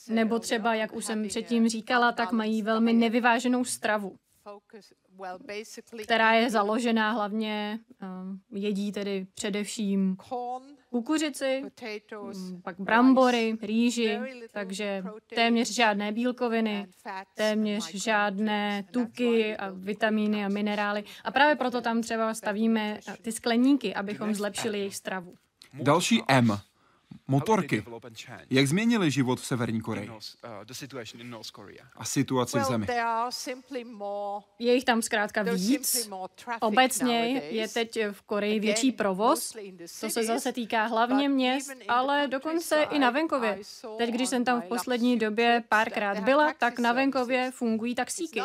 Nebo 0.08 0.38
třeba, 0.38 0.74
jak 0.74 0.92
už 0.92 1.04
jsem 1.04 1.28
předtím 1.28 1.68
říkala, 1.68 2.12
tak 2.12 2.32
mají 2.32 2.62
velmi 2.62 2.92
nevyváženou 2.92 3.64
stravu 3.64 4.16
která 6.02 6.32
je 6.32 6.50
založená 6.50 7.12
hlavně, 7.12 7.78
um, 8.02 8.40
jedí 8.50 8.92
tedy 8.92 9.26
především 9.34 10.16
kukuřici, 10.90 11.62
mm, 12.34 12.62
pak 12.62 12.80
brambory, 12.80 13.56
rýži, 13.62 14.18
takže 14.52 15.04
téměř 15.34 15.70
žádné 15.70 16.12
bílkoviny, 16.12 16.86
téměř 17.34 17.94
žádné 17.94 18.84
tuky 18.92 19.56
a 19.56 19.70
vitamíny 19.70 20.44
a 20.44 20.48
minerály. 20.48 21.04
A 21.24 21.30
právě 21.30 21.56
proto 21.56 21.80
tam 21.80 22.02
třeba 22.02 22.34
stavíme 22.34 23.00
ty 23.22 23.32
skleníky, 23.32 23.94
abychom 23.94 24.34
zlepšili 24.34 24.78
jejich 24.78 24.96
stravu. 24.96 25.34
Další 25.74 26.22
M 26.28 26.58
motorky. 27.28 27.84
Jak 28.50 28.66
změnily 28.66 29.10
život 29.10 29.40
v 29.40 29.46
Severní 29.46 29.80
Koreji? 29.80 30.10
A 31.96 32.04
situaci 32.04 32.58
v 32.58 32.64
zemi? 32.64 32.86
Je 34.58 34.74
jich 34.74 34.84
tam 34.84 35.02
zkrátka 35.02 35.42
víc. 35.42 36.10
Obecně 36.60 37.42
je 37.50 37.68
teď 37.68 37.98
v 38.10 38.22
Koreji 38.22 38.60
větší 38.60 38.92
provoz. 38.92 39.56
To 40.00 40.10
se 40.10 40.24
zase 40.24 40.52
týká 40.52 40.84
hlavně 40.84 41.28
měst, 41.28 41.70
ale 41.88 42.28
dokonce 42.28 42.86
i 42.90 42.98
na 42.98 43.10
venkově. 43.10 43.58
Teď, 43.98 44.10
když 44.10 44.28
jsem 44.28 44.44
tam 44.44 44.62
v 44.62 44.64
poslední 44.64 45.18
době 45.18 45.62
párkrát 45.68 46.18
byla, 46.20 46.52
tak 46.58 46.78
na 46.78 46.92
venkově 46.92 47.50
fungují 47.54 47.94
taxíky. 47.94 48.40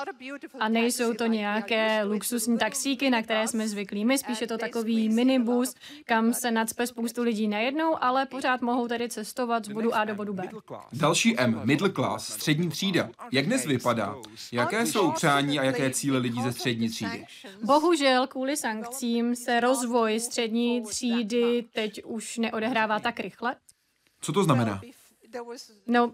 A 0.60 0.70
nejsou 0.70 1.14
to 1.14 1.26
nějaké 1.26 2.04
luxusní 2.04 2.58
taxíky, 2.58 3.10
na 3.10 3.22
které 3.22 3.48
jsme 3.48 3.68
zvyklí. 3.68 4.06
My 4.06 4.18
spíš 4.18 4.42
je 4.42 4.48
to 4.48 4.58
takový 4.58 5.10
minibus, 5.10 5.76
kam 6.06 6.34
se 6.34 6.52
nadspe 6.52 6.88
spoustu 6.88 7.24
lidí 7.24 7.48
najednou, 7.48 8.04
ale 8.04 8.26
pořád 8.26 8.62
mohou 8.74 8.88
tedy 8.88 9.10
cestovat 9.10 9.66
z 9.66 9.70
bodu 9.70 9.96
A 9.96 10.06
do 10.06 10.16
bodu 10.16 10.34
B. 10.34 10.50
Další 10.94 11.40
M, 11.40 11.62
middle 11.64 11.90
class, 11.90 12.34
střední 12.34 12.70
třída. 12.70 13.10
Jak 13.32 13.46
dnes 13.46 13.66
vypadá? 13.66 14.16
Jaké 14.52 14.86
jsou 14.86 15.12
přání 15.12 15.60
a 15.60 15.64
jaké 15.64 15.92
cíle 15.92 16.20
lidí 16.20 16.42
ze 16.42 16.54
střední 16.54 16.90
třídy? 16.90 17.26
Bohužel 17.64 18.28
kvůli 18.28 18.58
sankcím 18.58 19.36
se 19.36 19.60
rozvoj 19.60 20.20
střední 20.20 20.84
třídy 20.84 21.66
teď 21.74 22.04
už 22.04 22.38
neodehrává 22.38 23.00
tak 23.00 23.20
rychle. 23.20 23.56
Co 24.22 24.34
to 24.34 24.44
znamená? 24.44 24.82
No, 25.88 26.14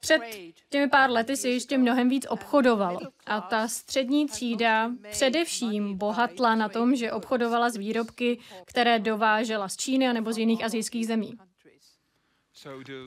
před 0.00 0.22
těmi 0.70 0.88
pár 0.88 1.10
lety 1.10 1.36
se 1.36 1.48
ještě 1.48 1.78
mnohem 1.78 2.08
víc 2.08 2.26
obchodovalo. 2.28 3.00
A 3.26 3.40
ta 3.40 3.68
střední 3.68 4.26
třída 4.26 4.90
především 5.10 5.98
bohatla 5.98 6.54
na 6.54 6.68
tom, 6.68 6.96
že 6.96 7.12
obchodovala 7.12 7.70
s 7.70 7.76
výrobky, 7.76 8.38
které 8.64 8.98
dovážela 8.98 9.68
z 9.68 9.76
Číny 9.76 10.12
nebo 10.12 10.32
z 10.32 10.38
jiných 10.38 10.64
azijských 10.64 11.06
zemí. 11.06 11.38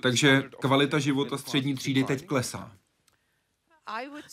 Takže 0.01 0.43
kvalita 0.61 0.99
života 0.99 1.37
střední 1.37 1.75
třídy 1.75 2.03
teď 2.03 2.25
klesá. 2.25 2.71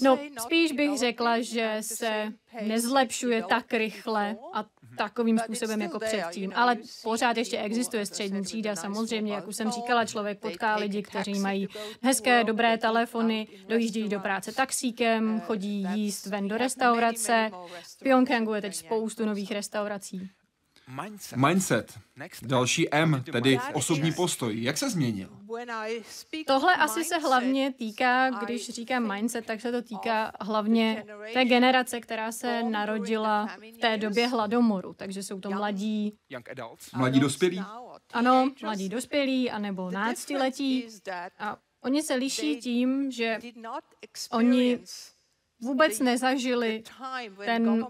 No, 0.00 0.18
spíš 0.38 0.72
bych 0.72 0.98
řekla, 0.98 1.40
že 1.40 1.76
se 1.80 2.32
nezlepšuje 2.62 3.42
tak 3.42 3.72
rychle 3.72 4.36
a 4.54 4.64
takovým 4.96 5.38
způsobem 5.38 5.82
jako 5.82 5.98
předtím. 5.98 6.52
Ale 6.54 6.76
pořád 7.02 7.36
ještě 7.36 7.58
existuje 7.58 8.06
střední 8.06 8.42
třída. 8.42 8.76
Samozřejmě, 8.76 9.34
jak 9.34 9.48
už 9.48 9.56
jsem 9.56 9.70
říkala, 9.70 10.04
člověk 10.04 10.40
potká 10.40 10.76
lidi, 10.76 11.02
kteří 11.02 11.38
mají 11.38 11.68
hezké, 12.02 12.44
dobré 12.44 12.78
telefony, 12.78 13.48
dojíždějí 13.68 14.08
do 14.08 14.20
práce 14.20 14.52
taxíkem, 14.52 15.40
chodí 15.40 15.86
jíst 15.94 16.26
ven 16.26 16.48
do 16.48 16.58
restaurace. 16.58 17.50
V 17.82 17.98
Pyongyangu 18.02 18.54
je 18.54 18.62
teď 18.62 18.74
spoustu 18.74 19.24
nových 19.26 19.50
restaurací. 19.50 20.30
Mindset. 21.36 21.98
Další 22.42 22.94
M, 22.94 23.24
tedy 23.32 23.58
osobní 23.74 24.12
postoj. 24.12 24.62
Jak 24.62 24.78
se 24.78 24.90
změnil? 24.90 25.28
Tohle 26.46 26.76
asi 26.76 27.04
se 27.04 27.18
hlavně 27.18 27.72
týká, 27.72 28.30
když 28.30 28.70
říkám 28.70 29.14
mindset, 29.14 29.46
tak 29.46 29.60
se 29.60 29.72
to 29.72 29.82
týká 29.82 30.32
hlavně 30.40 31.04
té 31.32 31.44
generace, 31.44 32.00
která 32.00 32.32
se 32.32 32.62
narodila 32.62 33.48
v 33.74 33.78
té 33.78 33.96
době 33.96 34.26
hladomoru. 34.26 34.94
Takže 34.94 35.22
jsou 35.22 35.40
to 35.40 35.50
mladí... 35.50 36.14
Mladí 36.96 37.20
dospělí? 37.20 37.62
Ano, 38.12 38.50
mladí 38.62 38.88
dospělí, 38.88 39.50
anebo 39.50 39.90
náctiletí. 39.90 40.86
A 41.38 41.56
oni 41.80 42.02
se 42.02 42.14
liší 42.14 42.56
tím, 42.56 43.10
že 43.10 43.38
oni 44.30 44.78
vůbec 45.60 46.00
nezažili 46.00 46.82
ten 47.44 47.86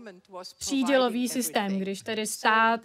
přídělový 0.58 1.28
systém, 1.28 1.78
když 1.78 2.02
tedy 2.02 2.26
stát 2.26 2.80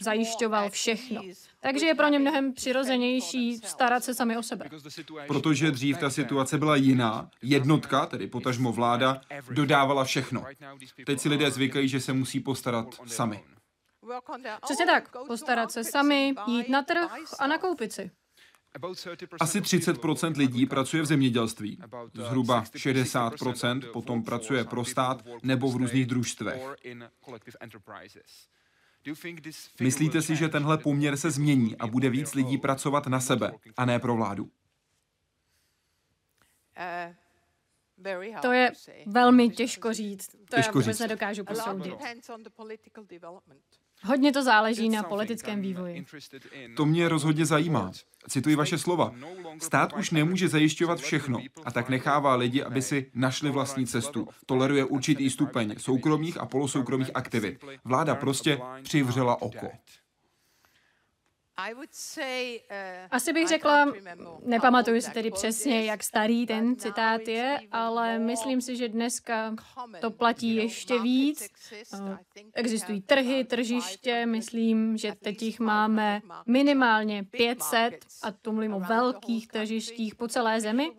zajišťoval 0.00 0.70
všechno. 0.70 1.22
Takže 1.60 1.86
je 1.86 1.94
pro 1.94 2.08
ně 2.08 2.18
mnohem 2.18 2.52
přirozenější 2.52 3.58
starat 3.58 4.04
se 4.04 4.14
sami 4.14 4.36
o 4.36 4.42
sebe. 4.42 4.68
Protože 5.26 5.70
dřív 5.70 5.98
ta 5.98 6.10
situace 6.10 6.58
byla 6.58 6.76
jiná. 6.76 7.30
Jednotka, 7.42 8.06
tedy 8.06 8.26
potažmo 8.26 8.72
vláda, 8.72 9.20
dodávala 9.50 10.04
všechno. 10.04 10.44
Teď 11.06 11.20
si 11.20 11.28
lidé 11.28 11.50
zvykají, 11.50 11.88
že 11.88 12.00
se 12.00 12.12
musí 12.12 12.40
postarat 12.40 12.86
sami. 13.06 13.44
Přesně 14.64 14.86
tak. 14.86 15.16
Postarat 15.26 15.72
se 15.72 15.84
sami, 15.84 16.34
jít 16.46 16.68
na 16.68 16.82
trh 16.82 17.14
a 17.38 17.46
nakoupit 17.46 17.92
si. 17.92 18.10
Asi 19.40 19.60
30% 19.60 20.36
lidí 20.36 20.66
pracuje 20.66 21.02
v 21.02 21.06
zemědělství, 21.06 21.78
zhruba 22.14 22.62
60% 22.64 23.92
potom 23.92 24.22
pracuje 24.24 24.64
pro 24.64 24.84
stát 24.84 25.26
nebo 25.42 25.70
v 25.70 25.76
různých 25.76 26.06
družstvech. 26.06 26.62
Myslíte 29.80 30.22
si, 30.22 30.36
že 30.36 30.48
tenhle 30.48 30.78
poměr 30.78 31.16
se 31.16 31.30
změní 31.30 31.76
a 31.76 31.86
bude 31.86 32.10
víc 32.10 32.34
lidí 32.34 32.58
pracovat 32.58 33.06
na 33.06 33.20
sebe 33.20 33.52
a 33.76 33.84
ne 33.84 33.98
pro 33.98 34.16
vládu? 34.16 34.50
To 38.42 38.52
je 38.52 38.72
velmi 39.06 39.50
těžko 39.50 39.92
říct. 39.92 40.28
To 40.28 40.56
těžko 40.56 40.78
já 40.78 40.82
vůbec 40.82 40.98
nedokážu 40.98 41.44
posoudit. 41.44 41.94
Hodně 44.04 44.32
to 44.32 44.42
záleží 44.42 44.88
na 44.88 45.02
politickém 45.02 45.60
vývoji. 45.60 46.04
To 46.76 46.84
mě 46.84 47.08
rozhodně 47.08 47.46
zajímá. 47.46 47.92
Cituji 48.28 48.56
vaše 48.56 48.78
slova. 48.78 49.12
Stát 49.62 49.92
už 49.92 50.10
nemůže 50.10 50.48
zajišťovat 50.48 50.98
všechno 50.98 51.38
a 51.64 51.70
tak 51.70 51.88
nechává 51.88 52.34
lidi, 52.34 52.62
aby 52.62 52.82
si 52.82 53.10
našli 53.14 53.50
vlastní 53.50 53.86
cestu. 53.86 54.28
Toleruje 54.46 54.84
určitý 54.84 55.30
stupeň 55.30 55.74
soukromých 55.78 56.40
a 56.40 56.46
polosoukromých 56.46 57.10
aktivit. 57.14 57.64
Vláda 57.84 58.14
prostě 58.14 58.60
přivřela 58.82 59.42
oko. 59.42 59.70
Uh, 61.70 63.06
Asi 63.10 63.32
bych 63.32 63.48
řekla, 63.48 63.86
nepamatuju 64.44 65.00
si 65.00 65.10
tedy 65.10 65.30
přesně, 65.30 65.84
jak 65.84 66.02
starý 66.02 66.46
ten 66.46 66.76
citát 66.76 67.28
je, 67.28 67.58
ale 67.72 68.18
myslím 68.18 68.60
si, 68.60 68.76
že 68.76 68.88
dneska 68.88 69.54
to 70.00 70.10
platí 70.10 70.56
ještě 70.56 70.98
víc. 70.98 71.50
Uh, 71.92 72.16
existují 72.54 73.00
trhy, 73.00 73.44
tržiště, 73.44 74.26
myslím, 74.26 74.96
že 74.96 75.12
teď 75.22 75.42
jich 75.42 75.60
máme 75.60 76.22
minimálně 76.46 77.24
500 77.24 77.94
a 78.22 78.32
to 78.32 78.52
mluvím 78.52 78.74
o 78.74 78.80
velkých 78.80 79.48
tržištích 79.48 80.14
po 80.14 80.28
celé 80.28 80.60
zemi. 80.60 80.90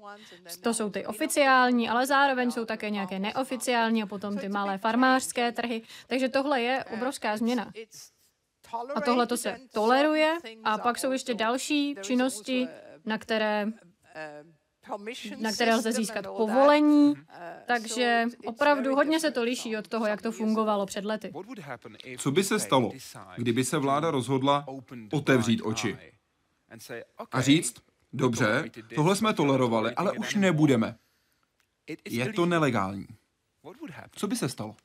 To 0.61 0.73
jsou 0.73 0.89
ty 0.89 1.05
oficiální, 1.05 1.89
ale 1.89 2.05
zároveň 2.05 2.51
jsou 2.51 2.65
také 2.65 2.89
nějaké 2.89 3.19
neoficiální 3.19 4.03
a 4.03 4.05
potom 4.05 4.37
ty 4.37 4.49
malé 4.49 4.77
farmářské 4.77 5.51
trhy. 5.51 5.81
Takže 6.07 6.29
tohle 6.29 6.61
je 6.61 6.83
obrovská 6.83 7.37
změna. 7.37 7.71
A 8.95 9.01
tohle 9.01 9.27
to 9.27 9.37
se 9.37 9.57
toleruje 9.71 10.37
a 10.63 10.77
pak 10.77 10.97
jsou 10.97 11.11
ještě 11.11 11.33
další 11.33 11.95
činnosti, 12.01 12.67
na 13.05 13.17
které 13.17 13.67
na 15.37 15.51
které 15.51 15.75
lze 15.75 15.91
získat 15.91 16.25
povolení, 16.27 17.13
takže 17.65 18.25
opravdu 18.45 18.95
hodně 18.95 19.19
se 19.19 19.31
to 19.31 19.43
liší 19.43 19.77
od 19.77 19.87
toho, 19.87 20.07
jak 20.07 20.21
to 20.21 20.31
fungovalo 20.31 20.85
před 20.85 21.05
lety. 21.05 21.33
Co 22.17 22.31
by 22.31 22.43
se 22.43 22.59
stalo, 22.59 22.91
kdyby 23.35 23.63
se 23.63 23.77
vláda 23.77 24.11
rozhodla 24.11 24.65
otevřít 25.11 25.61
oči 25.61 25.97
a 27.31 27.41
říct, 27.41 27.75
dobře, 28.13 28.69
tohle 28.95 29.15
jsme 29.15 29.33
tolerovali, 29.33 29.95
ale 29.95 30.11
už 30.11 30.35
nebudeme. 30.35 30.95
Je 32.09 32.33
to 32.33 32.45
nelegální. 32.45 33.07
Co 34.11 34.27
by 34.27 34.35
se 34.35 34.49
stalo? 34.49 34.75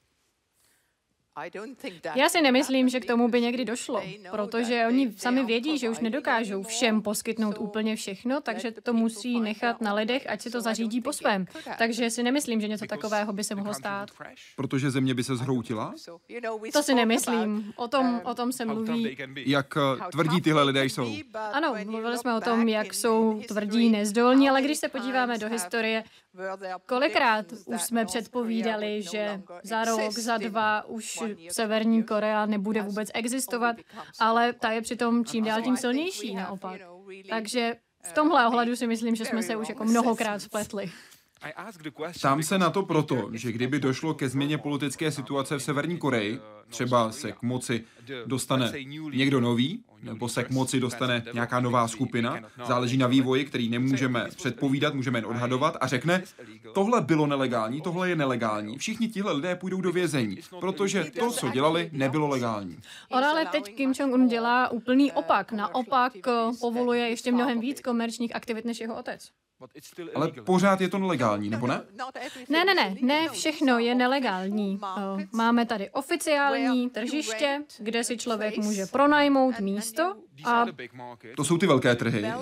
Já 2.15 2.29
si 2.29 2.43
nemyslím, 2.43 2.89
že 2.89 3.01
k 3.01 3.07
tomu 3.07 3.29
by 3.29 3.41
někdy 3.41 3.65
došlo, 3.65 4.03
protože 4.31 4.85
oni 4.89 5.13
sami 5.17 5.45
vědí, 5.45 5.79
že 5.79 5.91
už 5.91 5.99
nedokážou 5.99 6.63
všem 6.63 7.03
poskytnout 7.03 7.57
úplně 7.59 7.97
všechno, 7.97 8.41
takže 8.41 8.71
to 8.71 8.93
musí 8.93 9.41
nechat 9.41 9.81
na 9.81 9.95
lidech, 9.95 10.27
ať 10.29 10.41
si 10.41 10.51
to 10.51 10.61
zařídí 10.61 11.01
po 11.01 11.13
svém. 11.13 11.47
Takže 11.79 12.11
si 12.11 12.23
nemyslím, 12.23 12.61
že 12.61 12.69
něco 12.69 12.87
takového 12.87 13.33
by 13.33 13.45
se 13.45 13.55
mohlo 13.55 13.75
stát. 13.75 14.11
Protože 14.57 14.91
země 14.91 15.15
by 15.15 15.25
se 15.25 15.37
zhroutila? 15.37 15.95
To 16.73 16.83
si 16.83 16.95
nemyslím. 16.95 17.73
O 17.77 17.89
tom, 17.89 18.21
o 18.25 18.35
tom 18.35 18.53
se 18.53 18.65
mluví. 18.65 19.17
Jak 19.37 19.77
eh, 19.77 20.11
tvrdí 20.11 20.41
tyhle 20.41 20.63
lidé 20.63 20.85
jsou? 20.85 21.17
Ano, 21.35 21.75
mluvili 21.85 22.19
jsme 22.19 22.37
o 22.37 22.41
tom, 22.41 22.69
jak 22.69 22.95
jsou 22.95 23.43
tvrdí, 23.49 23.89
nezdolní, 23.91 24.49
ale 24.51 24.63
když 24.63 24.79
se 24.79 24.89
podíváme 24.89 25.39
do 25.39 25.49
historie, 25.49 26.05
Kolikrát 26.87 27.47
už 27.65 27.83
jsme 27.83 28.05
předpovídali, 28.05 29.03
že 29.03 29.43
za 29.63 29.85
rok, 29.85 30.13
za 30.13 30.37
dva 30.37 30.85
už 30.85 31.19
Severní 31.51 32.03
Korea 32.03 32.47
nebude 32.47 32.83
vůbec 32.83 33.11
existovat, 33.15 33.77
ale 34.21 34.53
ta 34.53 34.71
je 34.71 34.83
přitom 34.83 35.25
čím 35.25 35.45
dál 35.45 35.63
tím 35.63 35.77
silnější 35.77 36.35
naopak. 36.35 36.81
Takže 37.29 37.77
v 38.03 38.13
tomhle 38.13 38.47
ohledu 38.47 38.77
si 38.77 38.87
myslím, 38.87 39.15
že 39.15 39.25
jsme 39.25 39.43
se 39.43 39.57
už 39.57 39.69
jako 39.69 39.85
mnohokrát 39.85 40.39
spletli. 40.39 40.93
Ptám 42.19 42.43
se 42.43 42.59
na 42.59 42.71
to 42.71 42.83
proto, 42.83 43.31
že 43.33 43.53
kdyby 43.53 43.81
došlo 43.81 44.15
ke 44.15 44.29
změně 44.29 44.59
politické 44.59 45.11
situace 45.13 45.57
v 45.59 45.63
Severní 45.63 45.99
Koreji, 45.99 46.41
třeba 46.69 47.13
se 47.13 47.33
k 47.33 47.43
moci 47.43 47.85
dostane 48.27 48.73
někdo 49.13 49.41
nový, 49.41 49.85
nebo 50.03 50.29
se 50.29 50.45
k 50.45 50.51
moci 50.51 50.81
dostane 50.81 51.25
nějaká 51.33 51.61
nová 51.61 51.89
skupina, 51.89 52.41
záleží 52.67 52.97
na 52.97 53.07
vývoji, 53.07 53.45
který 53.45 53.69
nemůžeme 53.69 54.29
předpovídat, 54.37 54.95
můžeme 54.95 55.19
jen 55.19 55.27
odhadovat, 55.27 55.77
a 55.81 55.87
řekne, 55.87 56.23
tohle 56.75 57.01
bylo 57.01 57.27
nelegální, 57.27 57.81
tohle 57.81 58.09
je 58.09 58.17
nelegální, 58.17 58.79
všichni 58.79 59.09
tihle 59.09 59.33
lidé 59.33 59.57
půjdou 59.57 59.81
do 59.81 59.93
vězení, 59.93 60.39
protože 60.61 61.05
to, 61.05 61.31
co 61.31 61.51
dělali, 61.51 61.91
nebylo 61.93 62.29
legální. 62.29 62.79
On 63.11 63.25
ale 63.25 63.47
teď 63.47 63.75
Kim 63.75 63.93
Jong-un 63.93 64.29
dělá 64.29 64.69
úplný 64.69 65.13
opak, 65.13 65.53
naopak 65.53 66.13
eh, 66.29 66.31
povoluje 66.61 67.09
ještě 67.09 67.33
mnohem 67.33 67.61
víc 67.61 67.81
komerčních 67.81 68.37
aktivit 68.37 68.65
než 68.65 68.81
jeho 68.81 68.99
otec. 68.99 69.31
Ale 70.15 70.33
pořád 70.45 70.81
je 70.81 70.89
to 70.89 70.99
nelegální, 70.99 71.51
nebo 71.51 71.67
ne? 71.67 71.81
Ne, 72.49 72.65
ne, 72.65 72.75
ne, 72.75 72.95
ne 73.01 73.29
všechno 73.29 73.79
je 73.79 73.95
nelegální. 73.95 74.81
Máme 75.33 75.67
tady 75.67 75.91
oficiální 75.91 76.91
tržiště, 76.91 77.63
kde 77.79 78.05
si 78.05 78.19
člověk 78.19 78.57
může 78.57 78.87
pronajmout 78.87 79.61
místo 79.61 80.15
a 80.45 80.65
To 81.37 81.45
jsou 81.45 81.59
ty 81.59 81.67
velké 81.67 81.95
trhy. 81.97 82.33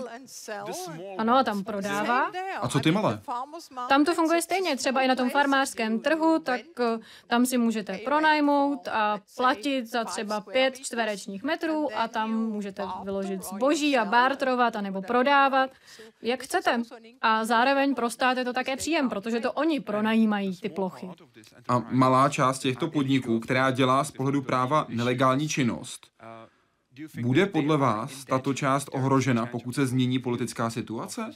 ano, 1.19 1.37
a 1.37 1.45
tam 1.45 1.65
prodává. 1.65 2.31
A 2.61 2.69
co 2.69 2.81
ty 2.81 2.91
malé? 2.91 3.21
Tam 3.89 4.05
to 4.05 4.15
funguje 4.15 4.43
stejně, 4.43 4.77
třeba 4.77 5.01
i 5.01 5.09
na 5.09 5.15
tom 5.15 5.31
farmářském 5.31 6.01
trhu, 6.01 6.39
tak 6.39 6.61
tam 7.27 7.47
si 7.47 7.59
můžete 7.59 7.99
pronajmout 7.99 8.89
a 8.89 9.21
platit 9.37 9.87
za 9.87 10.05
třeba 10.05 10.41
pět 10.41 10.79
čtverečních 10.79 11.43
metrů 11.43 11.89
a 11.97 12.09
tam 12.09 12.35
můžete 12.35 12.83
vyložit 13.05 13.43
zboží 13.45 13.97
a 13.97 14.05
bartrovat 14.05 14.77
anebo 14.77 15.03
prodávat, 15.03 15.71
jak 16.23 16.43
chcete. 16.43 16.83
A 17.23 17.45
zároveň 17.45 17.95
pro 17.95 18.11
stát 18.11 18.39
je 18.39 18.45
to 18.45 18.53
také 18.53 18.77
příjem, 18.77 19.09
protože 19.09 19.41
to 19.41 19.53
oni 19.53 19.81
pronajímají 19.81 20.61
ty 20.61 20.69
plochy. 20.69 21.09
A 21.69 21.79
malá 21.79 22.29
část 22.29 22.59
těchto 22.59 22.91
podniků, 22.91 23.41
která 23.41 23.71
dělá 23.71 24.05
z 24.05 24.11
pohledu 24.11 24.43
práva 24.43 24.87
nelegální 24.89 25.49
činnost, 25.49 26.07
bude 27.21 27.47
podle 27.47 27.77
vás 27.77 28.25
tato 28.25 28.55
část 28.55 28.89
ohrožena, 28.93 29.47
pokud 29.47 29.73
se 29.73 29.87
změní 29.87 30.19
politická 30.19 30.71
situace? 30.71 31.31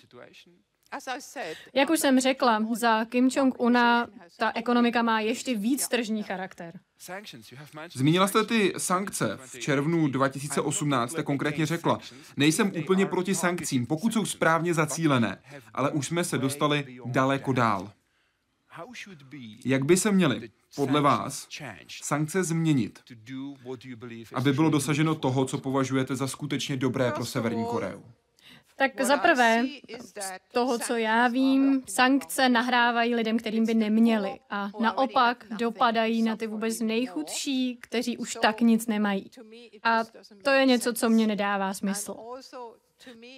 Jak 1.75 1.91
už 1.91 2.01
jsem 2.01 2.21
řekla, 2.21 2.67
za 2.75 3.05
Kim 3.05 3.29
Jong-una 3.29 4.07
ta 4.37 4.53
ekonomika 4.55 5.03
má 5.03 5.21
ještě 5.21 5.57
víc 5.57 5.89
tržní 5.89 6.23
charakter. 6.23 6.81
Zmínila 7.93 8.29
jste 8.29 8.45
ty 8.45 8.73
sankce. 8.79 9.39
V 9.47 9.59
červnu 9.59 10.09
2018 10.09 11.11
jste 11.11 11.23
konkrétně 11.23 11.67
řekla, 11.67 11.99
nejsem 12.37 12.73
úplně 12.79 13.07
proti 13.07 13.35
sankcím, 13.35 13.87
pokud 13.87 14.13
jsou 14.13 14.25
správně 14.25 14.75
zacílené, 14.75 15.39
ale 15.75 15.91
už 15.91 16.07
jsme 16.07 16.25
se 16.25 16.39
dostali 16.39 16.99
daleko 17.05 17.53
dál. 17.53 17.93
Jak 19.65 19.85
by 19.85 19.97
se 19.97 20.13
měly, 20.13 20.51
podle 20.77 21.01
vás, 21.01 21.49
sankce 22.03 22.45
změnit, 22.45 23.01
aby 24.35 24.53
bylo 24.53 24.71
dosaženo 24.71 25.15
toho, 25.15 25.45
co 25.45 25.59
považujete 25.59 26.17
za 26.17 26.27
skutečně 26.27 26.77
dobré 26.77 27.13
pro 27.13 27.25
Severní 27.27 27.65
Koreu? 27.65 28.03
Tak 28.81 29.01
za 29.01 29.17
prvé, 29.17 29.65
z 29.99 30.15
toho, 30.53 30.79
co 30.79 30.97
já 30.97 31.29
vím, 31.29 31.83
sankce 31.89 32.49
nahrávají 32.49 33.15
lidem, 33.15 33.39
kterým 33.39 33.67
by 33.67 33.75
neměli. 33.75 34.41
A 34.51 34.71
naopak 34.81 35.45
dopadají 35.51 36.23
na 36.23 36.37
ty 36.37 36.47
vůbec 36.47 36.81
nejchudší, 36.81 37.79
kteří 37.83 38.19
už 38.19 38.39
tak 38.43 38.61
nic 38.61 38.87
nemají. 38.87 39.31
A 39.83 40.05
to 40.45 40.51
je 40.51 40.67
něco, 40.67 40.93
co 40.93 41.11
mě 41.11 41.27
nedává 41.27 41.75
smysl. 41.75 42.17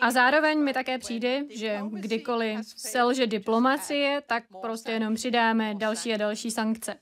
A 0.00 0.10
zároveň 0.10 0.58
mi 0.58 0.72
také 0.72 0.98
přijde, 0.98 1.42
že 1.50 1.80
kdykoliv 1.90 2.60
selže 2.76 3.26
diplomacie, 3.26 4.22
tak 4.26 4.44
prostě 4.60 4.92
jenom 4.92 5.14
přidáme 5.14 5.74
další 5.74 6.14
a 6.14 6.16
další 6.16 6.50
sankce. 6.50 6.94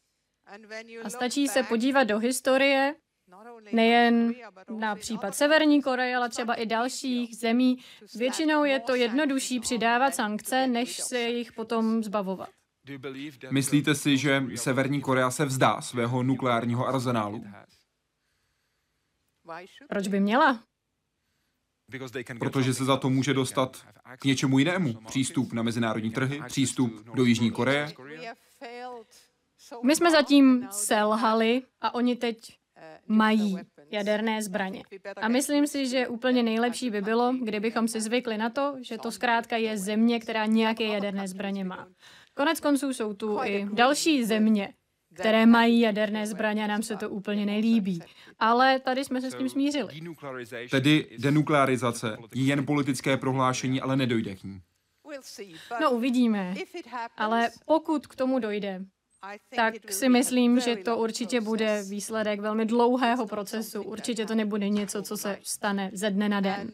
A 1.04 1.10
stačí 1.10 1.48
se 1.48 1.62
podívat 1.62 2.04
do 2.04 2.18
historie, 2.18 2.94
nejen 3.72 4.34
na 4.78 4.96
případ 4.96 5.34
Severní 5.34 5.82
Koreje, 5.82 6.16
ale 6.16 6.28
třeba 6.28 6.54
i 6.54 6.66
dalších 6.66 7.36
zemí. 7.36 7.78
Většinou 8.16 8.64
je 8.64 8.80
to 8.80 8.94
jednodušší 8.94 9.60
přidávat 9.60 10.14
sankce, 10.14 10.66
než 10.66 10.96
se 10.96 11.20
jich 11.20 11.52
potom 11.52 12.02
zbavovat. 12.02 12.48
Myslíte 13.50 13.94
si, 13.94 14.16
že 14.16 14.42
Severní 14.54 15.00
Korea 15.00 15.30
se 15.30 15.44
vzdá 15.44 15.80
svého 15.80 16.22
nukleárního 16.22 16.86
arzenálu? 16.86 17.44
Proč 19.88 20.08
by 20.08 20.20
měla? 20.20 20.62
Protože 22.38 22.74
se 22.74 22.84
za 22.84 22.96
to 22.96 23.10
může 23.10 23.34
dostat 23.34 23.86
k 24.18 24.24
něčemu 24.24 24.58
jinému. 24.58 24.94
Přístup 24.94 25.52
na 25.52 25.62
mezinárodní 25.62 26.10
trhy, 26.10 26.42
přístup 26.46 27.04
do 27.14 27.24
Jižní 27.24 27.50
Koreje. 27.50 27.94
My 29.82 29.96
jsme 29.96 30.10
zatím 30.10 30.68
selhali 30.70 31.62
a 31.80 31.94
oni 31.94 32.16
teď 32.16 32.59
mají 33.10 33.56
jaderné 33.90 34.42
zbraně. 34.42 34.82
A 35.16 35.28
myslím 35.28 35.66
si, 35.66 35.86
že 35.86 36.08
úplně 36.08 36.42
nejlepší 36.42 36.90
by 36.90 37.00
bylo, 37.00 37.32
kdybychom 37.44 37.88
si 37.88 38.00
zvykli 38.00 38.38
na 38.38 38.50
to, 38.50 38.76
že 38.80 38.98
to 38.98 39.10
zkrátka 39.10 39.56
je 39.56 39.78
země, 39.78 40.20
která 40.20 40.46
nějaké 40.46 40.84
jaderné 40.84 41.28
zbraně 41.28 41.64
má. 41.64 41.88
Konec 42.34 42.60
konců 42.60 42.92
jsou 42.92 43.14
tu 43.14 43.38
i 43.42 43.66
další 43.72 44.24
země, 44.24 44.74
které 45.14 45.46
mají 45.46 45.80
jaderné 45.80 46.26
zbraně 46.26 46.64
a 46.64 46.66
nám 46.66 46.82
se 46.82 46.96
to 46.96 47.10
úplně 47.10 47.46
nelíbí. 47.46 48.00
Ale 48.38 48.80
tady 48.80 49.04
jsme 49.04 49.20
se 49.20 49.30
s 49.30 49.34
tím 49.34 49.48
smířili. 49.48 50.00
Tedy 50.70 51.16
denuklearizace 51.18 52.16
je 52.34 52.44
jen 52.44 52.66
politické 52.66 53.16
prohlášení, 53.16 53.80
ale 53.80 53.96
nedojde 53.96 54.36
k 54.36 54.44
ní. 54.44 54.60
No 55.80 55.90
uvidíme. 55.90 56.54
Ale 57.16 57.50
pokud 57.66 58.06
k 58.06 58.16
tomu 58.16 58.38
dojde, 58.38 58.84
tak 59.56 59.74
si 59.92 60.08
myslím, 60.08 60.60
že 60.60 60.76
to 60.76 60.96
určitě 60.96 61.40
bude 61.40 61.82
výsledek 61.88 62.40
velmi 62.40 62.66
dlouhého 62.66 63.26
procesu. 63.26 63.82
Určitě 63.82 64.26
to 64.26 64.34
nebude 64.34 64.68
něco, 64.68 65.02
co 65.02 65.16
se 65.16 65.38
stane 65.42 65.90
ze 65.92 66.10
dne 66.10 66.28
na 66.28 66.40
den. 66.40 66.72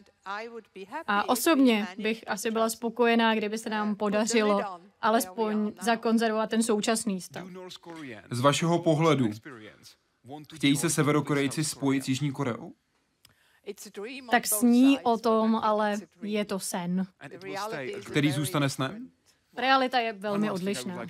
A 1.07 1.29
osobně 1.29 1.87
bych 1.97 2.23
asi 2.27 2.51
byla 2.51 2.69
spokojená, 2.69 3.35
kdyby 3.35 3.57
se 3.57 3.69
nám 3.69 3.95
podařilo 3.95 4.61
alespoň 5.01 5.71
zakonzervovat 5.81 6.49
ten 6.49 6.63
současný 6.63 7.21
stav. 7.21 7.47
Z 8.31 8.39
vašeho 8.39 8.79
pohledu, 8.79 9.29
chtějí 10.55 10.77
se 10.77 10.89
severokorejci 10.89 11.63
spojit 11.63 12.03
s 12.03 12.07
Jižní 12.07 12.31
Koreou? 12.31 12.73
Tak 14.31 14.47
sní 14.47 14.99
o 14.99 15.17
tom, 15.17 15.55
ale 15.55 15.97
je 16.21 16.45
to 16.45 16.59
sen. 16.59 17.07
Který 18.05 18.31
zůstane 18.31 18.69
snem? 18.69 19.11
Realita 19.57 19.99
je 19.99 20.13
velmi 20.13 20.51
odlišná. 20.51 21.05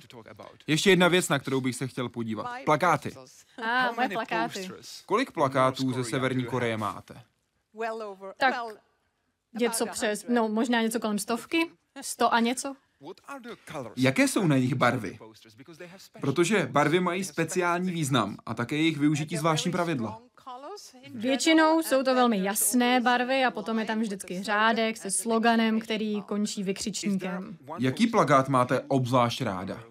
Ještě 0.66 0.90
jedna 0.90 1.08
věc, 1.08 1.28
na 1.28 1.38
kterou 1.38 1.60
bych 1.60 1.76
se 1.76 1.86
chtěl 1.86 2.08
podívat. 2.08 2.50
Plakáty. 2.64 3.14
A 3.62 3.92
moje 3.92 4.08
plakáty. 4.08 4.68
Kolik 5.06 5.32
plakátů 5.32 5.92
ze 5.92 6.04
Severní 6.04 6.44
Koreje 6.44 6.76
máte? 6.76 7.22
Tak 8.36 8.54
něco 9.58 9.86
přes, 9.86 10.24
no 10.28 10.48
možná 10.48 10.82
něco 10.82 11.00
kolem 11.00 11.18
stovky, 11.18 11.70
sto 12.00 12.34
a 12.34 12.40
něco. 12.40 12.74
Jaké 13.96 14.28
jsou 14.28 14.46
na 14.46 14.56
nich 14.56 14.74
barvy? 14.74 15.18
Protože 16.20 16.66
barvy 16.66 17.00
mají 17.00 17.24
speciální 17.24 17.90
význam 17.90 18.36
a 18.46 18.54
také 18.54 18.76
jejich 18.76 18.98
využití 18.98 19.36
zvláštní 19.36 19.72
pravidla. 19.72 20.22
Většinou 21.14 21.82
jsou 21.82 22.02
to 22.02 22.14
velmi 22.14 22.44
jasné 22.44 23.00
barvy 23.00 23.44
a 23.44 23.50
potom 23.50 23.78
je 23.78 23.84
tam 23.84 24.00
vždycky 24.00 24.42
řádek 24.42 24.96
se 24.96 25.10
sloganem, 25.10 25.80
který 25.80 26.22
končí 26.22 26.62
vykřičníkem. 26.62 27.58
Jaký 27.78 28.06
plakát 28.06 28.48
máte 28.48 28.80
obzvlášť 28.80 29.42
ráda? 29.42 29.82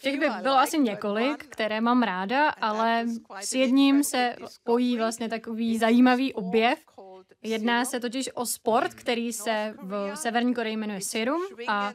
Těch 0.00 0.20
by 0.20 0.28
bylo 0.42 0.54
asi 0.54 0.78
několik, 0.78 1.46
které 1.46 1.80
mám 1.80 2.02
ráda, 2.02 2.48
ale 2.48 3.06
s 3.40 3.52
jedním 3.52 4.04
se 4.04 4.36
pojí 4.64 4.96
vlastně 4.96 5.28
takový 5.28 5.78
zajímavý 5.78 6.34
objev. 6.34 6.78
Jedná 7.42 7.84
se 7.84 8.00
totiž 8.00 8.30
o 8.34 8.46
sport, 8.46 8.94
který 8.94 9.32
se 9.32 9.74
v 9.82 10.12
Severní 10.14 10.54
Koreji 10.54 10.76
jmenuje 10.76 11.00
Serum 11.00 11.42
a 11.68 11.92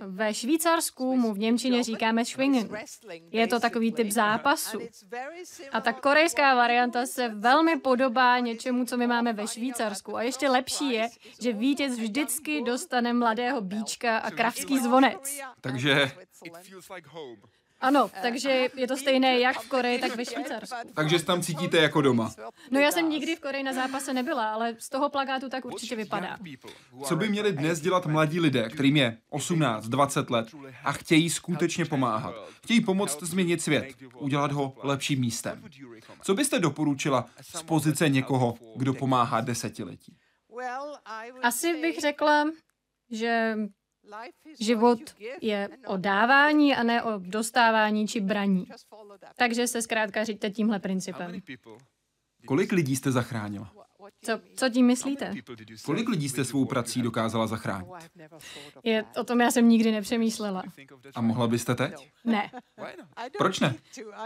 ve 0.00 0.34
Švýcarsku 0.34 1.16
mu 1.16 1.34
v 1.34 1.38
Němčině 1.38 1.82
říkáme 1.82 2.24
schwingen. 2.24 2.68
Je 3.30 3.46
to 3.46 3.60
takový 3.60 3.92
typ 3.92 4.10
zápasu. 4.10 4.78
A 5.72 5.80
ta 5.80 5.92
korejská 5.92 6.54
varianta 6.54 7.06
se 7.06 7.28
velmi 7.28 7.80
podobá 7.80 8.38
něčemu, 8.38 8.84
co 8.84 8.96
my 8.96 9.06
máme 9.06 9.32
ve 9.32 9.46
Švýcarsku. 9.46 10.16
A 10.16 10.22
ještě 10.22 10.48
lepší 10.48 10.92
je, 10.92 11.08
že 11.40 11.52
vítěz 11.52 11.98
vždycky 11.98 12.62
dostane 12.62 13.12
mladého 13.12 13.60
bíčka 13.60 14.18
a 14.18 14.30
kravský 14.30 14.78
zvonec. 14.78 15.40
Takže 15.60 16.10
Ano, 17.80 18.10
takže 18.22 18.68
je 18.76 18.86
to 18.88 18.96
stejné 18.96 19.38
jak 19.38 19.60
v 19.60 19.68
Koreji, 19.68 19.98
tak 19.98 20.16
ve 20.16 20.24
Švýcarsku. 20.24 20.76
Takže 20.94 21.18
se 21.18 21.24
tam 21.24 21.42
cítíte 21.42 21.76
jako 21.78 22.00
doma. 22.00 22.32
No 22.70 22.80
já 22.80 22.92
jsem 22.92 23.10
nikdy 23.10 23.36
v 23.36 23.40
Koreji 23.40 23.64
na 23.64 23.72
zápase 23.72 24.14
nebyla, 24.14 24.52
ale 24.52 24.74
z 24.78 24.88
toho 24.88 25.10
plakátu 25.10 25.48
tak 25.48 25.64
určitě 25.64 25.96
vypadá. 25.96 26.38
Co 27.04 27.16
by 27.16 27.28
měli 27.28 27.52
dnes 27.52 27.80
dělat 27.80 28.06
mladí 28.06 28.40
lidé, 28.40 28.68
kterým 28.68 28.96
je 28.96 29.18
18, 29.30 29.88
20 29.88 30.30
let 30.30 30.48
a 30.84 30.92
chtějí 30.92 31.30
skutečně 31.30 31.84
pomáhat? 31.84 32.34
Chtějí 32.64 32.80
pomoct 32.80 33.22
změnit 33.22 33.62
svět, 33.62 33.94
udělat 34.18 34.52
ho 34.52 34.74
lepším 34.82 35.20
místem. 35.20 35.64
Co 36.22 36.34
byste 36.34 36.58
doporučila 36.58 37.26
z 37.40 37.62
pozice 37.62 38.08
někoho, 38.08 38.54
kdo 38.76 38.94
pomáhá 38.94 39.40
desetiletí? 39.40 40.16
Asi 41.42 41.80
bych 41.80 42.00
řekla, 42.00 42.44
že 43.10 43.56
Život 44.60 44.98
je 45.40 45.68
o 45.86 45.96
dávání 45.96 46.74
a 46.74 46.82
ne 46.82 47.02
o 47.02 47.18
dostávání 47.18 48.08
či 48.08 48.20
braní. 48.20 48.66
Takže 49.36 49.66
se 49.66 49.82
zkrátka 49.82 50.24
říďte 50.24 50.50
tímhle 50.50 50.78
principem. 50.78 51.40
Kolik 52.46 52.72
lidí 52.72 52.96
jste 52.96 53.12
zachránila? 53.12 53.72
Co, 54.24 54.40
co 54.56 54.68
tím 54.68 54.86
myslíte? 54.86 55.34
Kolik 55.84 56.08
lidí 56.08 56.28
jste 56.28 56.44
svou 56.44 56.64
prací 56.64 57.02
dokázala 57.02 57.46
zachránit? 57.46 57.88
Je, 58.84 59.04
o 59.20 59.24
tom 59.24 59.40
já 59.40 59.50
jsem 59.50 59.68
nikdy 59.68 59.92
nepřemýšlela. 59.92 60.62
A 61.14 61.20
mohla 61.20 61.46
byste 61.48 61.74
teď? 61.74 62.10
Ne. 62.24 62.50
Proč 63.38 63.60
ne? 63.60 63.74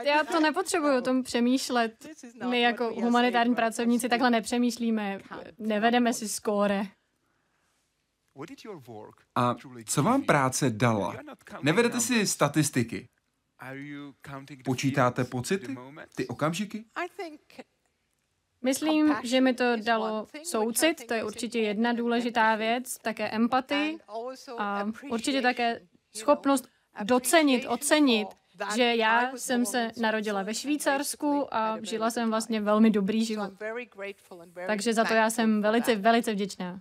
Já 0.05 0.25
to 0.25 0.41
nepotřebuji 0.41 0.99
o 0.99 1.03
tom 1.03 1.23
přemýšlet. 1.23 2.09
My 2.49 2.61
jako 2.61 2.95
humanitární 2.95 3.55
pracovníci 3.55 4.09
takhle 4.09 4.31
nepřemýšlíme. 4.31 5.19
Nevedeme 5.59 6.13
si 6.13 6.29
skóre. 6.29 6.87
A 9.35 9.55
co 9.85 10.03
vám 10.03 10.23
práce 10.23 10.71
dala? 10.71 11.17
Nevedete 11.63 12.01
si 12.01 12.27
statistiky. 12.27 13.09
Počítáte 14.65 15.25
pocity? 15.25 15.77
Ty 16.15 16.27
okamžiky? 16.29 16.85
Myslím, 18.63 19.15
že 19.23 19.41
mi 19.41 19.55
to 19.55 19.77
dalo 19.77 20.27
soucit, 20.43 21.07
to 21.07 21.15
je 21.15 21.25
určitě 21.25 21.59
jedna 21.59 21.93
důležitá 21.93 22.57
věc, 22.57 22.99
také 22.99 23.29
empatii 23.29 23.99
a 24.59 24.87
určitě 25.11 25.43
také 25.43 25.81
schopnost 26.17 26.69
docenit, 27.03 27.67
ocenit, 27.69 28.29
že 28.75 28.97
já 28.97 29.37
jsem 29.37 29.67
se 29.67 29.91
narodila 30.01 30.43
ve 30.43 30.55
Švýcarsku 30.55 31.55
a 31.55 31.79
žila 31.83 32.11
jsem 32.11 32.31
vlastně 32.31 32.61
velmi 32.61 32.91
dobrý 32.91 33.25
život. 33.25 33.53
Takže 34.67 34.95
za 34.95 35.05
to 35.05 35.15
já 35.15 35.31
jsem 35.31 35.63
velice, 35.63 35.97
velice 35.97 36.33
vděčná. 36.33 36.81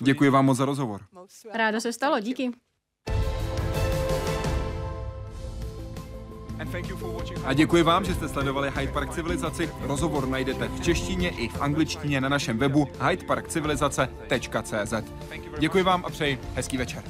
Děkuji 0.00 0.30
vám 0.30 0.44
moc 0.46 0.56
za 0.58 0.64
rozhovor. 0.64 1.00
Ráda 1.54 1.80
se 1.80 1.92
stalo, 1.92 2.20
díky. 2.20 2.50
A 7.44 7.52
děkuji 7.54 7.82
vám, 7.82 8.04
že 8.04 8.14
jste 8.14 8.28
sledovali 8.28 8.70
Hyde 8.70 8.92
Park 8.92 9.14
Civilizaci. 9.14 9.70
Rozhovor 9.80 10.28
najdete 10.28 10.68
v 10.68 10.80
češtině 10.80 11.30
i 11.30 11.48
v 11.48 11.62
angličtině 11.62 12.20
na 12.20 12.28
našem 12.28 12.58
webu 12.58 12.88
hydeparkcivilizace.cz. 13.08 14.94
Děkuji 15.58 15.82
vám 15.82 16.04
a 16.04 16.10
přeji 16.10 16.38
hezký 16.54 16.76
večer. 16.76 17.02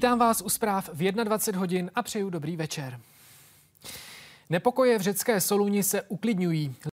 Vítám 0.00 0.18
vás 0.18 0.42
u 0.42 0.48
zpráv 0.48 0.90
v 0.92 1.12
21 1.12 1.60
hodin 1.60 1.90
a 1.94 2.02
přeju 2.02 2.30
dobrý 2.30 2.56
večer. 2.56 3.00
Nepokoje 4.50 4.98
v 4.98 5.02
řecké 5.02 5.40
Soluni 5.40 5.82
se 5.82 6.02
uklidňují. 6.02 6.74